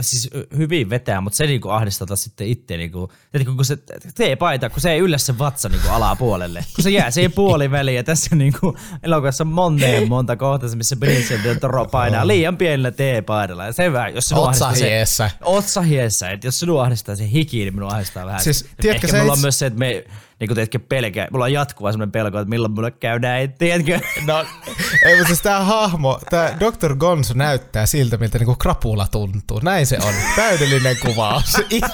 siis 0.00 0.30
hyvin 0.56 0.90
vetää, 0.90 1.20
mutta 1.20 1.36
se 1.36 1.46
niinku 1.46 1.68
ahdistaa 1.68 2.06
taas 2.06 2.22
sitten 2.22 2.46
itse 2.46 2.76
niinku, 2.76 3.12
teetkö, 3.32 3.52
kun 3.54 3.64
se 3.64 3.76
T-paita, 4.14 4.70
kun 4.70 4.80
se 4.80 4.90
ei 4.92 4.98
yllä 4.98 5.18
se 5.18 5.38
vatsa 5.38 5.68
niinku 5.68 5.88
alapuolelle, 5.88 6.64
kun 6.74 6.82
se 6.84 6.90
jää 6.90 7.10
siihen 7.10 7.32
puoliväliin 7.32 7.96
ja 7.96 8.04
tässä 8.04 8.36
niinku 8.36 8.76
elokuvassa 9.02 9.44
on 9.44 9.48
moneen 9.48 10.08
monta 10.08 10.36
kohtaa, 10.36 10.70
missä 10.76 10.96
del 11.44 11.54
Toro 11.54 11.86
painaa 11.86 12.26
liian 12.26 12.56
pienellä 12.56 12.90
T-paidalla 12.90 13.66
ja 13.66 13.72
se 13.72 13.92
vähän, 13.92 14.14
jos 14.14 14.24
sinua 14.24 14.44
ahdistaa 14.44 14.74
se, 14.74 15.04
otsahiessä, 15.44 16.30
että 16.30 16.46
jos 16.46 16.60
sinua 16.60 16.82
ahdistaa 16.82 17.16
se 17.16 17.30
hiki, 17.30 17.58
niin 17.58 17.74
minua 17.74 17.90
ahdistaa 17.90 18.26
vähän. 18.26 18.40
Siis, 18.42 18.66
tiedätkö, 18.80 19.06
Ehkä 19.06 19.06
se 19.06 19.20
mulla 19.20 19.32
itse- 19.32 19.38
on 19.38 19.42
myös 19.42 19.58
se, 19.58 19.66
että 19.66 19.78
me, 19.78 20.04
niin 20.40 20.48
kuin 20.48 20.56
teetkö 20.56 20.78
pelkää, 20.78 21.28
mulla 21.32 21.44
on 21.44 21.52
jatkuva 21.52 21.92
sellainen 21.92 22.12
pelko, 22.12 22.38
että 22.38 22.48
milloin 22.50 22.72
mulle 22.72 22.90
käy 22.90 23.18
näin, 23.18 23.52
tiedätkö? 23.52 24.00
No, 24.26 24.44
ei, 25.06 25.14
mutta 25.14 25.26
siis 25.26 25.40
tää 25.42 25.64
hahmo, 25.64 26.20
tää 26.30 26.56
Dr. 26.60 26.94
Gonzo 26.96 27.34
näyttää 27.34 27.86
siltä, 27.86 28.16
miltä 28.16 28.38
niinku 28.38 28.54
krapula 28.54 29.06
tuntuu. 29.10 29.60
Näin 29.62 29.86
se 29.86 29.98
on. 30.06 30.14
Täydellinen 30.36 30.96
kuvaus. 31.06 31.58
I- 31.70 31.80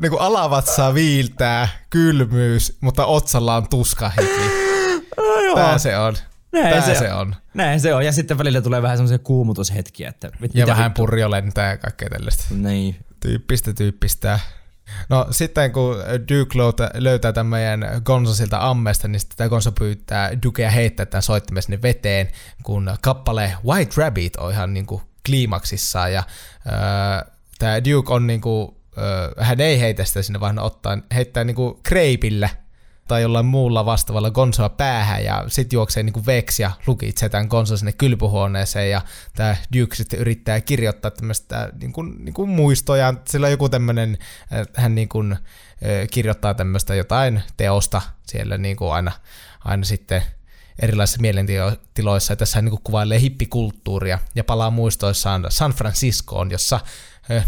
niinku 0.00 0.16
alavatsaa 0.16 0.94
viiltää, 0.94 1.68
kylmyys, 1.90 2.78
mutta 2.80 3.06
otsalla 3.06 3.56
on 3.56 3.68
tuskahiki. 3.68 4.50
Tää 5.54 5.78
se 5.78 5.98
on. 5.98 6.16
Näin 6.52 6.70
Tää 6.74 6.80
se 6.80 6.94
se, 6.94 7.12
on. 7.12 7.20
on. 7.20 7.34
Näin 7.54 7.80
se 7.80 7.94
on. 7.94 8.04
Ja 8.04 8.12
sitten 8.12 8.38
välillä 8.38 8.60
tulee 8.60 8.82
vähän 8.82 8.96
semmoisia 8.96 9.18
kuumutushetkiä, 9.18 10.08
että 10.08 10.30
mit, 10.40 10.54
Ja 10.54 10.66
mitä 10.66 10.72
vähän 10.76 10.90
vittu? 10.90 11.02
purjo 11.02 11.30
lentää 11.30 11.70
ja 11.70 11.76
kaikkea 11.76 12.08
tällaista. 12.08 12.44
Niin. 12.50 12.96
Tyyppistä 13.20 13.72
tyyppistä. 13.72 14.40
No 15.08 15.26
sitten 15.30 15.72
kun 15.72 15.96
Duke 16.34 16.58
löytää, 16.94 17.32
tämän 17.32 17.50
meidän 17.50 18.02
Gonzo 18.04 18.34
siltä 18.34 18.68
ammesta, 18.68 19.08
niin 19.08 19.20
sitten 19.20 19.48
Gonzo 19.48 19.72
pyytää 19.72 20.42
Dukea 20.42 20.70
heittää 20.70 21.06
tämän 21.06 21.22
soittimen 21.22 21.62
sinne 21.62 21.82
veteen, 21.82 22.28
kun 22.62 22.96
kappale 23.00 23.52
White 23.66 23.92
Rabbit 23.96 24.36
on 24.36 24.52
ihan 24.52 24.74
niinku 24.74 25.02
kliimaksissaan 25.26 26.12
ja 26.12 26.22
öö, 26.66 27.32
tämä 27.58 27.84
Duke 27.84 28.12
on 28.12 28.26
niinku, 28.26 28.80
öö, 28.98 29.32
hän 29.38 29.60
ei 29.60 29.80
heitä 29.80 30.04
sitä 30.04 30.22
sinne, 30.22 30.40
vaan 30.40 30.58
ottaa, 30.58 30.98
heittää 31.14 31.44
niinku 31.44 31.80
kreipillä 31.82 32.48
tai 33.08 33.22
jollain 33.22 33.46
muulla 33.46 33.86
vastaavalla 33.86 34.30
Gonzoa 34.30 34.68
päähän 34.68 35.24
ja 35.24 35.44
sitten 35.48 35.76
juoksee 35.76 36.02
niinku 36.02 36.26
Vex 36.26 36.60
ja 36.60 36.70
lukitsee 36.86 37.28
tämän 37.28 37.46
Gonzo 37.46 37.76
sinne 37.76 37.92
kylpyhuoneeseen 37.92 38.90
ja 38.90 39.02
tämä 39.34 39.56
Duke 39.78 39.96
sitten 39.96 40.18
yrittää 40.18 40.60
kirjoittaa 40.60 41.10
tämmöistä 41.10 41.72
niinku, 41.80 42.02
niinku 42.02 42.46
muistoja, 42.46 43.14
sillä 43.28 43.46
on 43.46 43.50
joku 43.50 43.68
tämmöinen, 43.68 44.18
hän 44.74 44.94
niinku, 44.94 45.18
ö, 45.22 45.36
kirjoittaa 46.10 46.54
tämmöistä 46.54 46.94
jotain 46.94 47.42
teosta 47.56 48.02
siellä 48.26 48.58
niinku 48.58 48.88
aina, 48.88 49.12
aina 49.64 49.84
sitten 49.84 50.22
erilaisissa 50.78 51.20
mielentiloissa. 51.20 52.32
Ja 52.32 52.36
tässä 52.36 52.56
hän 52.56 52.64
niin 52.64 52.78
kuvailee 52.84 53.20
hippikulttuuria 53.20 54.18
ja 54.34 54.44
palaa 54.44 54.70
muistoissaan 54.70 55.46
San 55.48 55.72
Franciscoon, 55.72 56.50
jossa 56.50 56.80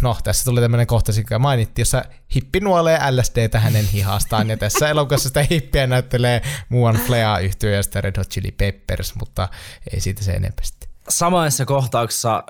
no 0.00 0.16
tässä 0.24 0.44
tuli 0.44 0.60
tämmöinen 0.60 0.86
kohta, 0.86 1.12
joka 1.16 1.38
mainittiin, 1.38 1.82
jossa 1.82 2.04
hippi 2.34 2.60
nuolee 2.60 2.98
LSDtä 3.10 3.60
hänen 3.60 3.84
hihastaan 3.84 4.50
ja 4.50 4.56
tässä 4.56 4.88
elokuvassa 4.88 5.28
sitä 5.28 5.46
hippiä 5.50 5.86
näyttelee 5.86 6.42
muuan 6.68 6.96
Flea 6.96 7.38
yhtyö 7.38 7.76
ja 7.76 7.82
sitten 7.82 8.04
Red 8.04 8.18
Hot 8.18 8.28
Chili 8.28 8.50
Peppers, 8.50 9.14
mutta 9.14 9.48
ei 9.92 10.00
siitä 10.00 10.24
se 10.24 10.32
enempää 10.32 10.64
sitten. 10.64 10.88
Samassa 11.08 11.64
kohtauksessa 11.64 12.36
äh, 12.36 12.44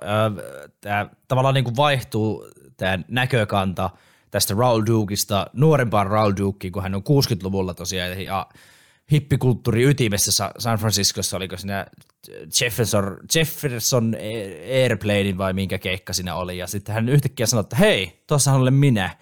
tämä 0.81 1.07
tavallaan 1.29 1.55
niin 1.55 1.65
kuin 1.65 1.77
vaihtuu 1.77 2.49
tämä 2.77 2.99
näkökanta 3.09 3.91
tästä 4.31 4.55
Raul 4.59 4.83
Dukesta 4.87 5.47
nuorempaan 5.53 6.07
Raul 6.07 6.33
Dukeen, 6.39 6.73
kun 6.73 6.83
hän 6.83 6.95
on 6.95 7.03
60-luvulla 7.03 7.75
tosiaan 7.75 8.25
ja 8.25 8.47
hippikulttuuri 9.13 9.85
ytimessä 9.85 10.33
Sa- 10.33 10.53
San 10.59 10.79
Franciscossa, 10.79 11.37
oliko 11.37 11.57
siinä 11.57 11.87
Jefferson, 12.61 13.17
Jefferson 13.35 14.17
Airplanein 14.73 15.39
vai 15.39 15.53
minkä 15.53 15.79
keikka 15.79 16.13
siinä 16.13 16.35
oli, 16.35 16.59
ja 16.59 16.67
sitten 16.67 16.95
hän 16.95 17.09
yhtäkkiä 17.09 17.47
sanoi, 17.47 17.61
että 17.61 17.77
hei, 17.77 18.23
tuossahan 18.27 18.61
olen 18.61 18.75
minä, 18.75 19.17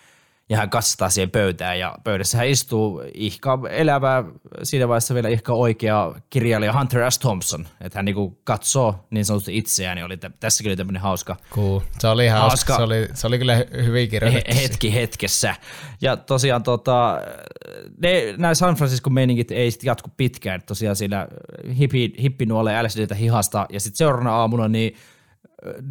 ja 0.49 0.57
hän 0.57 0.71
kastaa 0.71 1.11
siihen 1.11 1.31
pöytään, 1.31 1.79
ja 1.79 1.95
pöydässä 2.05 2.39
hän 2.39 2.49
istuu 2.49 3.03
ihka 3.15 3.59
elävä, 3.71 4.25
siinä 4.63 4.89
vaiheessa 4.89 5.15
vielä 5.15 5.29
ihka 5.29 5.53
oikea 5.53 6.15
kirjailija 6.31 6.73
Hunter 6.73 7.11
S. 7.11 7.19
Thompson, 7.19 7.67
että 7.81 7.99
hän 7.99 8.05
niinku 8.05 8.41
katsoo 8.45 9.07
niin 9.11 9.25
sanotusti 9.25 9.57
itseään, 9.57 9.97
niin 9.97 10.05
oli 10.05 10.17
tä- 10.17 10.31
tässäkin 10.41 10.71
oli 10.71 10.77
tämmöinen 10.77 11.03
hauska 11.03 11.37
Cool. 11.51 11.81
Se 11.99 12.09
oli 12.09 12.25
ihan 12.25 12.41
hauska. 12.41 12.73
Hauska. 12.73 12.77
Se 12.77 12.83
oli, 12.83 13.09
se 13.15 13.27
oli 13.27 13.39
kyllä 13.39 13.59
hy- 13.61 13.83
hyvin 13.85 14.09
kirjoitettu. 14.11 14.55
he- 14.55 14.63
hetki 14.63 14.95
hetkessä. 14.95 15.55
Ja 16.01 16.17
tosiaan 16.17 16.63
tota, 16.63 17.21
ne, 18.03 18.35
nämä 18.37 18.55
San 18.55 18.75
Francisco 18.75 19.11
meiningit 19.11 19.51
ei 19.51 19.71
sit 19.71 19.85
jatku 19.85 20.11
pitkään. 20.17 20.63
Tosiaan 20.67 20.97
siinä 20.97 21.29
hippi, 21.79 22.13
hippi 22.23 22.47
nuolee 22.47 22.83
LSDtä 22.83 23.15
hihasta 23.15 23.67
ja 23.73 23.81
sitten 23.81 23.97
seuraavana 23.97 24.37
aamuna 24.37 24.69
niin 24.69 24.97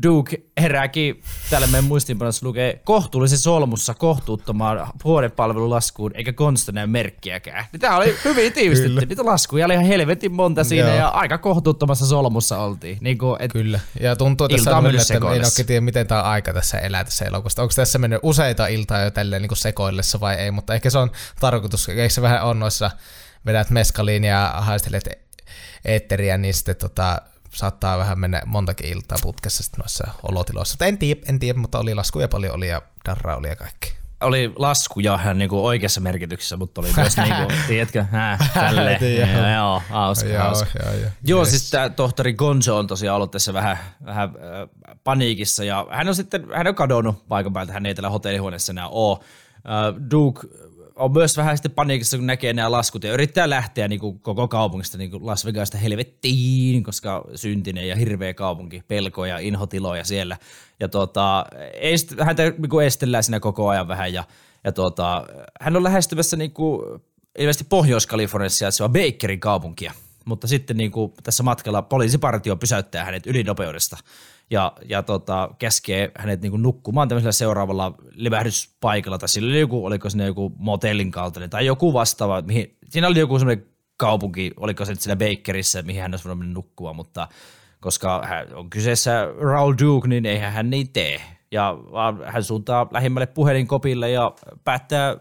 Duke 0.03 0.41
herääkin, 0.59 1.21
täällä 1.49 1.67
meidän 1.67 1.83
muistiinpanossa 1.83 2.47
lukee 2.47 2.81
kohtuullisen 2.83 3.37
solmussa 3.37 3.93
kohtuuttomaan 3.93 4.87
vuodepalvelulaskuun, 5.03 6.11
eikä 6.15 6.33
konsta 6.33 6.71
näy 6.71 6.87
merkkiäkään. 6.87 7.65
Niin 7.71 7.79
Tämä 7.79 7.97
oli 7.97 8.15
hyvin 8.25 8.53
tiivistetty. 8.53 8.93
Kyllä. 8.93 9.05
Niitä 9.05 9.25
laskuja 9.25 9.65
oli 9.65 9.73
ihan 9.73 9.85
helvetin 9.85 10.31
monta 10.31 10.63
siinä 10.63 10.87
Joo. 10.87 10.97
ja 10.97 11.07
aika 11.07 11.37
kohtuuttomassa 11.37 12.05
solmussa 12.05 12.57
oltiin. 12.57 12.97
Niin 13.01 13.17
kuin, 13.17 13.41
et, 13.41 13.51
Kyllä. 13.51 13.79
Ja 13.99 14.15
tuntuu 14.15 14.49
tässä 14.49 14.69
Ilta 14.69 14.77
on 14.77 14.83
mennyt 14.83 15.01
että 15.01 15.13
en 15.13 15.23
oikein 15.23 15.65
tiedä, 15.65 15.81
miten 15.81 16.07
tämä 16.07 16.21
aika 16.21 16.53
tässä 16.53 16.79
elää 16.79 17.03
tässä 17.03 17.25
elokuvassa. 17.25 17.61
Onko 17.61 17.73
tässä 17.75 17.99
mennyt 17.99 18.19
useita 18.23 18.67
iltaa 18.67 19.01
jo 19.01 19.11
tälleen 19.11 19.41
niin 19.41 19.57
sekoillessa 19.57 20.19
vai 20.19 20.35
ei, 20.35 20.51
mutta 20.51 20.73
ehkä 20.73 20.89
se 20.89 20.97
on 20.97 21.11
tarkoitus. 21.39 21.89
Eikö 21.89 22.09
se 22.09 22.21
vähän 22.21 22.43
on 22.43 22.59
noissa, 22.59 22.91
vedät 23.45 23.69
meskaliin 23.69 24.23
ja 24.23 24.53
haistelet 24.57 25.09
eetteriä, 25.85 26.37
niin 26.37 26.53
sitten 26.53 26.75
tota, 26.75 27.21
saattaa 27.55 27.97
vähän 27.97 28.19
mennä 28.19 28.41
montakin 28.45 28.89
iltaa 28.89 29.17
putkessa 29.21 29.63
sitten 29.63 29.79
noissa 29.79 30.07
olotiloissa. 30.23 30.73
Mutta 30.73 30.85
en 30.85 30.97
tiedä, 30.97 31.21
en 31.29 31.39
tiedä, 31.39 31.59
mutta 31.59 31.79
oli 31.79 31.95
laskuja 31.95 32.27
paljon 32.27 32.55
oli 32.55 32.67
ja 32.67 32.81
darra 33.05 33.35
oli 33.35 33.47
ja 33.47 33.55
kaikki. 33.55 33.93
oli 34.21 34.53
laskuja 34.55 35.17
hän 35.17 35.37
niinku 35.37 35.65
oikeassa 35.65 36.01
merkityksessä, 36.01 36.57
mutta 36.57 36.81
oli 36.81 36.89
myös 36.97 37.17
niinku, 37.23 37.53
tiedätkö. 37.67 38.05
Tiedä, 38.99 39.31
joo. 39.31 39.37
Joo, 39.41 39.49
joo, 39.55 39.81
hauska, 39.89 40.29
Joo, 40.29 40.43
hauska. 40.43 40.79
joo, 40.85 40.93
joo. 40.93 41.09
Joo, 41.23 41.39
Yes. 41.41 41.49
siis 41.49 41.69
tämä 41.69 41.89
tohtori 41.89 42.33
Gonzo 42.33 42.77
on 42.77 42.87
tosiaan 42.87 43.15
ollut 43.15 43.31
tässä 43.31 43.53
vähän, 43.53 43.77
vähän 44.05 44.29
äh, 44.29 44.97
paniikissa 45.03 45.63
ja 45.63 45.87
hän 45.91 46.07
on 46.07 46.15
sitten, 46.15 46.47
hän 46.55 46.67
on 46.67 46.75
kadonnut 46.75 47.27
paikan 47.27 47.53
päältä, 47.53 47.73
hän 47.73 47.85
ei 47.85 47.95
täällä 47.95 48.09
hotellihuoneessa 48.09 48.71
enää 48.71 48.87
ole. 48.87 49.19
Duke 50.11 50.47
on 50.95 51.13
myös 51.13 51.37
vähän 51.37 51.57
sitten 51.57 51.71
paniikissa, 51.71 52.17
kun 52.17 52.27
näkee 52.27 52.53
nämä 52.53 52.71
laskut 52.71 53.03
ja 53.03 53.13
yrittää 53.13 53.49
lähteä 53.49 53.87
niin 53.87 53.99
kuin 53.99 54.19
koko 54.19 54.47
kaupungista 54.47 54.97
niin 54.97 55.11
kuin 55.11 55.25
Las 55.25 55.45
Vegasista 55.45 55.77
helvettiin, 55.77 56.83
koska 56.83 57.25
syntinen 57.35 57.87
ja 57.87 57.95
hirveä 57.95 58.33
kaupunki, 58.33 58.83
pelkoja 58.87 59.33
ja 59.33 59.39
inhotiloja 59.39 60.03
siellä. 60.03 60.37
Ja 60.79 60.87
tota, 60.87 61.45
ei 61.73 61.97
sit, 61.97 62.19
häntä 62.21 62.43
niin 62.43 62.85
estellään 62.85 63.23
siinä 63.23 63.39
koko 63.39 63.69
ajan 63.69 63.87
vähän 63.87 64.13
ja, 64.13 64.23
ja 64.63 64.71
tota, 64.71 65.25
hän 65.61 65.75
on 65.75 65.83
lähestymässä 65.83 66.37
niin 66.37 66.51
kuin, 66.51 67.01
ilmeisesti 67.37 67.65
Pohjois-Kaliforniassa 67.69 68.57
sijaitseva 68.57 68.89
Bakerin 68.89 69.39
kaupunkia. 69.39 69.93
Mutta 70.25 70.47
sitten 70.47 70.77
niin 70.77 70.91
kuin 70.91 71.13
tässä 71.23 71.43
matkalla 71.43 71.81
poliisipartio 71.81 72.55
pysäyttää 72.55 73.05
hänet 73.05 73.27
ylinopeudesta 73.27 73.97
ja, 74.49 74.73
ja 74.89 75.03
tota, 75.03 75.49
käskee 75.59 76.11
hänet 76.17 76.41
niin 76.41 76.61
nukkumaan 76.61 77.07
tämmöisellä 77.07 77.31
seuraavalla 77.31 77.93
levähdyspaikalla. 78.11 79.17
Tai 79.17 79.29
sillä 79.29 79.49
oli 79.49 79.59
joku, 79.59 79.85
oliko 79.85 80.09
siinä 80.09 80.25
joku 80.25 80.51
motellin 80.57 81.11
kaltainen 81.11 81.49
tai 81.49 81.65
joku 81.65 81.93
vastaava. 81.93 82.41
Mihin, 82.41 82.77
siinä 82.89 83.07
oli 83.07 83.19
joku 83.19 83.39
semmoinen 83.39 83.65
kaupunki, 83.97 84.51
oliko 84.57 84.85
se 84.85 84.91
nyt 84.91 85.01
siellä 85.01 85.15
Bakerissä, 85.15 85.81
mihin 85.81 86.01
hän 86.01 86.13
olisi 86.13 86.25
voinut 86.25 86.39
mennä 86.39 86.53
nukkua, 86.53 86.93
mutta 86.93 87.27
koska 87.79 88.21
hän 88.25 88.47
on 88.53 88.69
kyseessä 88.69 89.27
Raul 89.39 89.73
Duke, 89.81 90.07
niin 90.07 90.25
eihän 90.25 90.53
hän 90.53 90.69
niin 90.69 90.89
tee. 90.89 91.21
Ja 91.51 91.77
vaan 91.91 92.23
hän 92.25 92.43
suuntaa 92.43 92.87
lähimmälle 92.91 93.25
puhelinkopille 93.25 94.09
ja 94.09 94.31
päättää 94.63 95.17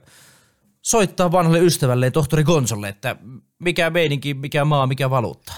soittaa 0.82 1.32
vanhalle 1.32 1.60
ystävälle 1.60 2.10
tohtori 2.10 2.44
Gonsolle, 2.44 2.88
että 2.88 3.16
mikä 3.58 3.90
meininki, 3.90 4.34
mikä 4.34 4.64
maa, 4.64 4.86
mikä 4.86 5.10
valuutta. 5.10 5.52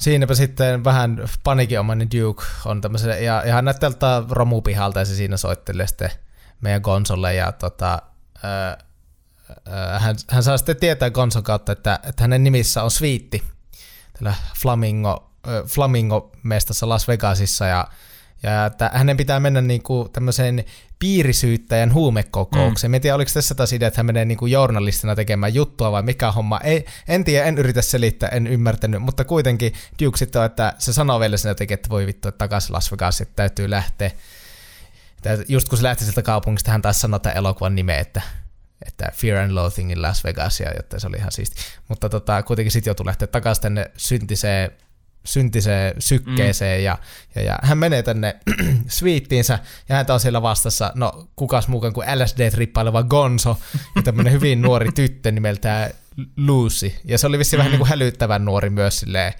Siinäpä 0.00 0.34
sitten 0.34 0.84
vähän 0.84 1.28
panikinomainen 1.44 2.08
Duke 2.10 2.44
on 2.64 2.80
tämmöisen, 2.80 3.24
ja 3.24 3.42
ihan 3.46 3.64
näyttää 3.64 3.90
romupihalta 4.30 4.98
ja 4.98 5.04
se 5.04 5.14
siinä 5.14 5.36
soittelee 5.36 5.86
sitten 5.86 6.10
meidän 6.60 6.82
Gonsolle 6.82 7.34
ja 7.34 7.52
tota, 7.52 8.02
ää, 8.42 8.78
ää, 9.66 9.98
hän, 9.98 10.16
hän 10.30 10.42
saa 10.42 10.56
sitten 10.56 10.76
tietää 10.76 11.10
Gonson 11.10 11.42
kautta, 11.42 11.72
että, 11.72 12.00
että 12.02 12.22
hänen 12.22 12.44
nimissä 12.44 12.82
on 12.82 12.90
sviitti 12.90 13.42
tällä 14.12 14.34
Flamingo, 14.56 15.30
ää, 15.46 15.62
Flamingo-mestassa 15.62 16.88
Las 16.88 17.08
Vegasissa 17.08 17.66
ja, 17.66 17.88
ja 18.42 18.66
että 18.66 18.90
hänen 18.94 19.16
pitää 19.16 19.40
mennä 19.40 19.60
niin 19.60 19.82
kuin 19.82 20.10
tämmöiseen 20.12 20.64
piirisyyttäjän 20.98 21.94
huumekokoukseen. 21.94 22.90
Mm. 22.90 22.94
En 22.94 23.00
tiedä, 23.00 23.14
oliko 23.14 23.30
tässä 23.34 23.54
taas 23.54 23.72
idea, 23.72 23.88
että 23.88 23.98
hän 23.98 24.06
menee 24.06 24.24
niin 24.24 24.38
kuin 24.38 24.52
journalistina 24.52 25.16
tekemään 25.16 25.54
juttua 25.54 25.92
vai 25.92 26.02
mikä 26.02 26.32
homma. 26.32 26.60
Ei, 26.64 26.84
en 27.08 27.24
tiedä, 27.24 27.46
en 27.46 27.58
yritä 27.58 27.82
selittää, 27.82 28.28
en 28.28 28.46
ymmärtänyt, 28.46 29.02
mutta 29.02 29.24
kuitenkin 29.24 29.72
Duke 30.02 30.18
sitten 30.18 30.40
on, 30.40 30.46
että 30.46 30.74
se 30.78 30.92
sanoo 30.92 31.20
vielä 31.20 31.36
sinne 31.36 31.50
jotenkin, 31.50 31.74
että 31.74 31.88
voi 31.88 32.06
vittu, 32.06 32.28
että 32.28 32.38
takaisin 32.38 32.72
Las 32.72 32.92
Vegas, 32.92 33.20
että 33.20 33.36
täytyy 33.36 33.70
lähteä. 33.70 34.10
Just 35.48 35.68
kun 35.68 35.78
se 35.78 35.84
lähti 35.84 36.04
sieltä 36.04 36.22
kaupungista, 36.22 36.70
hän 36.70 36.82
taas 36.82 37.00
sanoi 37.00 37.20
tämän 37.20 37.36
elokuvan 37.36 37.74
nimeä, 37.74 37.98
että 37.98 38.22
että 38.86 39.12
Fear 39.14 39.38
and 39.38 39.52
Loathing 39.52 39.92
in 39.92 40.02
Las 40.02 40.24
Vegas, 40.24 40.60
ja 40.60 40.72
jotta 40.76 41.00
se 41.00 41.06
oli 41.06 41.16
ihan 41.16 41.32
siisti. 41.32 41.56
Mutta 41.88 42.08
tota, 42.08 42.42
kuitenkin 42.42 42.72
sitten 42.72 42.90
joutui 42.90 43.06
lähteä 43.06 43.28
takaisin 43.28 43.62
tänne 43.62 43.90
syntiseen 43.96 44.70
syntiseen 45.24 45.94
sykkeeseen 45.98 46.80
mm. 46.80 46.84
ja, 46.84 46.98
ja, 47.34 47.42
ja, 47.42 47.58
hän 47.62 47.78
menee 47.78 48.02
tänne 48.02 48.36
sviittiinsä 48.88 49.58
ja 49.88 49.96
häntä 49.96 50.14
on 50.14 50.20
siellä 50.20 50.42
vastassa, 50.42 50.92
no 50.94 51.28
kukas 51.36 51.68
mukaan 51.68 51.92
kuin 51.92 52.08
LSD-trippaileva 52.08 53.02
Gonzo 53.02 53.58
ja 53.96 54.02
tämmöinen 54.02 54.32
hyvin 54.32 54.62
nuori 54.66 54.92
tyttö 54.92 55.30
nimeltään 55.30 55.90
Lucy. 56.36 56.92
Ja 57.04 57.18
se 57.18 57.26
oli 57.26 57.38
vissi 57.38 57.56
mm. 57.56 57.58
vähän 57.58 57.70
niin 57.70 57.78
kuin 57.78 57.88
hälyttävän 57.88 58.44
nuori 58.44 58.70
myös 58.70 59.00
silleen 59.00 59.32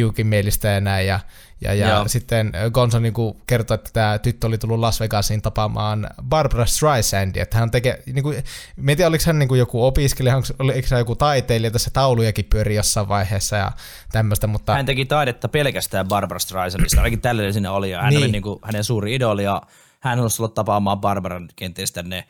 Dukein 0.00 0.26
mielistä 0.26 0.68
ja 0.68 0.80
näin. 0.80 1.06
Ja, 1.06 1.20
ja, 1.60 1.74
ja 1.74 2.04
sitten 2.06 2.52
Gonzo 2.72 2.98
niin 2.98 3.12
kuin 3.12 3.36
kertoi, 3.46 3.74
että 3.74 3.90
tämä 3.92 4.18
tyttö 4.18 4.46
oli 4.46 4.58
tullut 4.58 4.78
Las 4.78 5.00
Vegasiin 5.00 5.42
tapaamaan 5.42 6.10
Barbara 6.28 6.66
Streisandia, 6.66 7.42
että 7.42 7.58
hän 7.58 7.70
tekee, 7.70 8.02
niin 8.06 8.22
kuin, 8.22 8.36
en 8.36 8.96
tiedä 8.96 9.08
oliko 9.08 9.24
hän 9.26 9.38
niin 9.38 9.48
kuin 9.48 9.58
joku 9.58 9.86
opiskelija, 9.86 10.36
oliko 10.58 10.88
hän 10.90 10.98
joku 10.98 11.16
taiteilija, 11.16 11.70
tässä 11.70 11.90
taulujakin 11.90 12.44
pyöri 12.44 12.74
jossain 12.74 13.08
vaiheessa 13.08 13.56
ja 13.56 13.72
tämmöistä, 14.12 14.46
mutta... 14.46 14.74
Hän 14.74 14.86
teki 14.86 15.04
taidetta 15.04 15.48
pelkästään 15.48 16.08
Barbara 16.08 16.38
Streisandista, 16.38 17.00
ainakin 17.00 17.20
tällainen 17.20 17.54
sinne 17.54 17.68
oli, 17.68 17.90
ja 17.90 18.02
hän 18.02 18.10
niin. 18.10 18.22
oli 18.22 18.32
niin 18.32 18.42
kuin 18.42 18.58
hänen 18.62 18.84
suuri 18.84 19.14
idoli, 19.14 19.44
ja 19.44 19.62
hän 20.00 20.20
olisi 20.20 20.42
ollut 20.42 20.54
tapaamaan 20.54 21.00
Barbaran 21.00 21.48
kenties 21.56 21.92
tänne 21.92 22.24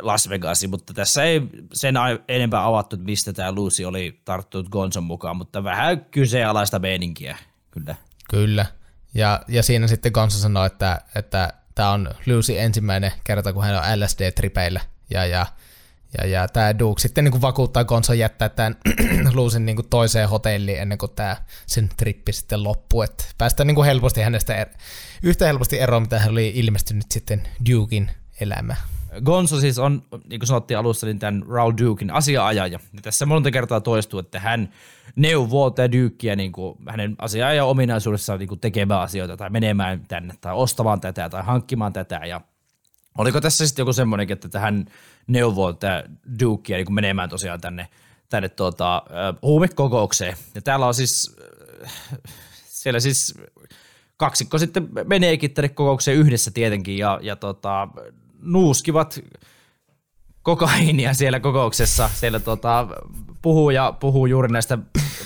Las 0.00 0.28
Vegasiin, 0.28 0.70
mutta 0.70 0.94
tässä 0.94 1.24
ei 1.24 1.42
sen 1.72 1.94
enempää 2.28 2.66
avattu, 2.66 2.96
että 2.96 3.06
mistä 3.06 3.32
tämä 3.32 3.52
Lucy 3.52 3.84
oli 3.84 4.20
tarttunut 4.24 4.68
Gonzon 4.68 5.04
mukaan, 5.04 5.36
mutta 5.36 5.64
vähän 5.64 6.04
kyseenalaista 6.04 6.78
meininkiä, 6.78 7.36
kyllä. 7.70 7.94
Kyllä. 8.32 8.66
Ja, 9.14 9.40
ja 9.48 9.62
siinä 9.62 9.86
sitten 9.86 10.12
Gonzo 10.12 10.38
sanoi, 10.38 10.66
että, 10.66 11.00
että 11.14 11.52
tämä 11.74 11.90
on 11.90 12.10
Lucy 12.26 12.58
ensimmäinen 12.58 13.12
kerta, 13.24 13.52
kun 13.52 13.64
hän 13.64 13.76
on 13.76 13.82
LSD-tripeillä. 13.82 14.80
Ja, 15.10 15.26
ja, 15.26 15.46
ja, 16.18 16.26
ja 16.26 16.48
tämä 16.48 16.78
Duke 16.78 17.00
sitten 17.00 17.24
niin 17.24 17.32
kuin 17.32 17.42
vakuuttaa 17.42 17.84
Gonzo 17.84 18.12
jättää 18.12 18.48
tämän 18.48 18.76
Lucyn 19.34 19.66
niin 19.66 19.76
kuin 19.76 19.88
toiseen 19.88 20.28
hotelliin 20.28 20.78
ennen 20.78 20.98
kuin 20.98 21.12
tämä 21.16 21.36
sen 21.66 21.88
trippi 21.96 22.32
sitten 22.32 22.64
loppuu. 22.64 23.02
Että 23.02 23.24
päästään 23.38 23.66
niin 23.66 23.74
kuin 23.74 23.86
helposti 23.86 24.20
hänestä 24.20 24.54
er, 24.54 24.68
yhtä 25.22 25.46
helposti 25.46 25.80
eroon, 25.80 26.02
mitä 26.02 26.18
hän 26.18 26.30
oli 26.30 26.52
ilmestynyt 26.54 27.06
sitten 27.10 27.48
Dukein 27.70 28.10
elämä. 28.40 28.76
Gonzo 29.24 29.60
siis 29.60 29.78
on, 29.78 30.02
niin 30.28 30.40
kuin 30.40 30.46
sanottiin 30.46 30.78
alussa, 30.78 31.06
niin 31.06 31.18
tämän 31.18 31.42
Raul 31.48 31.72
Dukein 31.80 32.10
asiaajaja. 32.10 32.78
Ja 32.92 33.02
tässä 33.02 33.26
monta 33.26 33.50
kertaa 33.50 33.80
toistuu, 33.80 34.20
että 34.20 34.40
hän 34.40 34.72
neuvoo 35.16 35.70
tätä 35.70 35.92
Dukea 35.92 36.36
niin 36.36 36.52
kuin 36.52 36.78
hänen 36.88 37.14
asiaajan 37.18 37.66
ominaisuudessaan 37.66 38.38
niin 38.38 38.48
kuin 38.48 38.60
tekemään 38.60 39.00
asioita 39.00 39.36
tai 39.36 39.50
menemään 39.50 40.04
tänne 40.08 40.34
tai 40.40 40.54
ostamaan 40.54 41.00
tätä 41.00 41.28
tai 41.28 41.42
hankkimaan 41.42 41.92
tätä. 41.92 42.20
Ja 42.26 42.40
oliko 43.18 43.40
tässä 43.40 43.66
sitten 43.66 43.82
joku 43.82 43.92
semmoinen, 43.92 44.32
että 44.32 44.60
hän 44.60 44.86
neuvoo 45.26 45.72
tätä 45.72 46.04
Dukea 46.40 46.76
niin 46.76 46.94
menemään 46.94 47.28
tosiaan 47.28 47.60
tänne, 47.60 47.88
tänne 48.28 48.48
tuota, 48.48 49.02
huumekokoukseen. 49.42 50.36
Ja 50.54 50.62
täällä 50.62 50.86
on 50.86 50.94
siis, 50.94 51.36
siellä 52.64 53.00
siis 53.00 53.34
kaksikko 54.16 54.58
sitten 54.58 54.88
meneekin 55.04 55.50
tänne 55.50 55.68
kokoukseen 55.68 56.18
yhdessä 56.18 56.50
tietenkin 56.50 56.98
ja, 56.98 57.18
ja 57.22 57.36
tota, 57.36 57.88
nuuskivat 58.42 59.20
kokainia 60.42 61.14
siellä 61.14 61.40
kokouksessa. 61.40 62.10
Siellä 62.14 62.40
tota, 62.40 62.88
puhuu 63.42 63.70
ja 63.70 63.94
puhuu 64.00 64.26
juuri 64.26 64.48
näistä 64.48 64.78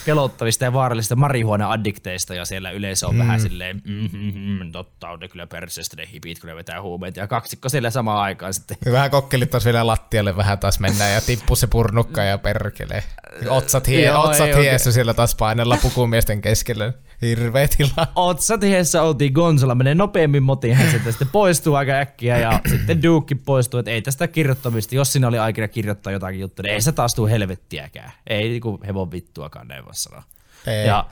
pelottavista 0.06 0.64
ja 0.64 0.72
vaarallisista 0.72 1.16
marihuona-addikteista 1.16 2.34
ja 2.34 2.44
siellä 2.44 2.70
yleisö 2.70 3.06
on 3.06 3.14
mm. 3.14 3.18
vähän 3.18 3.40
silleen, 3.40 3.82
mm-hmm, 3.84 4.72
totta 4.72 5.08
on 5.08 5.20
ne 5.20 5.28
kyllä 5.28 5.46
perseestä 5.46 5.96
ne 5.96 6.08
hipit 6.12 6.40
kyllä 6.40 6.56
vetää 6.56 6.82
huumeita 6.82 7.20
ja 7.20 7.26
kaksikko 7.26 7.68
siellä 7.68 7.90
samaan 7.90 8.22
aikaan 8.22 8.54
sitten. 8.54 8.76
Vähän 8.92 9.10
kokkelit 9.10 9.50
taas 9.50 9.64
vielä 9.64 9.86
lattialle 9.86 10.36
vähän 10.36 10.58
taas 10.58 10.80
mennään 10.80 11.12
ja 11.12 11.20
tippu 11.20 11.56
se 11.56 11.66
purnukka 11.66 12.22
ja 12.22 12.38
perkele. 12.38 13.04
Otsat, 13.48 13.88
hie, 13.88 14.06
Joo, 14.06 14.22
otsat 14.22 14.56
hiessä 14.56 14.92
siellä 14.92 15.14
taas 15.14 15.34
painella 15.34 15.78
pukumiesten 15.82 16.42
keskellä. 16.42 16.92
Hirveä 17.22 17.68
tila. 17.68 18.06
Otsatiheessä 18.14 19.02
oltiin 19.02 19.32
Gonzola, 19.32 19.74
menee 19.74 19.94
nopeammin 19.94 20.42
motiin, 20.42 20.74
hän 20.74 20.90
sitten, 20.90 21.12
sitten 21.12 21.28
poistuu 21.28 21.74
aika 21.74 21.92
äkkiä 21.92 22.38
ja 22.38 22.60
sitten 22.70 23.02
Duke 23.02 23.34
poistuu, 23.34 23.80
että 23.80 23.90
ei 23.90 24.02
tästä 24.02 24.28
kirjoittamista, 24.28 24.94
jos 24.94 25.12
sinä 25.12 25.28
oli 25.28 25.38
aikana 25.38 25.68
kirjoittaa 25.68 26.12
jotakin 26.12 26.40
juttua, 26.40 26.62
niin 26.62 26.74
ei 26.74 26.80
se 26.80 26.92
taas 26.92 27.14
tule 27.14 27.30
helvettiäkään. 27.30 28.12
Ei 28.26 28.48
niinku 28.48 28.80
hevon 28.86 29.10
vittuakaan, 29.10 29.68
näin 29.68 29.84
sanoa. 29.98 30.22
Ei. 30.66 30.86
Ja 30.86 31.04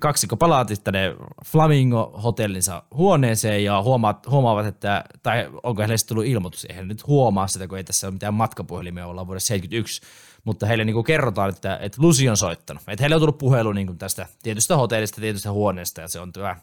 kaksikko 0.00 0.36
palaati 0.36 0.76
tänne 0.76 1.14
Flamingo-hotellinsa 1.46 2.82
huoneeseen 2.94 3.64
ja 3.64 3.82
huomaat, 3.82 4.26
huomaavat, 4.26 4.66
että, 4.66 5.04
tai 5.22 5.50
onko 5.62 5.82
heille 5.82 5.96
tullut 6.08 6.24
ilmoitus, 6.24 6.64
eihän 6.64 6.88
nyt 6.88 7.06
huomaa 7.06 7.46
sitä, 7.46 7.68
kun 7.68 7.78
ei 7.78 7.84
tässä 7.84 8.06
ole 8.06 8.12
mitään 8.12 8.34
matkapuhelimia, 8.34 9.06
olla 9.06 9.26
vuodessa 9.26 9.46
71, 9.46 10.02
mutta 10.44 10.66
heille 10.66 10.84
niin 10.84 10.94
kuin 10.94 11.04
kerrotaan, 11.04 11.48
että, 11.48 11.78
että 11.82 12.02
Lucy 12.02 12.28
on 12.28 12.36
soittanut. 12.36 12.82
Että 12.88 13.02
heille 13.02 13.16
on 13.16 13.20
tullut 13.20 13.38
puhelu 13.38 13.72
niin 13.72 13.86
kuin 13.86 13.98
tästä 13.98 14.26
tietystä 14.42 14.76
hotellista, 14.76 15.20
tietystä 15.20 15.52
huoneesta, 15.52 16.00
ja 16.00 16.08
se 16.08 16.20
on 16.20 16.32
tämä 16.32 16.56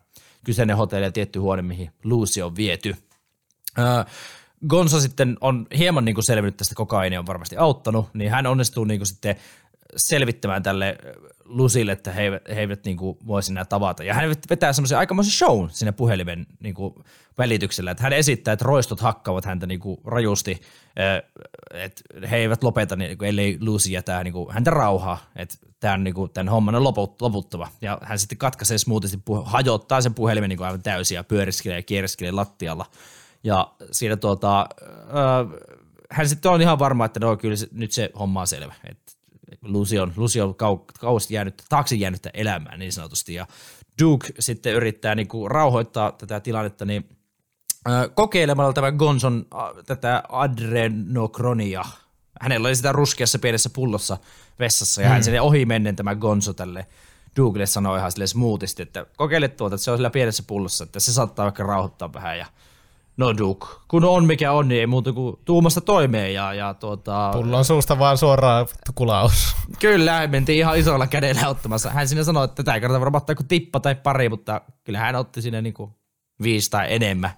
kyseinen 0.46 0.78
hotelli 0.78 1.06
ja 1.06 1.12
tietty 1.12 1.40
huone, 1.40 1.62
mihin 1.62 1.92
Lucy 2.04 2.42
on 2.42 2.56
viety. 2.56 2.96
Öö, 3.80 3.86
Gonzo 4.68 5.00
sitten 5.00 5.38
on 5.42 5.68
hieman 5.78 6.06
niin 6.06 6.16
kuin 6.16 6.26
selvinnyt 6.26 6.58
tästä 6.58 6.76
kokaini 6.76 7.18
on 7.18 7.26
varmasti 7.26 7.58
auttanut, 7.58 8.10
niin 8.14 8.32
hän 8.32 8.48
onnistuu 8.48 8.84
niin 8.84 9.00
kuin 9.00 9.08
sitten 9.08 9.36
selvittämään 9.96 10.64
tälle 10.64 10.98
Lusille, 11.52 11.92
että 11.92 12.12
he 12.12 12.22
eivät, 12.22 12.42
he 12.50 12.60
eivät 12.60 12.86
niin 12.86 12.98
kuin 12.98 13.18
enää 13.52 13.66
tavata. 13.66 14.04
Ja 14.04 14.14
hän 14.14 14.30
vetää 14.50 14.74
semmoisen 14.74 14.98
aikamoisen 14.98 15.34
shown 15.34 15.70
sinne 15.70 15.92
puhelimen 15.92 16.48
niin 16.60 16.76
kuin 16.76 16.96
välityksellä, 17.38 17.92
että 17.92 18.04
hän 18.04 18.14
esittää, 18.14 18.52
että 18.52 18.66
roistot 18.66 19.00
hakkaavat 19.00 19.46
häntä 19.46 19.68
niin 19.68 19.80
kuin 19.80 19.98
rajusti, 20.06 20.62
että 21.74 22.02
he 22.32 22.38
eivät 22.38 22.64
lopeta, 22.64 22.96
niin 22.96 23.18
kuin, 23.18 23.30
ellei 23.30 23.58
Lucy 23.62 23.90
jätä 23.90 24.24
niin 24.24 24.34
kuin 24.34 24.54
häntä 24.54 24.72
rauhaa, 24.72 25.18
että 25.36 25.56
tämä 25.80 25.94
on 25.94 26.04
niin 26.04 26.14
kuin, 26.14 26.32
tämän 26.32 26.50
homman 26.50 26.76
on 26.76 26.84
loputtava. 27.22 27.68
Ja 27.82 27.98
hän 28.02 28.20
sitten 28.20 28.38
katkaisee 28.38 28.78
smoothisti, 28.78 29.20
hajottaa 29.44 30.02
sen 30.02 30.14
puhelimen 30.14 30.50
niin 30.50 30.58
kuin 30.58 30.68
aivan 30.68 30.84
täysin 30.84 31.16
ja 31.16 31.24
pyöriskelee 31.24 31.78
ja 31.78 31.84
kieriskelee 31.84 32.32
lattialla. 32.32 32.86
Ja 33.44 33.72
siinä 33.92 34.18
tuota, 34.18 34.70
hän 36.10 36.30
sitten 36.30 36.52
on 36.52 36.62
ihan 36.62 36.80
varma, 36.80 37.06
että 37.06 37.20
no 37.20 37.38
kyllä 37.38 37.56
se, 37.56 37.68
nyt 37.72 37.92
se 37.92 38.12
homma 38.20 38.42
on 38.42 38.48
selvä, 38.48 38.74
että 38.90 39.01
Lucy 40.16 40.40
on, 40.42 40.56
kau, 40.56 40.78
kauheasti 40.78 41.34
jäänyt, 41.34 41.64
taakse 41.70 41.96
jäänyt 41.96 42.28
elämään 42.34 42.80
niin 42.80 42.94
sanotusti, 42.94 43.34
ja 43.34 43.48
Duke 44.02 44.28
sitten 44.40 44.74
yrittää 44.74 45.16
niin 45.16 45.28
kuin 45.28 45.52
rauhoittaa 45.52 46.12
tätä 46.12 46.40
tilannetta, 46.40 46.86
niin 46.86 47.10
kokeilemalla 48.14 48.74
tämän 48.74 48.96
Gonson 48.96 49.46
tätä 49.86 50.24
adrenokronia. 50.30 51.86
Hänellä 52.42 52.68
oli 52.68 52.76
sitä 52.76 52.92
ruskeassa 52.92 53.40
pienessä 53.40 53.70
pullossa 53.70 54.18
vessassa, 54.60 55.02
ja 55.02 55.08
mm. 55.08 55.12
hän 55.12 55.24
sinne 55.24 55.42
ohi 55.42 55.66
mennen 55.66 55.96
tämä 55.96 56.16
Gonzo 56.16 56.54
tälle 56.54 56.88
Dukelle 57.38 57.66
sanoi 57.66 58.00
ihan 58.00 58.12
sille 58.12 58.28
smoothisti, 58.28 58.84
että 58.84 59.06
kokeile 59.18 59.48
tuota, 59.48 59.76
että 59.76 59.84
se 59.84 59.92
on 59.92 59.98
sillä 59.98 60.10
pienessä 60.10 60.44
pullossa, 60.48 60.84
että 60.84 61.00
se 61.00 61.14
saattaa 61.14 61.44
vaikka 61.44 61.64
rauhoittaa 61.64 62.14
vähän, 62.14 62.38
ja 62.38 62.46
No 63.18 63.38
Duke, 63.38 63.68
kun 63.88 64.06
on 64.06 64.26
mikä 64.26 64.52
on, 64.52 64.68
niin 64.68 64.80
ei 64.80 64.88
muuta 64.88 65.14
kuin 65.14 65.36
tuumasta 65.46 65.82
toimeen. 65.82 66.34
Ja, 66.34 66.54
ja 66.54 66.74
tuota... 66.74 67.30
on 67.30 67.66
suusta 67.66 68.00
vaan 68.00 68.18
suoraan 68.18 68.68
kulaus. 68.96 69.56
Kyllä, 69.80 70.28
mentiin 70.28 70.58
ihan 70.58 70.78
isolla 70.78 71.08
kädellä 71.08 71.48
ottamassa. 71.48 71.90
Hän 71.90 72.08
sinne 72.08 72.24
sanoi, 72.24 72.46
että 72.46 72.64
tätä 72.64 72.80
kannata 72.80 73.00
varmaan 73.00 73.22
ottaa 73.22 73.36
kuin 73.36 73.48
tippa 73.48 73.80
tai 73.80 73.96
pari, 73.96 74.30
mutta 74.30 74.62
kyllä 74.84 75.00
hän 75.00 75.16
otti 75.16 75.42
sinne 75.42 75.62
niin 75.62 75.74
kuin 75.74 75.92
viisi 76.44 76.72
tai 76.72 76.86
enemmän. 76.90 77.32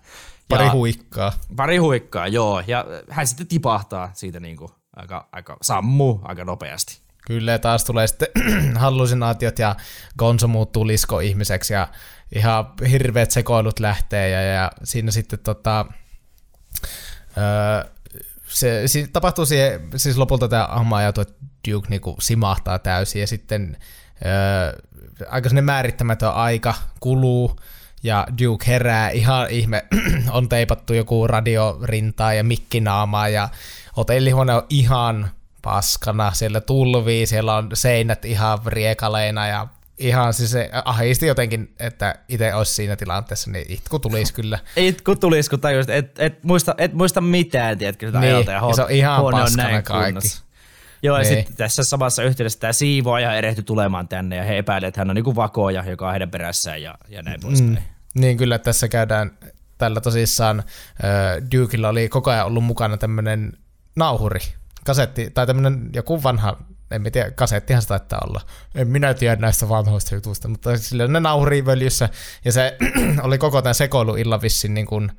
Pari 0.49 0.65
ja, 0.65 0.71
huikkaa. 0.71 1.33
Pari 1.55 1.77
huikkaa, 1.77 2.27
joo. 2.27 2.63
Ja 2.67 2.85
hän 3.09 3.27
sitten 3.27 3.47
tipahtaa 3.47 4.09
siitä 4.13 4.39
niin 4.39 4.57
kuin 4.57 4.69
aika, 4.95 5.27
aika 5.31 5.57
sammuu 5.61 6.21
aika 6.23 6.45
nopeasti. 6.45 7.03
Kyllä, 7.27 7.59
taas 7.59 7.83
tulee 7.83 8.07
sitten 8.07 8.27
hallusinaatiot 8.75 9.59
ja 9.59 9.75
Gonzo 10.17 10.47
muuttuu 10.47 10.87
lisko-ihmiseksi 10.87 11.73
ja 11.73 11.87
ihan 12.35 12.73
hirveät 12.89 13.31
sekoilut 13.31 13.79
lähtee 13.79 14.29
ja, 14.29 14.41
ja 14.41 14.71
siinä 14.83 15.11
sitten 15.11 15.39
tota, 15.39 15.85
öö, 17.37 17.91
se, 18.47 18.87
se 18.87 19.07
tapahtuu 19.13 19.45
siihen, 19.45 19.81
siis 19.95 20.17
lopulta 20.17 20.47
tämä 20.47 20.67
homma 20.67 20.97
ajatuu, 20.97 21.21
että 21.21 21.33
Duke 21.71 21.87
niinku 21.89 22.15
simahtaa 22.19 22.79
täysin 22.79 23.21
ja 23.21 23.27
sitten 23.27 23.77
öö, 24.25 24.81
aika 25.29 25.49
määrittämätön 25.61 26.33
aika 26.33 26.73
kuluu 26.99 27.59
ja 28.03 28.27
Duke 28.43 28.65
herää 28.67 29.09
ihan 29.09 29.49
ihme, 29.49 29.85
on 30.29 30.49
teipattu 30.49 30.93
joku 30.93 31.27
radiorintaa 31.27 32.33
ja 32.33 32.43
mikkinaamaa 32.43 33.29
ja 33.29 33.49
hotellihuone 33.97 34.53
on 34.53 34.65
ihan 34.69 35.29
paskana, 35.61 36.31
siellä 36.31 36.61
tulvii, 36.61 37.25
siellä 37.25 37.55
on 37.55 37.69
seinät 37.73 38.25
ihan 38.25 38.59
riekaleina 38.65 39.47
ja 39.47 39.67
ihan 39.97 40.33
siis 40.33 40.51
se 40.51 40.69
ahisti 40.85 41.25
jotenkin, 41.27 41.73
että 41.79 42.15
itse 42.29 42.53
olisi 42.53 42.73
siinä 42.73 42.95
tilanteessa, 42.95 43.51
niin 43.51 43.65
itku 43.69 43.99
tulisi 43.99 44.33
kyllä. 44.41 44.59
Itku 44.75 45.15
tulisi, 45.15 45.49
kun 45.49 45.59
tajusit, 45.59 45.89
et, 45.89 46.19
et, 46.19 46.43
muista, 46.43 46.75
et 46.77 46.93
muista 46.93 47.21
mitään, 47.21 47.77
tiedätkö, 47.77 48.05
sitä 48.05 48.19
Niin, 48.19 48.33
ajalta, 48.33 48.51
ja, 48.51 48.61
ja 48.67 48.73
se 48.73 48.81
on 48.83 48.91
ihan 48.91 49.25
paskana 49.31 49.69
näin 49.69 49.83
kaikki. 49.83 50.13
kunnossa. 50.13 50.43
Joo, 51.03 51.17
ja 51.17 51.23
Niin. 51.23 51.35
sitten 51.37 51.55
tässä 51.55 51.83
samassa 51.83 52.23
yhteydessä 52.23 52.59
tämä 52.59 52.73
siivoaja 52.73 53.35
erehtyi 53.35 53.63
tulemaan 53.63 54.07
tänne, 54.07 54.35
ja 54.35 54.43
he 54.43 54.57
epäilevät, 54.57 54.87
että 54.87 55.01
hän 55.01 55.09
on 55.09 55.15
niinku 55.15 55.35
vakoja, 55.35 55.83
joka 55.89 56.05
on 56.05 56.11
heidän 56.11 56.31
perässään, 56.31 56.81
ja, 56.81 56.95
ja 57.09 57.21
näin 57.23 57.41
poispäin. 57.41 57.71
Mm. 58.15 58.21
Niin 58.21 58.37
kyllä 58.37 58.59
tässä 58.59 58.87
käydään 58.87 59.31
tällä 59.77 60.01
tosissaan 60.01 60.59
äh, 60.59 61.49
Dukella 61.55 61.89
oli 61.89 62.09
koko 62.09 62.31
ajan 62.31 62.45
ollut 62.45 62.63
mukana 62.63 62.97
tämmöinen 62.97 63.53
nauhuri, 63.95 64.39
kasetti, 64.85 65.29
tai 65.31 65.47
tämmöinen 65.47 65.89
joku 65.93 66.23
vanha, 66.23 66.57
en 66.95 67.11
tiedä, 67.11 67.31
kasettihan 67.31 67.81
se 67.81 67.87
taittaa 67.87 68.19
olla. 68.29 68.41
En 68.75 68.87
minä 68.87 69.13
tiedä 69.13 69.35
näistä 69.35 69.69
vanhoista 69.69 70.15
jutuista, 70.15 70.47
mutta 70.47 70.77
sillä 70.77 71.07
ne 71.07 71.19
nauhuri 71.19 71.65
völjyssä, 71.65 72.09
ja 72.45 72.51
se 72.51 72.77
oli 73.23 73.37
koko 73.37 73.61
tämän 73.61 73.75
sekoiluillan 73.75 74.41
vissiin 74.41 74.73
niin 74.73 74.85
kuin 74.85 75.11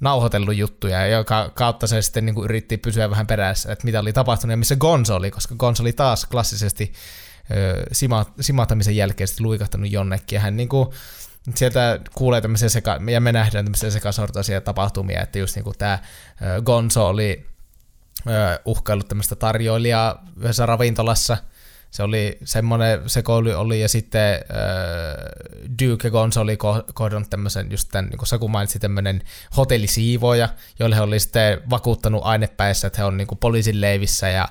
nauhoitellut 0.00 0.56
juttuja, 0.56 1.06
joka 1.06 1.50
kautta 1.54 1.86
se 1.86 2.02
sitten 2.02 2.26
niin 2.26 2.34
kuin 2.34 2.44
yritti 2.44 2.76
pysyä 2.76 3.10
vähän 3.10 3.26
perässä, 3.26 3.72
että 3.72 3.84
mitä 3.84 4.00
oli 4.00 4.12
tapahtunut 4.12 4.52
ja 4.52 4.56
missä 4.56 4.76
Gonzo 4.76 5.16
oli, 5.16 5.30
koska 5.30 5.54
Gonzo 5.54 5.82
oli 5.82 5.92
taas 5.92 6.26
klassisesti 6.26 6.92
ö, 7.50 7.82
sima, 7.92 8.26
simahtamisen 8.40 8.96
jälkeen 8.96 9.28
sitten 9.28 9.46
luikahtanut 9.46 9.92
jonnekin, 9.92 10.36
ja 10.36 10.40
hän 10.40 10.56
niin 10.56 10.68
kuin, 10.68 10.88
sieltä 11.54 12.00
kuulee 12.14 12.40
tämmöisiä 12.40 12.68
seka, 12.68 13.00
ja 13.10 13.20
me 13.20 13.32
nähdään 13.32 13.64
tämmöisiä 13.64 13.90
sekasortoisia 13.90 14.60
tapahtumia, 14.60 15.22
että 15.22 15.38
just 15.38 15.56
niinku 15.56 15.72
tämä 15.78 15.98
Gonzo 16.64 17.08
oli 17.08 17.46
uhkaillut 18.64 19.08
tämmöistä 19.08 19.36
tarjoilijaa 19.36 20.24
yhdessä 20.36 20.66
ravintolassa, 20.66 21.36
se 21.90 22.02
oli 22.02 22.38
semmoinen 22.44 23.10
sekoilu 23.10 23.50
oli, 23.50 23.80
ja 23.80 23.88
sitten 23.88 24.34
äh, 24.34 24.40
Duke 25.82 26.10
Gonzo 26.10 26.40
oli 26.40 26.54
ko- 26.54 26.92
kohdannut 26.94 27.30
tämmöisen, 27.30 27.70
just 27.70 27.88
tämän, 27.92 28.10
niin 28.10 28.18
kuin 28.18 28.28
Saku 28.28 28.48
mainitsi, 28.48 28.78
tämmöinen 28.78 29.22
hotellisiivoja, 29.56 30.48
joille 30.78 30.96
he 30.96 31.00
oli 31.00 31.20
sitten 31.20 31.60
vakuuttanut 31.70 32.20
ainepäissä, 32.24 32.86
että 32.86 33.00
he 33.00 33.04
on 33.04 33.16
niin 33.16 33.26
kuin 33.26 33.38
poliisin 33.38 33.80
leivissä, 33.80 34.28
ja 34.28 34.48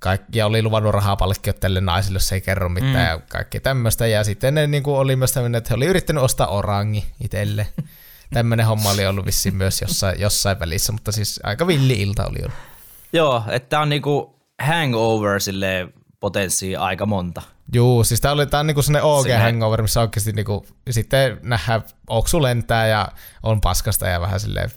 kaikki, 0.00 0.38
ja 0.38 0.46
oli 0.46 0.62
luvannut 0.62 0.94
rahapalkkiot 0.94 1.60
tälle 1.60 1.80
naiselle, 1.80 2.16
jos 2.16 2.32
ei 2.32 2.40
kerro 2.40 2.68
mitään, 2.68 2.92
mm. 2.92 3.00
ja 3.00 3.20
kaikki 3.28 3.60
tämmöistä, 3.60 4.06
ja 4.06 4.24
sitten 4.24 4.54
ne 4.54 4.66
niin 4.66 4.82
kuin 4.82 4.96
oli 4.96 5.16
myös 5.16 5.32
tämmöinen, 5.32 5.58
että 5.58 5.68
he 5.70 5.74
oli 5.74 5.86
yrittänyt 5.86 6.22
ostaa 6.22 6.46
orangi 6.46 7.04
itselle. 7.24 7.66
Tämmöinen 8.34 8.66
homma 8.66 8.90
oli 8.90 9.06
ollut 9.06 9.26
vissiin 9.26 9.54
myös 9.54 9.80
jossain, 9.80 10.20
jossain 10.20 10.60
välissä, 10.60 10.92
mutta 10.92 11.12
siis 11.12 11.40
aika 11.42 11.66
villi 11.66 12.02
ilta 12.02 12.26
oli 12.26 12.38
ollut. 12.38 12.71
Joo, 13.12 13.42
että 13.50 13.68
tää 13.68 13.80
on 13.80 13.88
niinku 13.88 14.40
hangover 14.62 15.40
sille 15.40 15.88
potenssia 16.20 16.80
aika 16.80 17.06
monta. 17.06 17.42
Juu, 17.74 18.04
siis 18.04 18.20
tää 18.20 18.32
oli 18.32 18.46
tää 18.46 18.60
on 18.60 18.66
niinku 18.66 18.82
sellainen 18.82 19.10
OG 19.10 19.22
Sinne- 19.22 19.36
hangover, 19.38 19.82
missä 19.82 20.00
oikeasti 20.00 20.32
niinku, 20.32 20.66
sitten 20.90 21.38
nähdään 21.42 21.82
oksu 22.08 22.42
lentää 22.42 22.86
ja 22.86 23.08
on 23.42 23.60
paskasta 23.60 24.06
ja 24.08 24.20
vähän 24.20 24.40
silleen, 24.40 24.70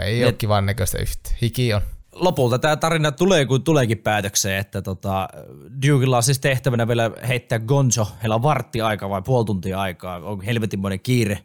ei 0.00 0.22
ole 0.24 0.28
Et- 0.28 0.36
kivan 0.38 0.66
näköistä 0.66 0.98
yhtä. 1.02 1.30
Hiki 1.42 1.74
on. 1.74 1.80
lopulta 2.12 2.58
tämä 2.58 2.76
tarina 2.76 3.12
tulee, 3.12 3.44
kun 3.46 3.62
tuleekin 3.62 3.98
päätökseen, 3.98 4.58
että 4.60 4.82
tota, 4.82 5.28
Dukella 5.88 6.16
on 6.16 6.22
siis 6.22 6.38
tehtävänä 6.38 6.88
vielä 6.88 7.10
heittää 7.28 7.58
Gonzo. 7.58 8.08
Heillä 8.22 8.34
on 8.34 8.42
vartti 8.42 8.80
aikaa 8.80 9.08
vai 9.10 9.22
puoli 9.22 9.44
tuntia 9.44 9.80
aikaa. 9.80 10.16
On 10.16 10.40
helvetinmoinen 10.40 11.00
kiire, 11.00 11.38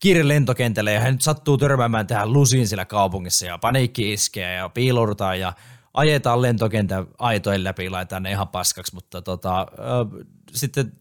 kiire 0.00 0.28
lentokentälle 0.28 0.92
ja 0.92 1.00
hän 1.00 1.14
nyt 1.14 1.22
sattuu 1.22 1.58
törmäämään 1.58 2.06
tähän 2.06 2.32
lusiin 2.32 2.68
siellä 2.68 2.84
kaupungissa 2.84 3.46
ja 3.46 3.58
paniikki 3.58 4.12
iskee 4.12 4.54
ja 4.54 4.68
piiloudutaan 4.68 5.40
ja 5.40 5.52
ajetaan 5.94 6.42
lentokentän 6.42 7.06
aitojen 7.18 7.64
läpi, 7.64 7.90
laitetaan 7.90 8.22
ne 8.22 8.30
ihan 8.30 8.48
paskaksi, 8.48 8.94
mutta 8.94 9.22
tota, 9.22 9.66
ö, 9.78 10.24
sitten 10.52 10.92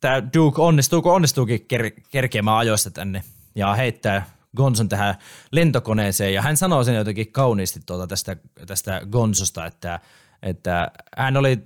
tämä 0.00 0.22
Duke 0.36 0.62
onnistuu, 0.62 1.02
kun 1.02 1.12
onnistuukin 1.12 1.66
ker- 1.74 2.02
kerkeämään 2.10 2.56
ajoista 2.56 2.90
tänne 2.90 3.24
ja 3.54 3.74
heittää 3.74 4.30
Gonzon 4.56 4.88
tähän 4.88 5.14
lentokoneeseen. 5.50 6.34
Ja 6.34 6.42
hän 6.42 6.56
sanoo 6.56 6.84
sen 6.84 6.94
jotenkin 6.94 7.32
kauniisti 7.32 7.80
tuota 7.86 8.06
tästä, 8.06 8.36
tästä 8.66 9.00
Gonzosta, 9.10 9.66
että, 9.66 10.00
että 10.42 10.90
hän 11.16 11.36
oli, 11.36 11.58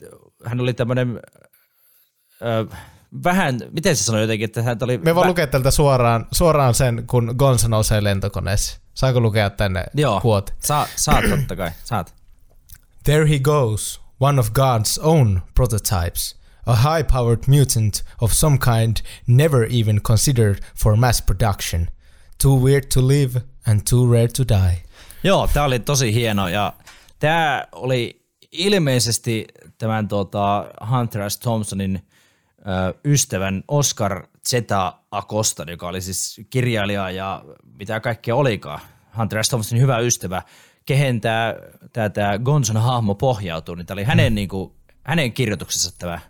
hän 0.45 0.61
oli 0.61 0.75
tämmöinen 0.75 1.21
ö, 2.43 2.67
vähän, 3.25 3.61
miten 3.71 3.97
se 3.97 4.05
sanoi 4.05 4.21
jotenkin, 4.21 4.45
että 4.45 4.63
hän 4.63 4.79
oli... 4.83 4.99
Me 4.99 5.15
voi 5.15 5.25
vä- 5.25 5.29
lukea 5.29 5.47
tältä 5.47 5.71
suoraan, 5.71 6.27
suoraan 6.33 6.75
sen, 6.75 7.07
kun 7.07 7.35
Gonzo 7.39 7.69
nousee 7.69 8.05
lentokoneessa. 8.05 8.81
Saanko 8.95 9.21
lukea 9.21 9.51
tänne 9.51 9.85
Joo, 9.95 10.21
quote? 10.27 10.53
Sa, 10.59 10.89
saat 10.97 11.25
totta 11.31 11.57
kai, 11.57 11.71
saat. 11.85 12.15
There 13.05 13.29
he 13.29 13.39
goes, 13.39 14.01
one 14.21 14.41
of 14.41 14.49
God's 14.49 15.03
own 15.03 15.43
prototypes. 15.55 16.37
A 16.67 16.75
high-powered 16.75 17.43
mutant 17.47 18.05
of 18.21 18.33
some 18.33 18.59
kind 18.59 18.97
never 19.27 19.69
even 19.81 20.03
considered 20.03 20.59
for 20.83 20.97
mass 20.97 21.23
production. 21.23 21.87
Too 22.43 22.55
weird 22.55 22.85
to 22.95 23.07
live 23.07 23.41
and 23.67 23.81
too 23.91 24.13
rare 24.13 24.29
to 24.29 24.45
die. 24.49 24.77
Joo, 25.25 25.49
tämä 25.53 25.67
oli 25.67 25.79
tosi 25.79 26.15
hieno 26.15 26.49
ja 26.49 26.73
tämä 27.19 27.67
oli 27.73 28.27
ilmeisesti 28.53 29.47
tämän 29.79 30.09
tuota, 30.09 30.67
Hunter 30.91 31.31
S. 31.31 31.39
Thompsonin 31.39 32.06
ystävän 33.05 33.65
Oscar 33.69 34.27
Zeta 34.49 34.95
Acosta, 35.11 35.65
joka 35.71 35.89
oli 35.89 36.01
siis 36.01 36.41
kirjailija 36.51 37.11
ja 37.11 37.45
mitä 37.79 38.01
kaikkea 38.01 38.37
olikaan. 38.37 38.81
Hunter 39.19 39.45
S. 39.45 39.49
Thompsonin 39.49 39.83
hyvä 39.83 39.99
ystävä, 39.99 40.43
kehen 40.87 41.21
tämä, 41.21 41.55
tämä, 41.93 42.09
tämä 42.09 42.39
Gonzon 42.39 42.77
hahmo 42.77 43.15
pohjautuu, 43.15 43.75
niin 43.75 43.87
tämä 43.87 43.95
oli 43.95 44.05
hänen, 44.05 44.35
niin 44.35 44.49
kuin, 44.49 44.73
hänen 45.03 45.33
kirjoituksessa 45.33 45.99
tämä, 45.99 46.21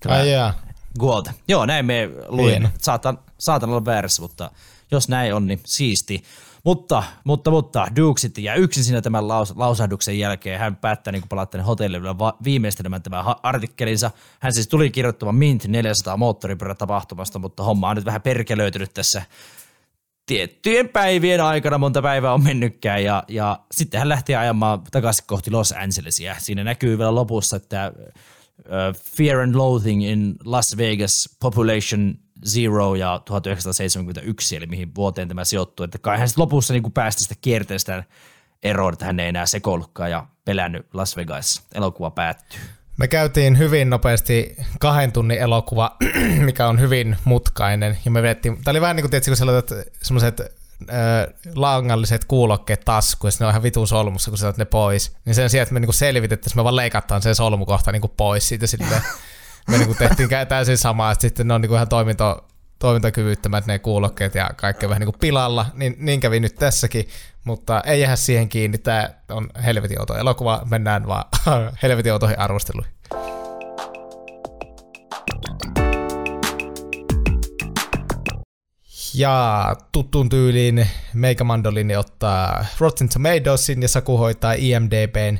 tämä 0.00 0.14
Ai 0.14 0.32
jaa. 0.32 0.54
Guolta. 0.98 1.32
Joo, 1.48 1.66
näin 1.66 1.86
me 1.86 2.10
luin. 2.28 2.68
Saatan, 2.78 3.18
saatan 3.38 3.70
olla 3.70 3.84
väärässä, 3.84 4.22
mutta 4.22 4.50
jos 4.90 5.08
näin 5.08 5.34
on, 5.34 5.46
niin 5.46 5.60
siisti. 5.64 6.22
Mutta, 6.64 7.02
mutta, 7.24 7.50
mutta 7.50 7.86
Duke 7.96 8.20
sitten 8.20 8.44
jää 8.44 8.54
yksin 8.54 8.84
siinä 8.84 9.00
tämän 9.00 9.28
laus, 9.28 9.56
lausahduksen 9.56 10.18
jälkeen. 10.18 10.58
Hän 10.58 10.76
päättää 10.76 11.12
niin 11.12 11.28
palata 11.28 11.50
tänne 11.50 11.64
hotellille 11.64 12.08
viimeistelemään 12.44 13.02
tämän 13.02 13.24
artikkelinsa. 13.42 14.10
Hän 14.40 14.54
siis 14.54 14.68
tuli 14.68 14.90
kirjoittamaan 14.90 15.34
Mint 15.34 15.66
400 15.66 16.16
moottoripyörä 16.16 16.74
tapahtumasta, 16.74 17.38
mutta 17.38 17.62
homma 17.62 17.88
on 17.88 17.96
nyt 17.96 18.04
vähän 18.04 18.22
perkelöitynyt 18.22 18.94
tässä 18.94 19.22
tiettyjen 20.26 20.88
päivien 20.88 21.40
aikana, 21.40 21.78
monta 21.78 22.02
päivää 22.02 22.34
on 22.34 22.44
mennytkään, 22.44 23.04
ja, 23.04 23.24
ja 23.28 23.60
sitten 23.72 23.98
hän 23.98 24.08
lähti 24.08 24.34
ajamaan 24.34 24.82
takaisin 24.90 25.24
kohti 25.26 25.50
Los 25.50 25.72
Angelesia. 25.72 26.36
Siinä 26.38 26.64
näkyy 26.64 26.98
vielä 26.98 27.14
lopussa, 27.14 27.56
että 27.56 27.92
uh, 27.96 29.02
Fear 29.16 29.40
and 29.40 29.54
Loathing 29.54 30.04
in 30.04 30.34
Las 30.44 30.76
Vegas, 30.76 31.36
Population 31.40 32.14
Zero 32.46 32.94
ja 32.94 33.22
1971, 33.24 34.56
eli 34.56 34.66
mihin 34.66 34.94
vuoteen 34.94 35.28
tämä 35.28 35.44
sijoittuu. 35.44 35.84
Että 35.84 35.98
kai 35.98 36.18
hän 36.18 36.28
sitten 36.28 36.42
lopussa 36.42 36.74
niin 36.74 36.92
päästi 36.92 37.22
sitä 37.22 37.34
kierteestä 37.40 38.04
eroon, 38.62 38.92
että 38.92 39.04
hän 39.04 39.20
ei 39.20 39.28
enää 39.28 39.46
sekoillutkaan 39.46 40.10
ja 40.10 40.26
pelännyt 40.44 40.86
Las 40.92 41.16
Vegas. 41.16 41.62
Elokuva 41.74 42.10
päättyy. 42.10 42.60
Me 42.96 43.08
käytiin 43.08 43.58
hyvin 43.58 43.90
nopeasti 43.90 44.56
kahden 44.80 45.12
tunnin 45.12 45.38
elokuva, 45.38 45.96
mikä 46.46 46.66
on 46.66 46.80
hyvin 46.80 47.16
mutkainen. 47.24 47.98
Ja 48.04 48.10
me 48.10 48.22
vedettiin, 48.22 48.64
tää 48.64 48.72
oli 48.72 48.80
vähän 48.80 48.96
niin 48.96 49.02
kuin, 49.02 49.10
tietysti, 49.10 49.30
kun 49.30 49.36
sä 49.36 49.46
laitat 49.46 49.70
semmoiset 50.02 50.40
langalliset 51.54 52.24
kuulokkeet 52.24 52.80
taskuun, 52.84 53.28
ja 53.28 53.30
sitten 53.30 53.44
ne 53.44 53.48
on 53.48 53.52
ihan 53.52 53.62
vitun 53.62 53.88
solmussa, 53.88 54.30
kun 54.30 54.38
sä 54.38 54.54
ne 54.56 54.64
pois. 54.64 55.16
Niin 55.24 55.34
sen 55.34 55.50
sijaan, 55.50 55.62
että 55.62 55.72
me 55.74 55.80
niinku 55.80 55.92
selvitettäisiin, 55.92 56.58
me 56.58 56.64
vaan 56.64 56.76
leikataan 56.76 57.22
sen 57.22 57.34
solmukohta 57.34 57.92
niinku 57.92 58.08
pois 58.08 58.48
siitä 58.48 58.66
silleen. 58.66 59.02
Me 59.70 59.78
niinku 59.78 59.94
tehtiin 59.94 60.28
täysin 60.48 60.78
samaa, 60.78 61.12
että 61.12 61.22
sitten 61.22 61.48
ne 61.48 61.54
on 61.54 61.60
niinku 61.60 61.74
ihan 61.74 61.88
toiminto, 61.88 62.48
toimintakyvyttömät 62.78 63.66
ne 63.66 63.78
kuulokkeet 63.78 64.34
ja 64.34 64.50
kaikki 64.56 64.88
vähän 64.88 65.00
niinku 65.00 65.18
pilalla, 65.20 65.66
niin, 65.74 65.96
niin 65.98 66.20
kävi 66.20 66.40
nyt 66.40 66.54
tässäkin, 66.54 67.08
mutta 67.44 67.80
ei 67.80 68.00
jää 68.00 68.16
siihen 68.16 68.48
kiinni, 68.48 68.78
tämä 68.78 69.10
on 69.28 69.50
helvetin 69.64 70.00
outo 70.00 70.16
elokuva, 70.16 70.62
mennään 70.70 71.06
vaan 71.06 71.24
helvetin 71.82 72.12
outoihin 72.12 72.38
arvosteluihin. 72.38 72.92
Ja 79.14 79.76
tuttuun 79.92 80.28
tyyliin 80.28 80.88
Meikä 81.14 81.44
Mandolini 81.44 81.96
ottaa 81.96 82.64
Rotten 82.78 83.08
Tomatoesin 83.08 83.82
ja 83.82 83.88
Saku 83.88 84.16
hoitaa 84.16 84.52
IMDBn. 84.52 85.38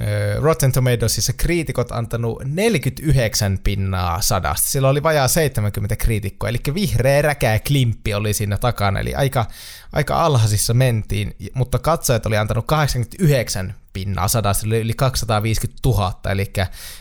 Ö, 0.00 0.40
Rotten 0.40 0.72
Tomatoesissa 0.72 1.32
kriitikot 1.32 1.92
antanut 1.92 2.42
49 2.44 3.58
pinnaa 3.64 4.20
sadasta. 4.20 4.68
Sillä 4.68 4.88
oli 4.88 5.02
vajaa 5.02 5.28
70 5.28 5.96
kriitikkoa, 5.96 6.48
eli 6.48 6.58
vihreä 6.74 7.22
räkää 7.22 7.58
klimppi 7.58 8.14
oli 8.14 8.32
siinä 8.34 8.56
takana, 8.58 9.00
eli 9.00 9.14
aika, 9.14 9.46
aika 9.92 10.24
alhaisissa 10.24 10.74
mentiin, 10.74 11.36
mutta 11.54 11.78
katsojat 11.78 12.26
oli 12.26 12.36
antanut 12.36 12.66
89 12.66 13.74
pinnaa 13.92 14.28
sadasta, 14.28 14.66
eli 14.66 14.80
yli 14.80 14.94
250 14.94 15.88
000, 15.88 16.20
eli 16.30 16.52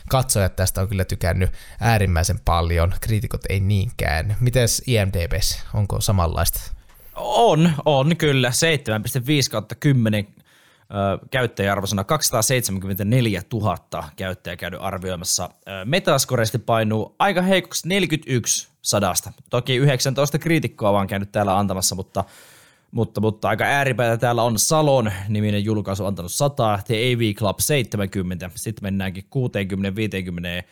katsojat 0.10 0.56
tästä 0.56 0.82
on 0.82 0.88
kyllä 0.88 1.06
tykännyt 1.06 1.52
äärimmäisen 1.80 2.40
paljon, 2.46 2.94
kriitikot 3.02 3.42
ei 3.50 3.60
niinkään. 3.60 4.38
Mites 4.40 4.82
IMDBs, 4.88 5.64
onko 5.74 6.02
samanlaista? 6.02 6.60
On, 7.16 7.72
on 7.86 8.18
kyllä. 8.18 8.50
7,5 8.50 8.54
kautta 9.52 9.76
10 9.76 10.28
käyttäjäarvosana 11.32 12.04
274 12.04 13.42
000 13.54 14.04
käyttäjää 14.16 14.58
käynyt 14.58 14.82
arvioimassa. 14.84 15.50
Metascoresti 15.86 16.60
painuu 16.60 17.16
aika 17.20 17.42
heikoksi 17.42 17.88
41 17.88 18.68
sadasta. 18.82 19.34
Toki 19.50 19.76
19 19.76 20.40
kriitikkoa 20.40 20.94
vaan 20.94 21.08
käynyt 21.08 21.32
täällä 21.32 21.60
antamassa, 21.60 21.96
mutta 21.96 22.24
mutta, 22.92 23.22
mutta 23.22 23.50
aika 23.50 23.64
ääripäätä 23.64 24.18
täällä 24.18 24.44
on 24.44 24.60
Salon 24.60 25.12
niminen 25.28 25.64
julkaisu 25.64 26.06
antanut 26.06 26.32
100, 26.32 26.80
The 26.86 26.96
AV 26.96 27.34
Club 27.34 27.60
70, 27.60 28.50
sitten 28.56 28.84
mennäänkin 28.84 29.24
60, 29.30 29.96
50, 29.96 30.64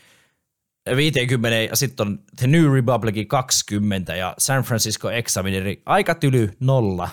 50 0.95 1.57
ja 1.57 1.75
sitten 1.75 2.07
on 2.07 2.19
The 2.37 2.47
New 2.47 2.73
Republic 2.73 3.27
20 3.27 4.15
ja 4.15 4.33
San 4.37 4.63
Francisco 4.63 5.09
Examineri 5.09 5.81
aika 5.85 6.15
tyly 6.15 6.53
nolla. 6.59 7.09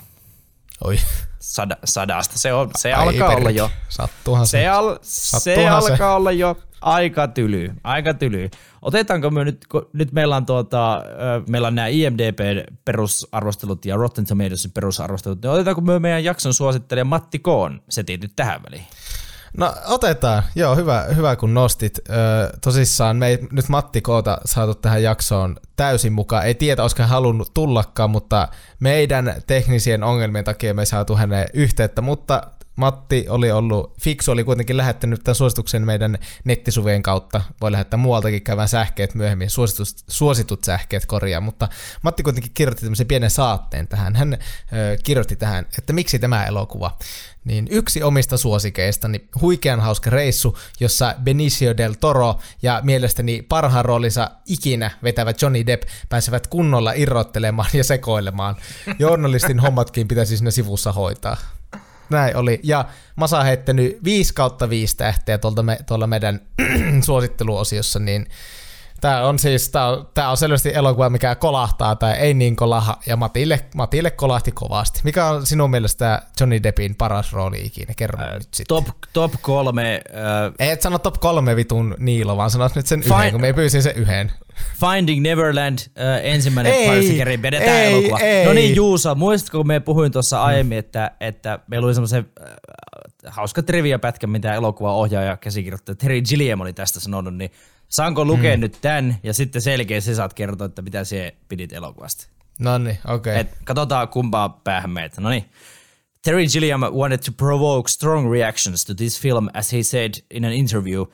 Oi. 0.84 0.96
Sada, 1.44 1.76
sadasta. 1.84 2.38
Se, 2.38 2.52
on, 2.52 2.70
se 2.76 2.92
Ai 2.92 3.08
alkaa 3.08 3.36
olla 3.36 3.50
jo. 3.50 3.70
Sattuhan 3.88 4.46
se. 4.46 4.58
Se, 4.58 4.68
al, 4.68 4.98
se 5.02 5.68
alkaa 5.68 6.16
olla 6.16 6.32
jo 6.32 6.56
aika 6.80 7.28
tyly. 7.28 7.74
Aika 7.84 8.14
tyly. 8.14 8.50
Otetaanko 8.82 9.30
me 9.30 9.44
nyt, 9.44 9.66
kun 9.66 9.88
nyt 9.92 10.12
meillä 10.12 10.36
on, 10.36 10.46
tuota, 10.46 11.02
meillä 11.48 11.68
on 11.68 11.74
nämä 11.74 11.88
IMDB-perusarvostelut 11.88 13.84
ja 13.84 13.96
Rotten 13.96 14.26
Tomatoesin 14.26 14.72
perusarvostelut, 14.72 15.42
niin 15.42 15.50
otetaanko 15.50 15.80
me 15.80 15.98
meidän 15.98 16.24
jakson 16.24 16.54
suosittelija 16.54 17.04
Matti 17.04 17.38
Koon 17.38 17.82
setit 17.88 18.22
nyt 18.22 18.32
tähän 18.36 18.62
väliin? 18.62 18.84
No 19.58 19.74
otetaan, 19.86 20.42
joo 20.54 20.76
hyvä, 20.76 21.04
hyvä 21.16 21.36
kun 21.36 21.54
nostit. 21.54 21.98
Ö, 22.08 22.12
tosissaan 22.60 23.16
me 23.16 23.26
ei 23.26 23.38
nyt 23.52 23.68
Matti 23.68 24.00
Koota 24.00 24.38
saatu 24.44 24.74
tähän 24.74 25.02
jaksoon 25.02 25.56
täysin 25.76 26.12
mukaan. 26.12 26.46
Ei 26.46 26.54
tiedä, 26.54 26.82
olisiko 26.82 27.02
hän 27.02 27.10
halunnut 27.10 27.54
tullakaan, 27.54 28.10
mutta 28.10 28.48
meidän 28.80 29.34
teknisien 29.46 30.02
ongelmien 30.02 30.44
takia 30.44 30.74
me 30.74 30.82
ei 30.82 30.86
saatu 30.86 31.16
häneen 31.16 31.48
yhteyttä, 31.54 32.00
mutta 32.02 32.42
Matti 32.76 33.26
oli 33.28 33.50
ollut, 33.50 33.94
Fiksu 34.00 34.32
oli 34.32 34.44
kuitenkin 34.44 34.76
lähettänyt 34.76 35.24
tämän 35.24 35.34
suosituksen 35.34 35.86
meidän 35.86 36.18
nettisuvien 36.44 37.02
kautta. 37.02 37.40
Voi 37.60 37.72
lähettää 37.72 37.98
muualtakin 37.98 38.42
käyvän 38.42 38.68
sähkeet 38.68 39.14
myöhemmin, 39.14 39.50
suositut, 39.50 39.88
suositut 40.08 40.64
sähkeet 40.64 41.06
korjaa, 41.06 41.40
mutta 41.40 41.68
Matti 42.02 42.22
kuitenkin 42.22 42.52
kirjoitti 42.54 42.84
tämmöisen 42.84 43.06
pienen 43.06 43.30
saatteen 43.30 43.88
tähän. 43.88 44.16
Hän 44.16 44.32
ö, 44.32 44.36
kirjoitti 45.04 45.36
tähän, 45.36 45.66
että 45.78 45.92
miksi 45.92 46.18
tämä 46.18 46.44
elokuva. 46.44 46.98
Niin 47.44 47.66
yksi 47.70 48.02
omista 48.02 48.36
suosikeista, 48.36 49.08
niin 49.08 49.28
huikean 49.40 49.80
hauska 49.80 50.10
reissu, 50.10 50.58
jossa 50.80 51.14
Benicio 51.22 51.76
del 51.76 51.94
Toro 52.00 52.38
ja 52.62 52.80
mielestäni 52.82 53.42
parhaan 53.42 53.84
roolinsa 53.84 54.30
ikinä 54.46 54.90
vetävä 55.02 55.32
Johnny 55.42 55.66
Depp 55.66 55.82
pääsevät 56.08 56.46
kunnolla 56.46 56.92
irrottelemaan 56.92 57.70
ja 57.72 57.84
sekoilemaan. 57.84 58.56
Journalistin 58.98 59.60
hommatkin 59.60 60.08
pitäisi 60.08 60.36
siinä 60.36 60.50
sivussa 60.50 60.92
hoitaa. 60.92 61.36
Näin 62.10 62.36
oli. 62.36 62.60
Ja 62.62 62.84
Masa 63.16 63.42
heittänyt 63.42 63.98
5 64.04 64.34
kautta 64.34 64.70
5 64.70 64.96
tähteä 64.96 65.38
tuolta 65.38 65.62
me, 65.62 65.78
tuolla 65.86 66.06
meidän 66.06 66.40
suositteluosiossa, 67.06 67.98
niin 67.98 68.26
Tämä 69.04 69.22
on 69.22 69.38
siis, 69.38 69.68
tämä 69.68 69.88
on, 69.88 70.08
tämä 70.14 70.30
on 70.30 70.36
selvästi 70.36 70.74
elokuva, 70.74 71.10
mikä 71.10 71.34
kolahtaa 71.34 71.96
tai 71.96 72.12
ei 72.12 72.34
niin 72.34 72.56
kolaha, 72.56 72.98
ja 73.06 73.16
Matille, 73.16 73.60
Matille 73.74 74.10
kolahti 74.10 74.52
kovasti. 74.52 75.00
Mikä 75.04 75.26
on 75.26 75.46
sinun 75.46 75.70
mielestä 75.70 76.22
Johnny 76.40 76.62
Deppin 76.62 76.94
paras 76.94 77.32
rooli 77.32 77.60
ikinä? 77.64 77.94
Kerro 77.96 78.24
äh, 78.24 78.32
nyt 78.32 78.54
sitten. 78.54 78.76
Top, 78.76 78.86
top 79.12 79.32
kolme. 79.40 80.02
Äh, 80.58 80.70
et 80.70 80.82
sano 80.82 80.98
top 80.98 81.14
kolme 81.20 81.56
vitun 81.56 81.94
Niilo, 81.98 82.36
vaan 82.36 82.50
sanot 82.50 82.74
nyt 82.74 82.86
sen 82.86 83.00
Find, 83.00 83.14
yhden, 83.14 83.32
kun 83.32 83.40
me 83.40 83.52
pyysin 83.52 83.82
sen 83.82 83.96
yhden. 83.96 84.32
Finding 84.80 85.22
Neverland, 85.22 85.78
äh, 85.78 86.20
ensimmäinen 86.22 86.86
parsikeri, 86.86 87.42
vedetään 87.42 87.76
ei, 87.76 87.92
elokuva. 87.92 88.18
Ei. 88.18 88.46
No 88.46 88.52
niin 88.52 88.76
Juusa, 88.76 89.14
muistatko 89.14 89.58
kun 89.58 89.66
me 89.66 89.80
puhuin 89.80 90.12
tuossa 90.12 90.36
mm. 90.36 90.44
aiemmin, 90.44 90.78
että, 90.78 91.10
että 91.20 91.58
meillä 91.66 91.86
oli 91.86 91.94
semmoisen 91.94 92.26
äh, 92.42 92.48
hauska 93.26 93.62
trivia-pätkä, 93.62 94.26
mitä 94.26 94.54
elokuva 94.54 94.94
ohjaaja 94.94 95.36
käsikirjoittaja 95.36 95.96
Terry 95.96 96.22
Gilliam 96.22 96.60
oli 96.60 96.72
tästä 96.72 97.00
sanonut, 97.00 97.34
niin 97.34 97.50
Saanko 97.94 98.24
lukea 98.24 98.56
mm. 98.56 98.60
nyt 98.60 98.78
tämän 98.80 99.16
ja 99.22 99.34
sitten 99.34 99.62
selkeä 99.62 100.00
se 100.00 100.14
saat 100.14 100.34
kertoa, 100.34 100.64
että 100.64 100.82
mitä 100.82 101.04
se 101.04 101.36
pidit 101.48 101.72
elokuvasta. 101.72 102.26
No 102.58 102.78
niin, 102.78 102.98
okei. 103.06 103.40
Okay. 103.40 103.52
Katsotaan 103.64 104.08
kumpaa 104.08 104.48
päähän 104.48 104.90
meitä. 104.90 105.20
No 105.20 105.28
niin. 105.30 105.50
Terry 106.22 106.46
Gilliam 106.46 106.80
wanted 106.80 107.18
to 107.18 107.32
provoke 107.32 107.88
strong 107.88 108.32
reactions 108.32 108.84
to 108.84 108.94
this 108.94 109.20
film 109.20 109.48
as 109.54 109.72
he 109.72 109.82
said 109.82 110.12
in 110.30 110.44
an 110.44 110.52
interview, 110.52 111.04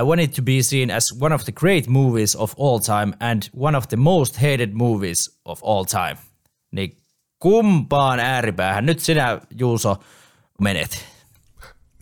I 0.00 0.02
want 0.02 0.20
it 0.20 0.32
to 0.34 0.42
be 0.42 0.62
seen 0.62 0.90
as 0.90 1.14
one 1.20 1.34
of 1.34 1.44
the 1.44 1.52
great 1.52 1.86
movies 1.86 2.36
of 2.36 2.54
all 2.58 2.78
time 2.78 3.12
and 3.20 3.42
one 3.56 3.78
of 3.78 3.88
the 3.88 3.96
most 3.96 4.36
hated 4.36 4.70
movies 4.72 5.40
of 5.44 5.60
all 5.64 5.84
time. 5.84 6.16
Niin 6.72 7.02
kumpaan 7.38 8.20
ääripäähän 8.20 8.86
nyt 8.86 9.00
sinä, 9.00 9.40
Juuso, 9.58 9.96
menet? 10.60 11.04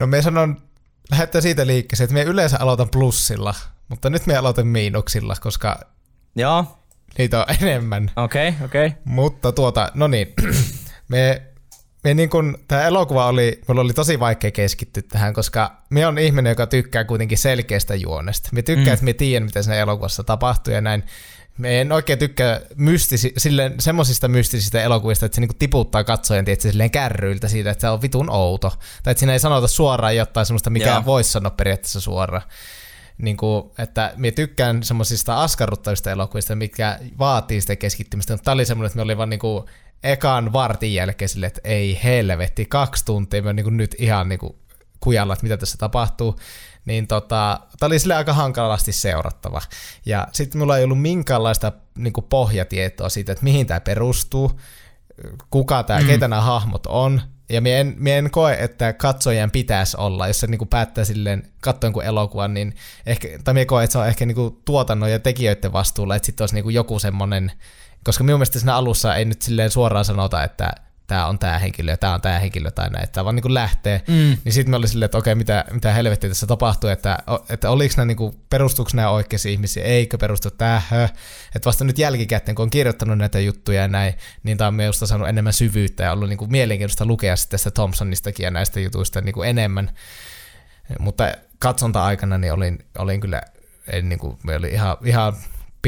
No 0.00 0.06
me 0.06 0.22
sanon, 0.22 0.62
lähdetään 1.10 1.42
siitä 1.42 1.66
liikkeeseen, 1.66 2.04
että 2.04 2.14
me 2.14 2.22
yleensä 2.22 2.56
aloitan 2.60 2.88
plussilla– 2.88 3.54
mutta 3.88 4.10
nyt 4.10 4.26
me 4.26 4.36
aloitan 4.36 4.66
miinuksilla, 4.66 5.34
koska 5.40 5.80
Joo. 6.36 6.64
niitä 7.18 7.38
on 7.38 7.44
enemmän. 7.62 8.10
Okei, 8.16 8.48
okay, 8.48 8.64
okei. 8.64 8.86
Okay. 8.86 8.98
Mutta 9.04 9.52
tuota, 9.52 9.90
no 9.94 10.06
niin, 10.06 10.34
me, 11.08 11.42
me 12.04 12.14
niin 12.14 12.30
kun, 12.30 12.58
tämä 12.68 12.82
elokuva 12.82 13.26
oli, 13.26 13.60
mulla 13.68 13.80
oli 13.80 13.92
tosi 13.92 14.20
vaikea 14.20 14.50
keskittyä 14.50 15.02
tähän, 15.08 15.34
koska 15.34 15.82
me 15.90 16.06
on 16.06 16.18
ihminen, 16.18 16.50
joka 16.50 16.66
tykkää 16.66 17.04
kuitenkin 17.04 17.38
selkeästä 17.38 17.94
juonesta. 17.94 18.48
Me 18.52 18.62
tykkää, 18.62 18.86
mm. 18.86 18.92
että 18.92 19.04
me 19.04 19.12
tiedän, 19.12 19.46
mitä 19.46 19.62
siinä 19.62 19.76
elokuvassa 19.76 20.24
tapahtuu 20.24 20.74
ja 20.74 20.80
näin. 20.80 21.04
Me 21.58 21.80
en 21.80 21.92
oikein 21.92 22.18
tykkää 22.18 22.60
mystisi, 22.76 23.32
silleen, 23.36 23.74
semmoisista 23.80 24.28
mystisistä 24.28 24.82
elokuvista, 24.82 25.26
että 25.26 25.36
se 25.36 25.40
niinku 25.40 25.56
tiputtaa 25.58 26.04
katsojan 26.04 26.44
tietysti, 26.44 26.70
silleen 26.70 26.90
kärryiltä 26.90 27.48
siitä, 27.48 27.70
että 27.70 27.80
se 27.80 27.88
on 27.88 28.02
vitun 28.02 28.30
outo. 28.30 28.70
Tai 29.02 29.10
että 29.10 29.18
siinä 29.18 29.32
ei 29.32 29.38
sanota 29.38 29.68
suoraan 29.68 30.16
jotain 30.16 30.46
semmoista, 30.46 30.70
mikä 30.70 31.02
voisi 31.04 31.32
sanoa 31.32 31.50
periaatteessa 31.50 32.00
suoraan 32.00 32.42
niin 33.18 33.36
kuin, 33.36 33.70
että 33.78 34.12
minä 34.16 34.32
tykkään 34.32 34.82
semmoisista 34.82 35.42
askarruttavista 35.42 36.10
elokuvista, 36.10 36.56
mikä 36.56 36.98
vaatii 37.18 37.60
sitä 37.60 37.76
keskittymistä, 37.76 38.32
mutta 38.32 38.44
tämä 38.44 38.52
oli 38.52 38.64
semmoinen, 38.64 38.86
että 38.86 38.96
me 38.96 39.02
oli 39.02 39.16
vaan 39.16 39.30
niin 39.30 39.40
kuin 39.40 39.64
ekan 40.02 40.52
vartin 40.52 40.94
jälkeen 40.94 41.28
sille, 41.28 41.46
että 41.46 41.60
ei 41.64 42.00
helvetti, 42.04 42.66
kaksi 42.66 43.04
tuntia, 43.04 43.42
me 43.42 43.48
on 43.48 43.56
niin 43.56 43.64
kuin 43.64 43.76
nyt 43.76 43.94
ihan 43.98 44.28
niin 44.28 44.38
kuin 44.38 44.56
kujalla, 45.00 45.32
että 45.32 45.42
mitä 45.42 45.56
tässä 45.56 45.78
tapahtuu, 45.78 46.38
niin 46.84 47.06
tota, 47.06 47.60
tämä 47.78 47.86
oli 47.88 47.98
sille 47.98 48.14
aika 48.14 48.32
hankalasti 48.32 48.92
seurattava. 48.92 49.62
Ja 50.06 50.28
sitten 50.32 50.58
mulla 50.58 50.78
ei 50.78 50.84
ollut 50.84 51.02
minkäänlaista 51.02 51.72
niin 51.98 52.12
kuin 52.12 52.26
pohjatietoa 52.28 53.08
siitä, 53.08 53.32
että 53.32 53.44
mihin 53.44 53.66
tämä 53.66 53.80
perustuu, 53.80 54.60
kuka 55.50 55.82
tämä, 55.82 56.00
mm. 56.00 56.06
keitä 56.06 56.28
nämä 56.28 56.42
hahmot 56.42 56.86
on, 56.86 57.22
ja 57.50 57.60
mie 57.60 57.80
en, 57.80 57.94
mie 57.98 58.18
en 58.18 58.30
koe, 58.30 58.56
että 58.60 58.92
katsojien 58.92 59.50
pitäisi 59.50 59.96
olla, 60.00 60.26
jos 60.26 60.40
se 60.40 60.46
niinku 60.46 60.66
päättää 60.66 61.04
silleen 61.04 61.42
katsoa 61.60 61.90
kuin 61.90 62.06
elokuvan, 62.06 62.54
niin 62.54 62.74
ehkä, 63.06 63.28
tai 63.44 63.54
mie 63.54 63.64
koe, 63.64 63.84
että 63.84 63.92
se 63.92 63.98
on 63.98 64.08
ehkä 64.08 64.26
niinku 64.26 64.60
tuotannon 64.64 65.10
ja 65.10 65.18
tekijöiden 65.18 65.72
vastuulla, 65.72 66.16
että 66.16 66.26
sitten 66.26 66.42
olisi 66.42 66.54
niinku 66.54 66.70
joku 66.70 66.98
semmoinen, 66.98 67.52
koska 68.04 68.24
minun 68.24 68.38
mielestä 68.38 68.58
siinä 68.58 68.74
alussa 68.74 69.14
ei 69.14 69.24
nyt 69.24 69.42
silleen 69.42 69.70
suoraan 69.70 70.04
sanota, 70.04 70.44
että 70.44 70.72
tämä 71.08 71.26
on 71.26 71.38
tämä 71.38 71.58
henkilö 71.58 71.90
ja 71.90 71.96
tämä 71.96 72.14
on 72.14 72.20
tämä 72.20 72.38
henkilö 72.38 72.70
tai 72.70 72.90
näin, 72.90 73.04
että 73.04 73.24
vaan 73.24 73.34
niin 73.34 73.42
kuin 73.42 73.54
lähtee, 73.54 74.02
mm. 74.08 74.36
niin 74.44 74.52
sitten 74.52 74.70
me 74.70 74.76
oli 74.76 74.88
silleen, 74.88 75.04
että 75.06 75.18
okei, 75.18 75.34
mitä, 75.34 75.64
mitä 75.70 75.92
helvettiä 75.92 76.30
tässä 76.30 76.46
tapahtuu, 76.46 76.90
että, 76.90 77.18
että 77.48 77.70
oliko 77.70 77.94
nämä, 77.96 78.06
niin 78.06 78.16
kuin, 78.16 78.36
perustuuko 78.50 78.90
nämä 78.94 79.10
oikeisiin 79.10 79.52
ihmisiä, 79.52 79.84
eikö 79.84 80.18
perustu 80.18 80.50
tähän, 80.50 81.04
että 81.54 81.66
vasta 81.66 81.84
nyt 81.84 81.98
jälkikäteen, 81.98 82.54
kun 82.54 82.62
on 82.62 82.70
kirjoittanut 82.70 83.18
näitä 83.18 83.40
juttuja 83.40 83.82
ja 83.82 83.88
näin, 83.88 84.14
niin 84.42 84.58
tämä 84.58 84.68
on 84.68 84.74
minusta 84.74 85.06
saanut 85.06 85.28
enemmän 85.28 85.52
syvyyttä 85.52 86.02
ja 86.04 86.12
ollut 86.12 86.28
niin 86.28 86.38
kuin 86.38 86.50
mielenkiintoista 86.50 87.06
lukea 87.06 87.36
sitten 87.36 87.50
tästä 87.50 87.70
Thompsonistakin 87.70 88.44
ja 88.44 88.50
näistä 88.50 88.80
jutuista 88.80 89.20
niin 89.20 89.34
kuin 89.34 89.48
enemmän, 89.48 89.90
mutta 90.98 91.32
katsonta-aikana 91.58 92.38
niin 92.38 92.52
olin, 92.52 92.78
olin 92.98 93.20
kyllä, 93.20 93.42
en, 93.92 94.08
niin 94.08 94.18
kuin, 94.18 94.38
me 94.42 94.56
oli 94.56 94.68
ihan, 94.68 94.96
ihan 95.04 95.36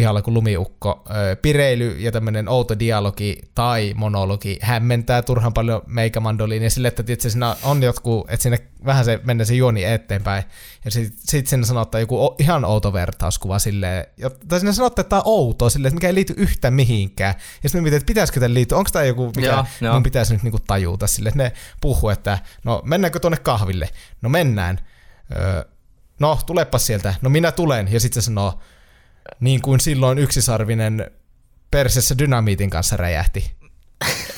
pihalla 0.00 0.22
kuin 0.22 0.34
lumiukko. 0.34 1.04
Pireily 1.42 1.96
ja 1.98 2.12
tämmöinen 2.12 2.48
outo 2.48 2.78
dialogi 2.78 3.38
tai 3.54 3.94
monologi 3.96 4.58
hämmentää 4.62 5.22
turhan 5.22 5.52
paljon 5.52 5.82
meikämandoliin 5.86 6.62
ja 6.62 6.70
sille, 6.70 6.88
että 6.88 7.02
tietysti 7.02 7.30
siinä 7.30 7.56
on 7.62 7.82
jotkut, 7.82 8.30
että 8.30 8.42
sinne 8.42 8.58
vähän 8.84 9.04
se 9.04 9.20
menee 9.24 9.46
se 9.46 9.54
juoni 9.54 9.84
eteenpäin 9.84 10.44
ja 10.84 10.90
sitten 10.90 11.18
sit 11.18 11.46
sinne 11.46 11.66
sanottaa 11.66 12.00
joku 12.00 12.34
ihan 12.38 12.64
outo 12.64 12.92
vertauskuva 12.92 13.58
silleen, 13.58 14.06
tai 14.48 14.60
sinne 14.60 14.72
sanottaa, 14.72 15.00
että 15.00 15.08
tämä 15.08 15.22
on 15.24 15.26
outo 15.26 15.70
silleen, 15.70 15.88
että 15.88 15.96
mikä 15.96 16.06
ei 16.06 16.14
liity 16.14 16.34
yhtään 16.36 16.74
mihinkään. 16.74 17.34
Ja 17.62 17.68
sitten 17.68 17.82
mietin, 17.82 17.96
että 17.96 18.06
pitäisikö 18.06 18.40
tämä 18.40 18.54
liittyä, 18.54 18.78
onko 18.78 18.90
tämä 18.92 19.04
joku, 19.04 19.32
mikä 19.36 19.56
mun 19.56 19.66
joo. 19.80 20.00
pitäisi 20.00 20.32
nyt 20.32 20.42
niinku 20.42 20.60
tajuta 20.66 21.06
silleen, 21.06 21.30
että 21.30 21.42
ne 21.42 21.52
puhuu, 21.80 22.10
että 22.10 22.38
no 22.64 22.82
mennäänkö 22.84 23.20
tuonne 23.20 23.38
kahville? 23.38 23.88
No 24.22 24.28
mennään. 24.28 24.78
Öö, 25.36 25.64
no 26.20 26.38
tulepa 26.46 26.78
sieltä. 26.78 27.14
No 27.22 27.30
minä 27.30 27.52
tulen. 27.52 27.92
Ja 27.92 28.00
sitten 28.00 28.22
se 28.22 28.26
sanoo, 28.26 28.60
niin 29.40 29.62
kuin 29.62 29.80
silloin 29.80 30.18
yksisarvinen 30.18 31.10
persessä 31.70 32.18
dynamiitin 32.18 32.70
kanssa 32.70 32.96
räjähti. 32.96 33.52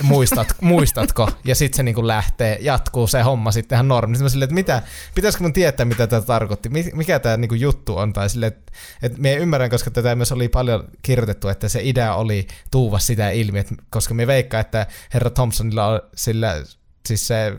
Muistat, 0.02 0.48
muistatko? 0.60 1.30
Ja 1.44 1.54
sitten 1.54 1.76
se 1.76 1.82
niinku 1.82 2.06
lähtee, 2.06 2.58
jatkuu 2.60 3.06
se 3.06 3.22
homma 3.22 3.52
sitten 3.52 3.76
ihan 3.76 3.88
normi. 3.88 4.16
Sitten 4.16 4.30
silleen, 4.30 4.44
että 4.44 4.54
mitä, 4.54 4.82
pitäisikö 5.14 5.44
mun 5.44 5.52
tietää, 5.52 5.86
mitä 5.86 6.06
tämä 6.06 6.22
tarkoitti? 6.22 6.68
Mikä 6.92 7.18
tämä 7.18 7.36
niinku 7.36 7.54
juttu 7.54 7.96
on? 7.96 8.12
Tai 8.12 8.30
silleen, 8.30 8.52
että, 8.52 8.72
että 9.02 9.18
me 9.20 9.34
ymmärrän, 9.34 9.70
koska 9.70 9.90
tätä 9.90 10.14
myös 10.14 10.32
oli 10.32 10.48
paljon 10.48 10.88
kirjoitettu, 11.02 11.48
että 11.48 11.68
se 11.68 11.80
idea 11.82 12.14
oli 12.14 12.46
tuuva 12.70 12.98
sitä 12.98 13.30
ilmi, 13.30 13.58
että, 13.58 13.74
koska 13.90 14.14
me 14.14 14.26
veikkaa, 14.26 14.60
että 14.60 14.86
herra 15.14 15.30
Thompsonilla 15.30 15.86
on 15.86 16.00
sillä, 16.14 16.64
siis 17.06 17.26
se 17.26 17.52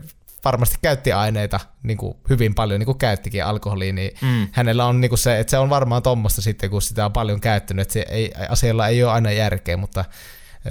varmasti 0.44 0.76
käytti 0.82 1.12
aineita 1.12 1.60
niin 1.82 1.96
kuin 1.96 2.14
hyvin 2.28 2.54
paljon, 2.54 2.80
niin 2.80 2.86
kuin 2.86 2.98
käyttikin 2.98 3.44
alkoholia, 3.44 3.92
niin 3.92 4.10
mm. 4.22 4.48
hänellä 4.52 4.86
on 4.86 5.00
niin 5.00 5.08
kuin 5.08 5.18
se, 5.18 5.38
että 5.38 5.50
se 5.50 5.58
on 5.58 5.70
varmaan 5.70 6.02
tuommoista 6.02 6.42
sitten, 6.42 6.70
kun 6.70 6.82
sitä 6.82 7.04
on 7.04 7.12
paljon 7.12 7.40
käyttänyt, 7.40 7.82
että 7.82 7.92
se 7.92 8.06
ei, 8.08 8.32
asialla 8.48 8.88
ei 8.88 9.04
ole 9.04 9.12
aina 9.12 9.30
järkeä, 9.30 9.76
mutta 9.76 10.04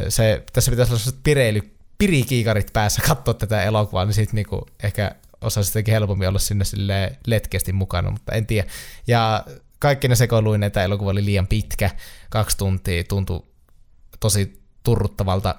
se, 0.09 0.43
tässä 0.53 0.71
pitäisi 0.71 0.91
olla 0.91 0.99
sellaiset 0.99 1.24
pireily, 1.24 1.61
pirikiikarit 1.97 2.74
päässä 2.74 3.01
katsoa 3.07 3.34
tätä 3.34 3.63
elokuvaa, 3.63 4.05
niin 4.05 4.13
sitten 4.13 4.36
niin 4.36 4.61
ehkä 4.84 5.11
osaisi 5.41 5.67
sittenkin 5.67 5.91
helpommin 5.91 6.28
olla 6.28 6.39
sinne 6.39 6.65
sille 6.65 7.17
letkeästi 7.28 7.74
mukana, 7.74 8.11
mutta 8.11 8.32
en 8.32 8.45
tiedä. 8.45 8.67
Ja 9.07 9.45
kaikki 9.80 10.07
ne 10.07 10.15
sekoiluin, 10.15 10.63
että 10.63 10.84
elokuva 10.84 11.11
oli 11.11 11.26
liian 11.26 11.47
pitkä, 11.47 11.89
kaksi 12.30 12.57
tuntia, 12.57 13.03
tuntui 13.03 13.43
tosi 14.19 14.61
turruttavalta. 14.84 15.55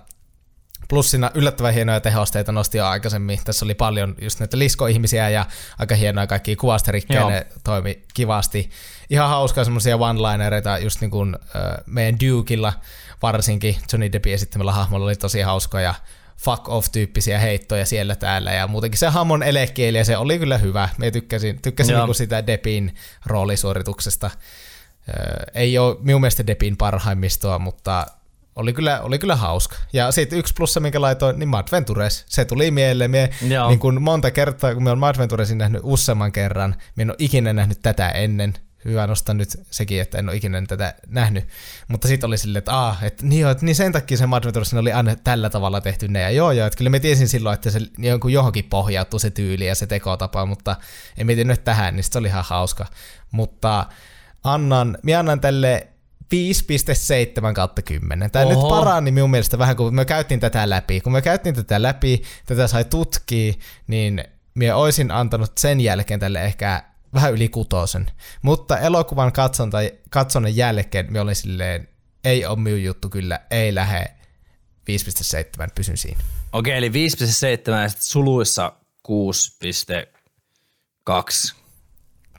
Plus 0.89 1.11
siinä 1.11 1.31
yllättävän 1.35 1.75
hienoja 1.75 2.01
tehosteita 2.01 2.53
nosti 2.53 2.79
jo 2.79 2.87
aikaisemmin. 2.87 3.39
Tässä 3.45 3.65
oli 3.65 3.75
paljon 3.75 4.15
just 4.21 4.41
näitä 4.41 4.59
liskoihmisiä 4.59 5.29
ja 5.29 5.47
aika 5.79 5.95
hienoja 5.95 6.27
kaikki 6.27 6.57
kuvasterikkejä, 6.57 7.29
ne 7.29 7.47
toimi 7.65 8.03
kivasti. 8.15 8.71
Ihan 9.11 9.29
hauskaa 9.29 9.65
semmoisia 9.65 9.97
one-linereita 9.97 10.79
just 10.83 11.01
niin 11.01 11.11
kuin 11.11 11.35
äh, 11.35 11.63
meidän 11.87 12.21
Dukella 12.21 12.73
varsinkin 13.23 13.77
Johnny 13.93 14.13
Deppin 14.13 14.35
esittämällä 14.35 14.73
hahmolla 14.73 15.07
oli 15.07 15.17
tosi 15.17 15.41
hauskoja 15.41 15.95
fuck 16.45 16.69
off-tyyppisiä 16.69 17.39
heittoja 17.39 17.87
siellä 17.87 18.17
täällä 18.17 18.53
ja 18.53 18.67
muutenkin 18.67 18.99
se 18.99 19.07
Hamon 19.07 19.43
elekieli 19.43 19.99
ja 19.99 20.05
se 20.05 20.17
oli 20.17 20.39
kyllä 20.39 20.59
hyvä. 20.59 20.89
Me 20.99 21.11
tykkäsin, 21.11 21.63
tykkäsin 21.63 21.97
niinku 21.97 22.15
sitä 22.15 22.47
Depin 22.47 22.95
roolisuorituksesta. 23.27 24.31
ei 25.55 25.79
ole 25.79 25.97
minun 26.01 26.21
mielestä 26.21 26.47
Depin 26.47 26.77
parhaimmistoa, 26.77 27.59
mutta 27.59 28.07
oli 28.57 28.73
kyllä, 28.73 29.01
oli 29.01 29.19
kyllä 29.19 29.37
hauska. 29.37 29.77
Ja 29.93 30.13
sitten 30.13 30.39
yksi 30.39 30.55
plussa, 30.55 30.81
minkä 30.81 31.01
laitoin, 31.01 31.39
niin 31.39 31.49
Madventures. 31.49 32.25
Se 32.27 32.45
tuli 32.45 32.71
mieleen. 32.71 33.11
Mie, 33.11 33.31
niin 33.69 33.79
kun 33.79 34.03
monta 34.03 34.31
kertaa, 34.31 34.75
kun 34.75 34.83
me 34.83 34.91
on 34.91 34.99
Madventuresin 34.99 35.59
nähnyt 35.59 35.81
useamman 35.85 36.33
kerran, 36.33 36.75
minä 36.97 37.03
en 37.03 37.11
ole 37.11 37.17
ikinä 37.19 37.53
nähnyt 37.53 37.79
tätä 37.83 38.11
ennen 38.11 38.55
hyvä 38.85 39.07
nostaa 39.07 39.35
nyt 39.35 39.49
sekin, 39.71 40.01
että 40.01 40.19
en 40.19 40.29
ole 40.29 40.37
ikinä 40.37 40.63
tätä 40.69 40.95
nähnyt. 41.07 41.49
Mutta 41.89 42.09
sitten 42.09 42.29
oli 42.29 42.39
silleen, 42.39 42.59
että, 42.59 42.87
ah, 42.87 43.05
että, 43.05 43.27
niin, 43.27 43.41
joo, 43.41 43.51
että 43.51 43.65
niin 43.65 43.75
sen 43.75 43.93
takia 43.93 44.17
se 44.17 44.27
Mad 44.27 44.45
oli 44.79 44.93
aina 44.93 45.17
tällä 45.17 45.51
tavalla 45.51 45.81
tehty 45.81 46.09
ne. 46.09 46.21
Ja 46.21 46.31
joo, 46.31 46.53
joo, 46.53 46.67
että 46.67 46.77
kyllä 46.77 46.91
me 46.91 47.01
tiesin 47.01 47.29
silloin, 47.29 47.55
että 47.55 47.71
se 47.71 47.81
jonkun 47.99 48.33
johonkin 48.33 48.65
pohjautuu 48.65 49.19
se 49.19 49.31
tyyli 49.31 49.67
ja 49.67 49.75
se 49.75 49.87
tekotapa, 49.87 50.47
mutta 50.47 50.77
en 51.19 51.27
mietin 51.27 51.49
nyt 51.49 51.65
tähän, 51.65 51.97
niin 51.97 52.05
se 52.05 52.19
oli 52.19 52.29
ihan 52.29 52.45
hauska. 52.49 52.87
Mutta 53.31 53.87
annan, 54.45 54.99
minä 55.03 55.19
annan 55.19 55.41
tälle 55.41 55.89
5,7 56.35 57.55
kautta 57.55 57.83
10. 57.83 58.31
Tämä 58.31 58.45
Oho. 58.45 58.55
nyt 58.55 58.69
parani 58.69 59.11
minun 59.11 59.31
mielestä 59.31 59.59
vähän, 59.59 59.77
kun 59.77 59.95
me 59.95 60.05
käytiin 60.05 60.41
tätä 60.41 60.71
läpi. 60.71 61.01
Kun 61.01 61.13
me 61.13 61.23
käytiin 61.23 61.55
tätä 61.55 61.83
läpi, 61.83 62.23
tätä 62.47 62.67
sai 62.67 62.85
tutkia, 62.85 63.53
niin 63.87 64.25
minä 64.55 64.77
olisin 64.77 65.11
antanut 65.11 65.59
sen 65.59 65.81
jälkeen 65.81 66.21
tälle 66.21 66.45
ehkä 66.45 66.83
vähän 67.15 67.33
yli 67.33 67.49
kutosen. 67.49 68.11
Mutta 68.43 68.79
elokuvan 68.79 69.33
katsonta, 69.33 69.79
katsonnan 70.11 70.57
jälkeen 70.57 71.13
me 71.13 71.21
olin 71.21 71.37
silleen, 71.37 71.89
ei 72.25 72.47
ole 72.47 72.59
minun 72.59 72.83
juttu 72.83 73.09
kyllä, 73.09 73.41
ei 73.51 73.75
lähde 73.75 74.15
5.7, 74.91 75.69
pysyn 75.75 75.97
siinä. 75.97 76.21
Okei, 76.53 76.77
eli 76.77 76.89
5.7 76.89 76.93
ja 77.83 77.89
suluissa 77.99 78.73
6.2 79.09 81.55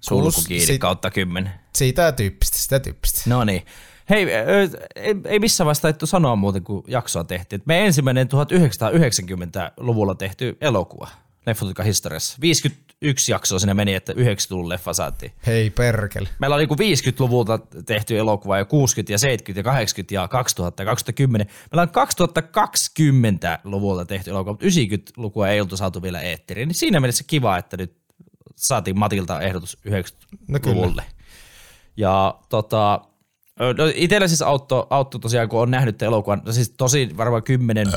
sulkukiiri 0.01 0.65
sit, 0.65 0.81
kautta 0.81 1.11
10. 1.11 1.64
Siitä 1.76 2.11
tyyppistä, 2.11 2.57
sitä 2.57 2.80
tyyppistä. 2.80 3.21
No 3.26 3.43
niin. 3.43 3.65
Hei, 4.09 4.28
ei, 5.26 5.39
missään 5.39 5.65
vaiheessa 5.65 5.82
taittu 5.82 6.05
sanoa 6.05 6.36
muuten, 6.36 6.63
kun 6.63 6.84
jaksoa 6.88 7.23
tehtiin. 7.23 7.61
Me 7.65 7.86
ensimmäinen 7.86 8.28
1990-luvulla 8.28 10.15
tehty 10.15 10.57
elokuva 10.61 11.07
leffotika 11.45 11.84
historiassa. 11.84 12.38
51 12.41 13.32
jaksoa 13.32 13.59
sinne 13.59 13.73
meni, 13.73 13.93
että 13.93 14.13
90-luvun 14.13 14.69
leffa 14.69 14.93
saatiin. 14.93 15.32
Hei 15.45 15.69
perkele. 15.69 16.30
Meillä 16.39 16.55
oli 16.55 16.65
50-luvulta 16.65 17.59
tehty 17.86 18.17
elokuva 18.17 18.57
ja 18.57 18.65
60 18.65 19.13
ja 19.13 19.17
70 19.17 19.59
ja 19.59 19.63
80 19.63 20.13
ja 20.13 20.28
2000 20.28 20.84
ja 20.84 20.86
2010. 20.86 21.47
Meillä 21.71 21.82
on 21.82 22.07
2020-luvulta 22.07 24.05
tehty 24.05 24.30
elokuva, 24.30 24.51
mutta 24.53 24.65
90-lukua 24.65 25.49
ei 25.49 25.61
oltu 25.61 25.78
saatu 25.78 26.01
vielä 26.01 26.21
eetteriin. 26.21 26.67
Niin 26.67 26.76
siinä 26.76 26.99
mielessä 26.99 27.23
kiva, 27.28 27.57
että 27.57 27.78
nyt 27.78 27.97
saatiin 28.55 28.99
Matilta 28.99 29.41
ehdotus 29.41 29.78
90-luvulle. 29.88 31.01
No 31.01 31.14
ja 31.97 32.39
tota, 32.49 33.01
no 33.59 33.91
itsellä 33.95 34.27
siis 34.27 34.41
auttoi, 34.41 34.87
auttoi 34.89 35.21
tosiaan, 35.21 35.49
kun 35.49 35.61
on 35.61 35.71
nähnyt 35.71 36.01
elokuvan, 36.01 36.41
no 36.45 36.51
siis 36.51 36.69
tosi 36.77 37.09
varmaan 37.17 37.43
10 37.43 37.87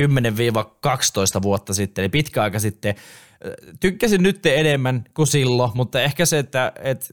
10-12 0.00 1.42
vuotta 1.42 1.74
sitten, 1.74 2.02
eli 2.02 2.08
pitkä 2.08 2.42
aika 2.42 2.58
sitten. 2.58 2.94
Tykkäsin 3.80 4.22
nyt 4.22 4.46
enemmän 4.46 5.04
kuin 5.14 5.26
silloin, 5.26 5.70
mutta 5.74 6.02
ehkä 6.02 6.26
se, 6.26 6.38
että, 6.38 6.72
että 6.82 7.06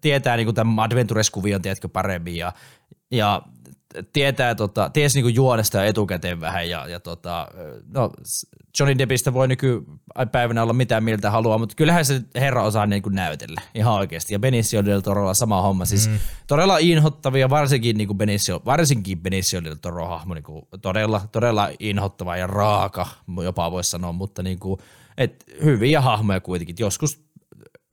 tietää 0.00 0.36
niin 0.36 0.54
tämän 0.54 0.80
Adventures-kuvion 0.80 1.62
tiedätkö, 1.62 1.88
paremmin 1.88 2.36
ja, 2.36 2.52
ja 3.10 3.42
tietää, 4.12 4.54
tota, 4.54 4.90
tiesi 4.92 5.22
niin 5.22 5.34
juonesta 5.34 5.84
etukäteen 5.84 6.40
vähän 6.40 6.68
ja, 6.68 6.88
ja 6.88 7.00
tota, 7.00 7.48
no, 7.94 8.10
Johnny 8.78 8.98
Deppistä 8.98 9.32
voi 9.32 9.48
nykypäivänä 9.48 10.62
olla 10.62 10.72
mitä 10.72 11.00
mieltä 11.00 11.30
haluaa, 11.30 11.58
mutta 11.58 11.74
kyllähän 11.74 12.04
se 12.04 12.20
herra 12.34 12.62
osaa 12.62 12.86
niin 12.86 13.02
kuin 13.02 13.14
näytellä 13.14 13.60
ihan 13.74 13.94
oikeasti. 13.94 14.34
Ja 14.34 14.38
Benicio 14.38 14.84
del 14.84 15.00
Torolla 15.00 15.34
sama 15.34 15.62
homma. 15.62 15.84
Siis 15.84 16.08
mm. 16.08 16.18
todella 16.46 16.78
inhottavia, 16.78 17.50
varsinkin, 17.50 17.96
niin 17.96 18.08
kuin 18.08 18.18
Benicio, 18.18 18.62
varsinkin 18.64 19.20
Benicio 19.20 19.64
del 19.64 19.74
Toro 19.74 20.06
hahmo, 20.06 20.34
niin 20.34 20.44
kuin 20.44 20.62
todella, 20.82 21.20
todella 21.32 21.70
inhottava 21.78 22.36
ja 22.36 22.46
raaka, 22.46 23.06
jopa 23.44 23.70
voisi 23.70 23.90
sanoa, 23.90 24.12
mutta 24.12 24.42
niin 24.42 24.58
kuin, 24.58 24.80
et 25.18 25.44
hyviä 25.64 26.00
hahmoja 26.00 26.40
kuitenkin. 26.40 26.76
Joskus, 26.78 27.24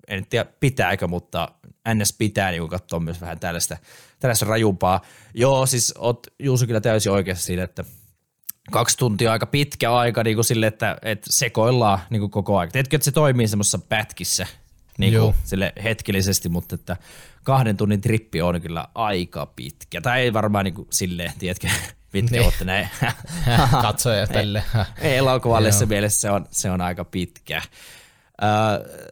en 0.07 0.25
tiedä 0.25 0.49
pitääkö, 0.59 1.07
mutta 1.07 1.51
ns. 1.93 2.13
pitää 2.17 2.51
niin 2.51 2.67
katsoa 2.67 2.99
myös 2.99 3.21
vähän 3.21 3.39
tällaista, 3.39 3.77
tällaista 4.19 4.45
rajumpaa. 4.45 5.01
Joo, 5.33 5.65
siis 5.65 5.93
oot 5.97 6.27
Juuso 6.39 6.67
kyllä 6.67 6.81
täysin 6.81 7.11
oikeassa 7.11 7.45
siinä, 7.45 7.63
että– 7.63 7.83
kaksi 8.71 8.97
tuntia 8.97 9.31
aika 9.31 9.45
pitkä 9.45 9.93
aika 9.93 10.23
niin 10.23 10.37
kuin 10.37 10.45
sille, 10.45 10.67
että, 10.67 10.97
että 11.01 11.27
sekoillaan 11.29 11.99
niin 12.09 12.19
kuin 12.19 12.31
koko 12.31 12.57
ajan. 12.57 12.71
Tiedätkö, 12.71 12.95
että 12.95 13.05
se 13.05 13.11
toimii 13.11 13.47
semmoisessa 13.47 13.79
pätkissä 13.79 14.47
niin 14.97 15.19
kuin 15.19 15.35
sille 15.43 15.73
hetkellisesti, 15.83 16.49
mutta 16.49 16.75
että 16.75 16.97
kahden 17.43 17.77
tunnin 17.77 18.01
trippi 18.01 18.41
on 18.41 18.61
kyllä 18.61 18.87
aika 18.95 19.45
pitkä. 19.45 20.01
Tai 20.01 20.21
ei 20.21 20.33
varmaan 20.33 20.65
niin 20.65 20.73
kuin 20.73 20.87
silleen, 20.91 21.31
tiedätkö, 21.39 21.67
mitkä 22.13 22.31
niin. 22.31 22.43
olette 22.43 22.65
näin. 22.65 22.89
Katsoja 23.81 24.27
tälle. 24.27 24.63
ei, 25.01 25.17
elokuvalle 25.17 25.69
mielessä 25.85 26.21
se 26.21 26.31
on, 26.31 26.45
se 26.51 26.71
on 26.71 26.81
aika 26.81 27.05
pitkä. 27.05 27.61
Uh, 28.41 29.09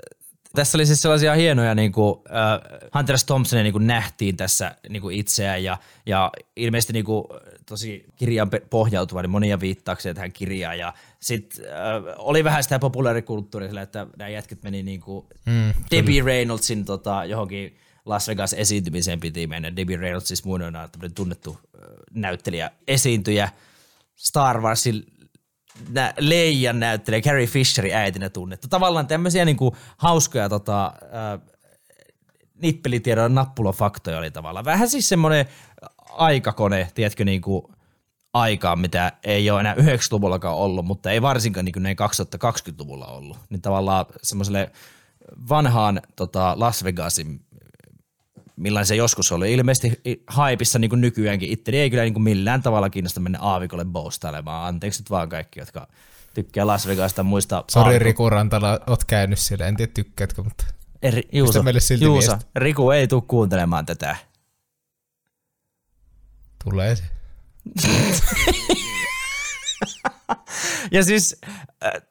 tässä 0.58 0.78
oli 0.78 0.86
siis 0.86 1.02
sellaisia 1.02 1.34
hienoja, 1.34 1.76
niin 1.76 1.92
kuin, 1.92 2.10
uh, 2.10 2.90
Hunter 2.96 3.18
S. 3.18 3.26
Thompsonia 3.26 3.64
niin 3.64 3.74
kuin 3.74 3.88
nähtiin 3.88 4.38
tässä 4.38 4.76
niin 4.90 5.02
kuin 5.02 5.16
itseään 5.16 5.64
ja, 5.64 5.78
ja 6.06 6.32
ilmeisesti 6.56 6.94
niin 6.94 7.06
kuin, 7.06 7.24
tosi 7.66 8.06
kirjaan 8.16 8.50
pohjautuva, 8.70 9.22
niin 9.22 9.30
monia 9.30 9.60
viittauksia 9.60 10.14
tähän 10.14 10.32
kirjaan 10.32 10.80
ja 10.80 10.94
sitten 11.20 11.66
äh, 11.66 12.16
oli 12.18 12.44
vähän 12.44 12.64
sitä 12.64 12.80
populaarikulttuuria 12.80 13.82
että 13.82 14.08
nämä 14.18 14.30
jätket 14.30 14.64
meni 14.64 14.84
niin 14.84 15.02
kuin 15.02 15.26
mm, 15.46 15.74
Debbie 15.92 16.24
Reynoldsin 16.24 16.86
tota, 16.86 17.26
johonkin 17.26 17.78
Las 18.06 18.28
Vegas 18.28 18.54
esiintymiseen 18.54 19.20
piti 19.20 19.48
mennä. 19.48 19.76
Debbie 19.76 19.98
Reynolds 19.98 20.28
siis 20.28 20.46
muinoina 20.46 20.90
tunnettu 21.16 21.58
äh, 21.60 21.82
näyttelijä 22.14 22.72
esiintyjä 22.88 23.50
Star 24.16 24.62
Warsin 24.62 25.04
nä, 25.90 26.14
Leijan 26.20 26.80
näyttelijä, 26.80 27.22
Carrie 27.22 27.48
Fisherin 27.48 27.96
äitinä 27.96 28.30
tunnettu. 28.30 28.68
Tavallaan 28.68 29.08
tämmöisiä 29.08 29.46
niinku 29.46 29.76
hauskoja 29.98 30.50
tota, 30.50 30.86
äh, 30.86 31.56
nippelitiedon 32.62 33.36
nappulofaktoja 33.36 34.18
oli 34.18 34.32
tavallaan. 34.32 34.66
Vähän 34.66 34.90
siis 34.90 35.10
semmoinen 35.10 35.46
aikakone, 36.10 36.92
tiedätkö, 36.96 37.26
niinku 37.26 37.72
aikaan, 38.34 38.80
mitä 38.80 39.12
ei 39.24 39.50
ole 39.50 39.60
enää 39.60 39.76
90-luvullakaan 39.76 40.56
ollut, 40.56 40.86
mutta 40.86 41.12
ei 41.12 41.22
varsinkaan 41.22 41.66
niin 41.66 41.84
näin 41.84 41.98
2020-luvulla 42.36 43.08
ollut. 43.08 43.38
Niin 43.50 43.62
tavallaan 43.62 44.06
semmoiselle 44.24 44.72
vanhaan 45.50 46.02
tota 46.16 46.54
Las 46.60 46.84
Vegasin, 46.84 47.42
millainen 48.58 48.86
se 48.86 48.96
joskus 48.96 49.32
oli, 49.32 49.54
ilmeisesti 49.54 50.02
haipissa 50.28 50.80
niin 50.80 50.90
kuin 50.90 51.02
nykyäänkin. 51.02 51.50
Itse 51.50 51.72
ei 51.72 51.90
kyllä 51.90 52.04
niin 52.04 52.14
kuin 52.14 52.24
millään 52.24 52.62
tavalla 52.62 52.90
kiinnosta 52.90 53.20
mennä 53.20 53.40
aavikolle 53.42 53.86
boostailemaan. 53.86 54.68
Anteeksi 54.68 55.02
nyt 55.02 55.10
vaan 55.10 55.30
kaikki, 55.30 55.60
jotka 55.60 55.88
tykkää 56.34 56.68
Las 56.68 56.88
Vegasta 56.88 57.24
muista. 57.24 57.64
Sori 57.72 58.00
Riku 58.00 58.30
Rantala, 58.30 58.80
oot 58.88 59.04
käynyt 59.04 59.40
siellä, 59.40 59.66
en 59.66 59.78
tiedä 59.78 59.92
tykkäätkö, 59.96 60.44
mutta 60.44 60.66
Eri, 61.02 61.22
Juuso, 61.32 61.64
meille 61.64 61.80
silti 61.80 62.06
Juuso, 62.06 62.38
Riku 62.56 62.92
ei 62.92 63.08
tule 63.08 63.24
kuuntelemaan 63.28 63.86
tätä. 63.86 64.16
Tulee 66.64 66.96
se. 66.96 67.04
ja 70.92 71.04
siis, 71.04 71.42
äh, 71.86 72.02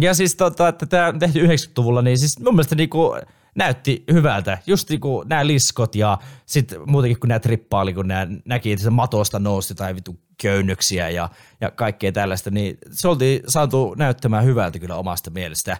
ja 0.00 0.14
siis 0.14 0.36
tota, 0.36 0.68
että 0.68 0.86
tämä 0.86 1.06
on 1.06 1.18
tehty 1.18 1.46
90-luvulla, 1.46 2.02
niin 2.02 2.18
siis 2.18 2.40
mun 2.40 2.54
mielestä 2.54 2.74
niinku 2.74 3.16
näytti 3.54 4.04
hyvältä. 4.12 4.58
Just 4.66 4.90
niinku 4.90 5.24
nämä 5.28 5.46
liskot 5.46 5.94
ja 5.94 6.18
sitten 6.46 6.80
muutenkin 6.86 7.20
kun 7.20 7.28
nämä 7.28 7.40
trippaali, 7.40 7.94
kun 7.94 8.08
nämä 8.08 8.26
näki, 8.44 8.72
että 8.72 8.84
se 8.84 8.90
matosta 8.90 9.38
nousi 9.38 9.74
tai 9.74 9.94
vitu 9.94 10.20
köynnöksiä 10.42 11.08
ja, 11.08 11.28
ja 11.60 11.70
kaikkea 11.70 12.12
tällaista, 12.12 12.50
niin 12.50 12.78
se 12.90 13.08
oltiin 13.08 13.40
saatu 13.46 13.94
näyttämään 13.98 14.44
hyvältä 14.44 14.78
kyllä 14.78 14.96
omasta 14.96 15.30
mielestä. 15.30 15.78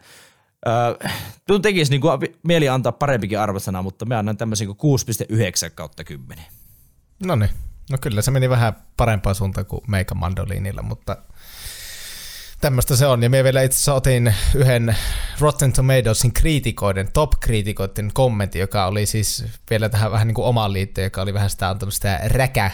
Öö, 0.66 1.60
tekisi 1.62 1.90
niin 1.90 2.00
kuin, 2.00 2.20
mieli 2.42 2.68
antaa 2.68 2.92
parempikin 2.92 3.40
arvosana, 3.40 3.82
mutta 3.82 4.06
mä 4.06 4.18
annan 4.18 4.36
tämmöisen 4.36 4.76
kuin 4.76 4.98
6,9 5.66 5.70
kautta 5.74 6.04
10. 6.04 6.44
No 7.26 7.36
niin, 7.36 7.50
no 7.90 7.98
kyllä 8.00 8.22
se 8.22 8.30
meni 8.30 8.50
vähän 8.50 8.72
parempaan 8.96 9.34
suuntaan 9.34 9.66
kuin 9.66 9.80
meikä 9.88 10.14
mandoliinilla, 10.14 10.82
mutta 10.82 11.16
tämmöistä 12.60 12.96
se 12.96 13.06
on. 13.06 13.22
Ja 13.22 13.30
me 13.30 13.44
vielä 13.44 13.62
itse 13.62 13.76
asiassa 13.76 13.94
otin 13.94 14.34
yhden 14.54 14.96
Rotten 15.40 15.72
Tomatoesin 15.72 16.32
kriitikoiden, 16.32 17.08
top-kriitikoiden 17.12 18.10
kommentti, 18.12 18.58
joka 18.58 18.86
oli 18.86 19.06
siis 19.06 19.44
vielä 19.70 19.88
tähän 19.88 20.12
vähän 20.12 20.26
niin 20.26 20.34
kuin 20.34 20.46
omaan 20.46 20.72
liitteen, 20.72 21.04
joka 21.04 21.22
oli 21.22 21.34
vähän 21.34 21.50
sitä 21.50 21.68
antanut 21.68 21.94
sitä 21.94 22.20
räkä, 22.24 22.70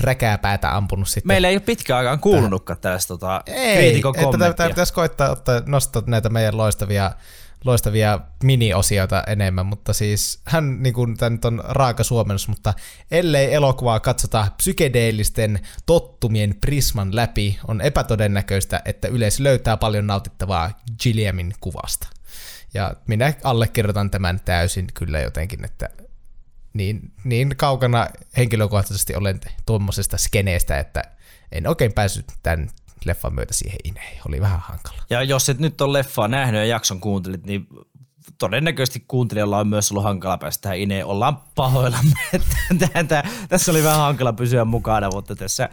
räkää 0.00 0.38
päätä 0.38 0.76
ampunut 0.76 1.08
sitten. 1.08 1.28
Meillä 1.28 1.48
ei 1.48 1.54
ole 1.54 1.60
pitkään 1.60 1.98
aikaan 1.98 2.20
kuulunutkaan 2.20 2.78
tästä 2.80 3.08
tota, 3.08 3.42
kriitikon 3.74 4.14
kommenttia. 4.14 4.46
Että 4.46 4.68
pitäisi 4.68 4.92
koittaa 4.92 5.30
ottaa, 5.30 5.62
nostaa 5.66 6.02
näitä 6.06 6.28
meidän 6.28 6.56
loistavia 6.56 7.12
loistavia 7.64 8.20
mini-osioita 8.44 9.22
enemmän, 9.26 9.66
mutta 9.66 9.92
siis 9.92 10.40
hän, 10.44 10.82
niin 10.82 10.94
kuin, 10.94 11.16
tämä 11.16 11.30
nyt 11.30 11.44
on 11.44 11.62
raaka 11.68 12.04
suomennus, 12.04 12.48
mutta 12.48 12.74
ellei 13.10 13.54
elokuvaa 13.54 14.00
katsota 14.00 14.48
psykedeellisten 14.56 15.60
tottumien 15.86 16.54
prisman 16.60 17.16
läpi, 17.16 17.58
on 17.68 17.80
epätodennäköistä, 17.80 18.82
että 18.84 19.08
yleisö 19.08 19.42
löytää 19.42 19.76
paljon 19.76 20.06
nautittavaa 20.06 20.70
Gilliamin 21.02 21.54
kuvasta. 21.60 22.08
Ja 22.74 22.94
minä 23.06 23.32
allekirjoitan 23.44 24.10
tämän 24.10 24.40
täysin 24.44 24.86
kyllä 24.94 25.20
jotenkin, 25.20 25.64
että 25.64 25.88
niin, 26.74 27.12
niin 27.24 27.54
kaukana 27.56 28.08
henkilökohtaisesti 28.36 29.14
olen 29.14 29.40
tuommoisesta 29.66 30.18
skeneestä, 30.18 30.78
että 30.78 31.02
en 31.52 31.66
oikein 31.66 31.92
päässyt 31.92 32.32
tämän 32.42 32.70
leffan 33.06 33.34
myötä 33.34 33.54
siihen 33.54 33.78
ineen. 33.84 34.20
Oli 34.28 34.40
vähän 34.40 34.60
hankala. 34.60 35.02
Ja 35.10 35.22
jos 35.22 35.48
et 35.48 35.58
nyt 35.58 35.80
ole 35.80 35.98
leffaa 35.98 36.28
nähnyt 36.28 36.60
ja 36.60 36.64
jakson 36.64 37.00
kuuntelit, 37.00 37.46
niin 37.46 37.66
todennäköisesti 38.38 39.04
kuuntelijalla 39.08 39.58
on 39.58 39.68
myös 39.68 39.90
ollut 39.90 40.04
hankala 40.04 40.38
päästä 40.38 40.62
tähän 40.62 40.78
ineen. 40.78 41.06
Ollaan 41.06 41.36
pahoillamme, 41.54 42.14
että 42.94 43.24
tässä 43.48 43.70
oli 43.70 43.84
vähän 43.84 44.00
hankala 44.00 44.32
pysyä 44.32 44.64
mukana, 44.64 45.10
mutta 45.10 45.36
tässä 45.36 45.68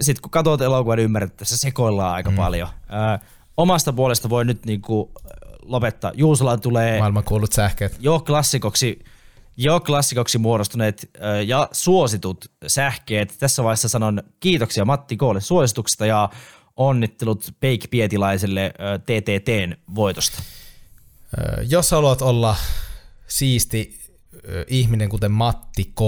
sitten 0.00 0.22
kun 0.22 0.30
katsot 0.30 0.60
elokuvan, 0.60 0.96
niin 0.96 1.04
ymmärrät, 1.04 1.30
että 1.30 1.38
tässä 1.38 1.56
sekoillaan 1.56 2.14
aika 2.14 2.30
mm. 2.30 2.36
paljon. 2.36 2.68
Ö, 2.68 3.26
omasta 3.56 3.92
puolesta 3.92 4.28
voi 4.28 4.44
nyt 4.44 4.66
niinku 4.66 5.12
lopettaa. 5.62 6.12
Juusolaan 6.14 6.60
tulee... 6.60 6.98
Maailman 6.98 7.24
kuulut 7.24 7.52
sähkeet. 7.52 7.96
Jo 8.00 8.20
klassikoksi 8.20 8.98
jo 9.56 9.80
klassikoksi 9.80 10.38
muodostuneet 10.38 11.10
ja 11.46 11.68
suositut 11.72 12.44
sähkeet. 12.66 13.36
Tässä 13.38 13.64
vaiheessa 13.64 13.88
sanon 13.88 14.22
kiitoksia 14.40 14.84
Matti 14.84 15.16
Koolle 15.16 15.40
suosituksesta 15.40 16.06
ja 16.06 16.28
onnittelut 16.76 17.54
Peik 17.60 17.90
Pietilaiselle 17.90 18.74
TTTn 19.06 19.76
voitosta. 19.94 20.42
Jos 21.68 21.90
haluat 21.90 22.22
olla 22.22 22.56
siisti 23.26 24.01
ihminen 24.66 25.08
kuten 25.08 25.32
Matti 25.32 25.84
K, 25.84 26.00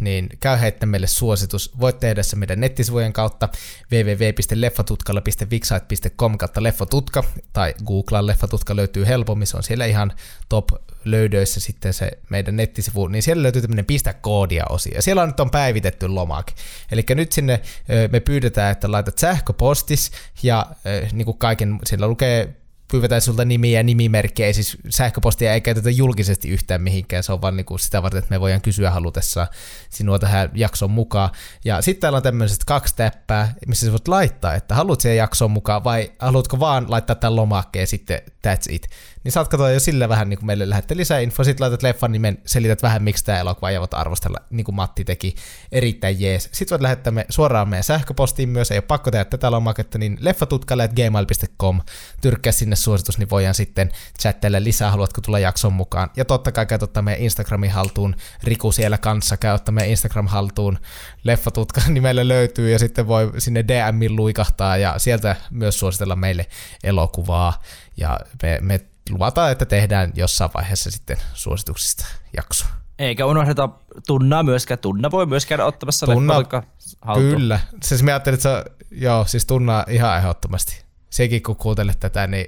niin 0.00 0.28
käy 0.40 0.60
heittämään 0.60 0.90
meille 0.90 1.06
suositus. 1.06 1.72
Voit 1.80 2.00
tehdä 2.00 2.22
se 2.22 2.36
meidän 2.36 2.60
nettisivujen 2.60 3.12
kautta 3.12 3.48
www.leffatutkalla.vixite.com 3.92 6.38
kautta 6.38 6.62
leffatutka 6.62 7.24
tai 7.52 7.74
Googlaa 7.84 8.26
leffatutka 8.26 8.76
löytyy 8.76 9.06
helpommin, 9.06 9.46
se 9.46 9.56
on 9.56 9.62
siellä 9.62 9.84
ihan 9.84 10.12
top 10.48 10.68
löydöissä 11.04 11.60
sitten 11.60 11.94
se 11.94 12.10
meidän 12.28 12.56
nettisivu, 12.56 13.06
niin 13.06 13.22
siellä 13.22 13.42
löytyy 13.42 13.62
tämmöinen 13.62 13.84
pistä 13.84 14.12
koodia 14.12 14.64
osia. 14.70 14.94
Ja 14.94 15.02
siellä 15.02 15.22
on 15.22 15.28
nyt 15.28 15.40
on 15.40 15.50
päivitetty 15.50 16.08
lomake. 16.08 16.52
Eli 16.92 17.04
nyt 17.14 17.32
sinne 17.32 17.60
me 18.10 18.20
pyydetään, 18.20 18.72
että 18.72 18.92
laitat 18.92 19.18
sähköpostis 19.18 20.10
ja 20.42 20.66
niin 21.12 21.24
kuin 21.24 21.38
kaiken, 21.38 21.78
siellä 21.84 22.08
lukee 22.08 22.56
pyydetään 22.92 23.20
sulta 23.20 23.44
nimiä 23.44 23.78
ja 23.78 23.82
nimimerkkejä, 23.82 24.52
siis 24.52 24.78
sähköpostia 24.88 25.54
ei 25.54 25.60
käytetä 25.60 25.90
julkisesti 25.90 26.48
yhtään 26.48 26.82
mihinkään, 26.82 27.22
se 27.22 27.32
on 27.32 27.42
vaan 27.42 27.56
niinku 27.56 27.78
sitä 27.78 28.02
varten, 28.02 28.18
että 28.18 28.30
me 28.30 28.40
voidaan 28.40 28.60
kysyä 28.60 28.90
halutessa 28.90 29.46
sinua 29.90 30.18
tähän 30.18 30.50
jakson 30.54 30.90
mukaan. 30.90 31.30
Ja 31.64 31.82
sitten 31.82 32.00
täällä 32.00 32.16
on 32.16 32.22
tämmöiset 32.22 32.64
kaksi 32.64 32.96
täppää, 32.96 33.54
missä 33.66 33.86
sä 33.86 33.92
voit 33.92 34.08
laittaa, 34.08 34.54
että 34.54 34.74
haluat 34.74 35.00
siihen 35.00 35.16
jakson 35.16 35.50
mukaan 35.50 35.84
vai 35.84 36.12
haluatko 36.18 36.60
vaan 36.60 36.90
laittaa 36.90 37.16
tämän 37.16 37.36
lomakkeen 37.36 37.86
sitten 37.86 38.20
that's 38.46 38.66
it 38.68 38.88
niin 39.24 39.32
saat 39.32 39.48
katsoa 39.48 39.70
jo 39.70 39.80
sillä 39.80 40.08
vähän 40.08 40.28
niin 40.28 40.38
kuin 40.38 40.46
meille 40.46 40.70
lähette 40.70 40.96
lisää 40.96 41.18
infoa, 41.18 41.44
sitten 41.44 41.64
laitat 41.64 41.82
leffan 41.82 42.12
nimen, 42.12 42.38
selität 42.46 42.82
vähän 42.82 43.02
miksi 43.02 43.24
tämä 43.24 43.38
elokuva 43.38 43.70
ja 43.70 43.80
voit 43.80 43.94
arvostella, 43.94 44.38
niin 44.50 44.64
kuin 44.64 44.74
Matti 44.74 45.04
teki, 45.04 45.34
erittäin 45.72 46.20
jees. 46.20 46.48
Sitten 46.52 46.74
voit 46.74 46.82
lähettää 46.82 47.10
me 47.10 47.26
suoraan 47.28 47.68
meidän 47.68 47.84
sähköpostiin 47.84 48.48
myös, 48.48 48.70
ei 48.70 48.76
ole 48.76 48.82
pakko 48.82 49.10
tehdä 49.10 49.24
tätä 49.24 49.50
lomaketta, 49.50 49.98
niin 49.98 50.18
leffatutkalle.gmail.com, 50.20 51.80
tyrkkää 52.20 52.52
sinne 52.52 52.76
suositus, 52.76 53.18
niin 53.18 53.30
voidaan 53.30 53.54
sitten 53.54 53.90
chatteille 54.20 54.64
lisää, 54.64 54.90
haluatko 54.90 55.20
tulla 55.20 55.38
jakson 55.38 55.72
mukaan. 55.72 56.10
Ja 56.16 56.24
totta 56.24 56.52
kai 56.52 56.66
käy 56.66 56.78
ottaa 56.82 57.02
meidän 57.02 57.22
Instagramin 57.22 57.70
haltuun, 57.70 58.16
Riku 58.42 58.72
siellä 58.72 58.98
kanssa 58.98 59.36
käy 59.36 59.54
ottaa 59.54 59.72
meidän 59.72 59.90
Instagram 59.90 60.26
haltuun, 60.26 60.78
leffatutka 61.24 61.80
nimellä 61.88 62.28
löytyy 62.28 62.70
ja 62.70 62.78
sitten 62.78 63.06
voi 63.06 63.32
sinne 63.38 63.64
DMin 63.68 64.16
luikahtaa 64.16 64.76
ja 64.76 64.98
sieltä 64.98 65.36
myös 65.50 65.78
suositella 65.78 66.16
meille 66.16 66.46
elokuvaa. 66.84 67.62
Ja 67.96 68.20
me, 68.42 68.58
me 68.62 68.80
luvataan, 69.10 69.52
että 69.52 69.66
tehdään 69.66 70.12
jossain 70.14 70.50
vaiheessa 70.54 70.90
sitten 70.90 71.16
suosituksista 71.34 72.06
jakso. 72.36 72.64
Eikä 72.98 73.26
unohdeta 73.26 73.68
Tunnaa 74.06 74.42
myöskään. 74.42 74.78
Tunna 74.78 75.10
voi 75.10 75.26
myös 75.26 75.46
käydä 75.46 75.64
ottamassa 75.64 76.06
tunna, 76.06 76.34
Kyllä. 77.14 77.60
Siis 77.82 78.02
mä 78.02 78.10
ajattelin, 78.10 78.34
että 78.34 78.64
se, 78.64 78.86
joo, 78.90 79.24
siis 79.24 79.46
Tunnaa 79.46 79.84
ihan 79.88 80.18
ehdottomasti. 80.18 80.82
Sekin 81.10 81.42
kun 81.42 81.56
kuuntelet 81.56 82.00
tätä, 82.00 82.26
niin 82.26 82.46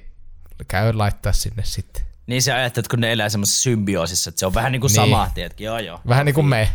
käy 0.69 0.93
laittaa 0.93 1.33
sinne 1.33 1.63
sitten. 1.65 2.05
Niin 2.27 2.43
sä 2.43 2.55
ajattelet, 2.55 2.89
kun 2.89 3.01
ne 3.01 3.13
elää 3.13 3.29
semmoisessa 3.29 3.63
symbioosissa, 3.63 4.29
että 4.29 4.39
se 4.39 4.47
on 4.47 4.55
vähän 4.55 4.73
niin 4.73 4.81
kuin 4.81 4.89
niin. 4.89 4.95
sama, 4.95 5.31
tiedätkö? 5.35 5.65
Joo, 5.65 5.79
joo. 5.79 6.01
Vähän 6.09 6.27
niin 6.27 6.35
kuin 6.35 6.47
me. 6.47 6.71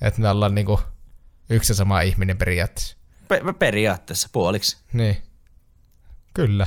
Että 0.00 0.20
me 0.20 0.28
ollaan 0.28 0.54
niin 0.54 0.66
kuin 0.66 0.80
yksi 1.50 1.72
ja 1.72 1.76
sama 1.76 2.00
ihminen 2.00 2.36
periaatteessa. 2.36 2.96
Pe- 3.28 3.40
periaatteessa, 3.58 4.28
puoliksi. 4.32 4.76
Niin. 4.92 5.22
Kyllä. 6.34 6.66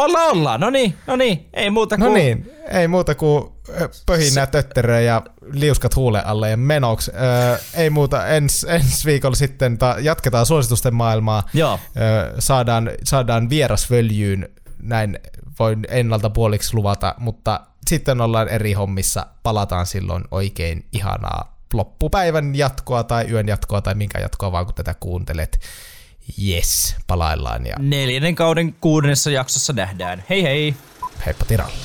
Olla 0.00 0.22
ollaan, 0.22 0.60
no 0.60 0.70
niin, 0.70 0.94
no 1.06 1.16
niin, 1.16 1.48
ei 1.52 1.70
muuta 1.70 1.96
no 1.96 2.06
kuin... 2.06 2.12
No 2.12 2.18
niin, 2.18 2.52
ei 2.68 2.88
muuta 2.88 3.14
kuin 3.14 3.44
pöhinää 4.06 4.46
tötteröä 4.46 5.00
ja 5.00 5.22
liuskat 5.52 5.96
huule 5.96 6.22
alle 6.22 6.50
ja 6.50 6.56
menoksi. 6.56 7.10
Öö, 7.14 7.58
ei 7.74 7.90
muuta, 7.90 8.26
ens, 8.26 8.66
ensi 8.68 9.04
viikolla 9.04 9.36
sitten 9.36 9.78
ta, 9.78 9.96
jatketaan 10.00 10.46
suositusten 10.46 10.94
maailmaa. 10.94 11.42
Joo. 11.54 11.78
Öö, 11.96 12.34
saadaan, 12.38 12.90
saadaan 13.04 13.50
vierasvöljyyn, 13.50 14.48
näin 14.82 15.18
voin 15.58 15.86
ennalta 15.88 16.30
puoliksi 16.30 16.74
luvata, 16.74 17.14
mutta 17.18 17.60
sitten 17.86 18.20
ollaan 18.20 18.48
eri 18.48 18.72
hommissa, 18.72 19.26
palataan 19.42 19.86
silloin 19.86 20.24
oikein 20.30 20.86
ihanaa 20.92 21.60
loppupäivän 21.72 22.54
jatkoa 22.54 23.04
tai 23.04 23.26
yön 23.30 23.48
jatkoa 23.48 23.80
tai 23.80 23.94
minkä 23.94 24.18
jatkoa 24.18 24.52
vaan 24.52 24.66
kun 24.66 24.74
tätä 24.74 24.94
kuuntelet 25.00 25.60
yes, 26.48 26.96
palaillaan. 27.06 27.66
Ja... 27.66 27.76
Neljännen 27.78 28.34
kauden 28.34 28.74
kuudennessa 28.80 29.30
jaksossa 29.30 29.72
nähdään. 29.72 30.24
Hei 30.30 30.42
hei! 30.42 30.74
Heippa 31.26 31.44
tiralla. 31.44 31.76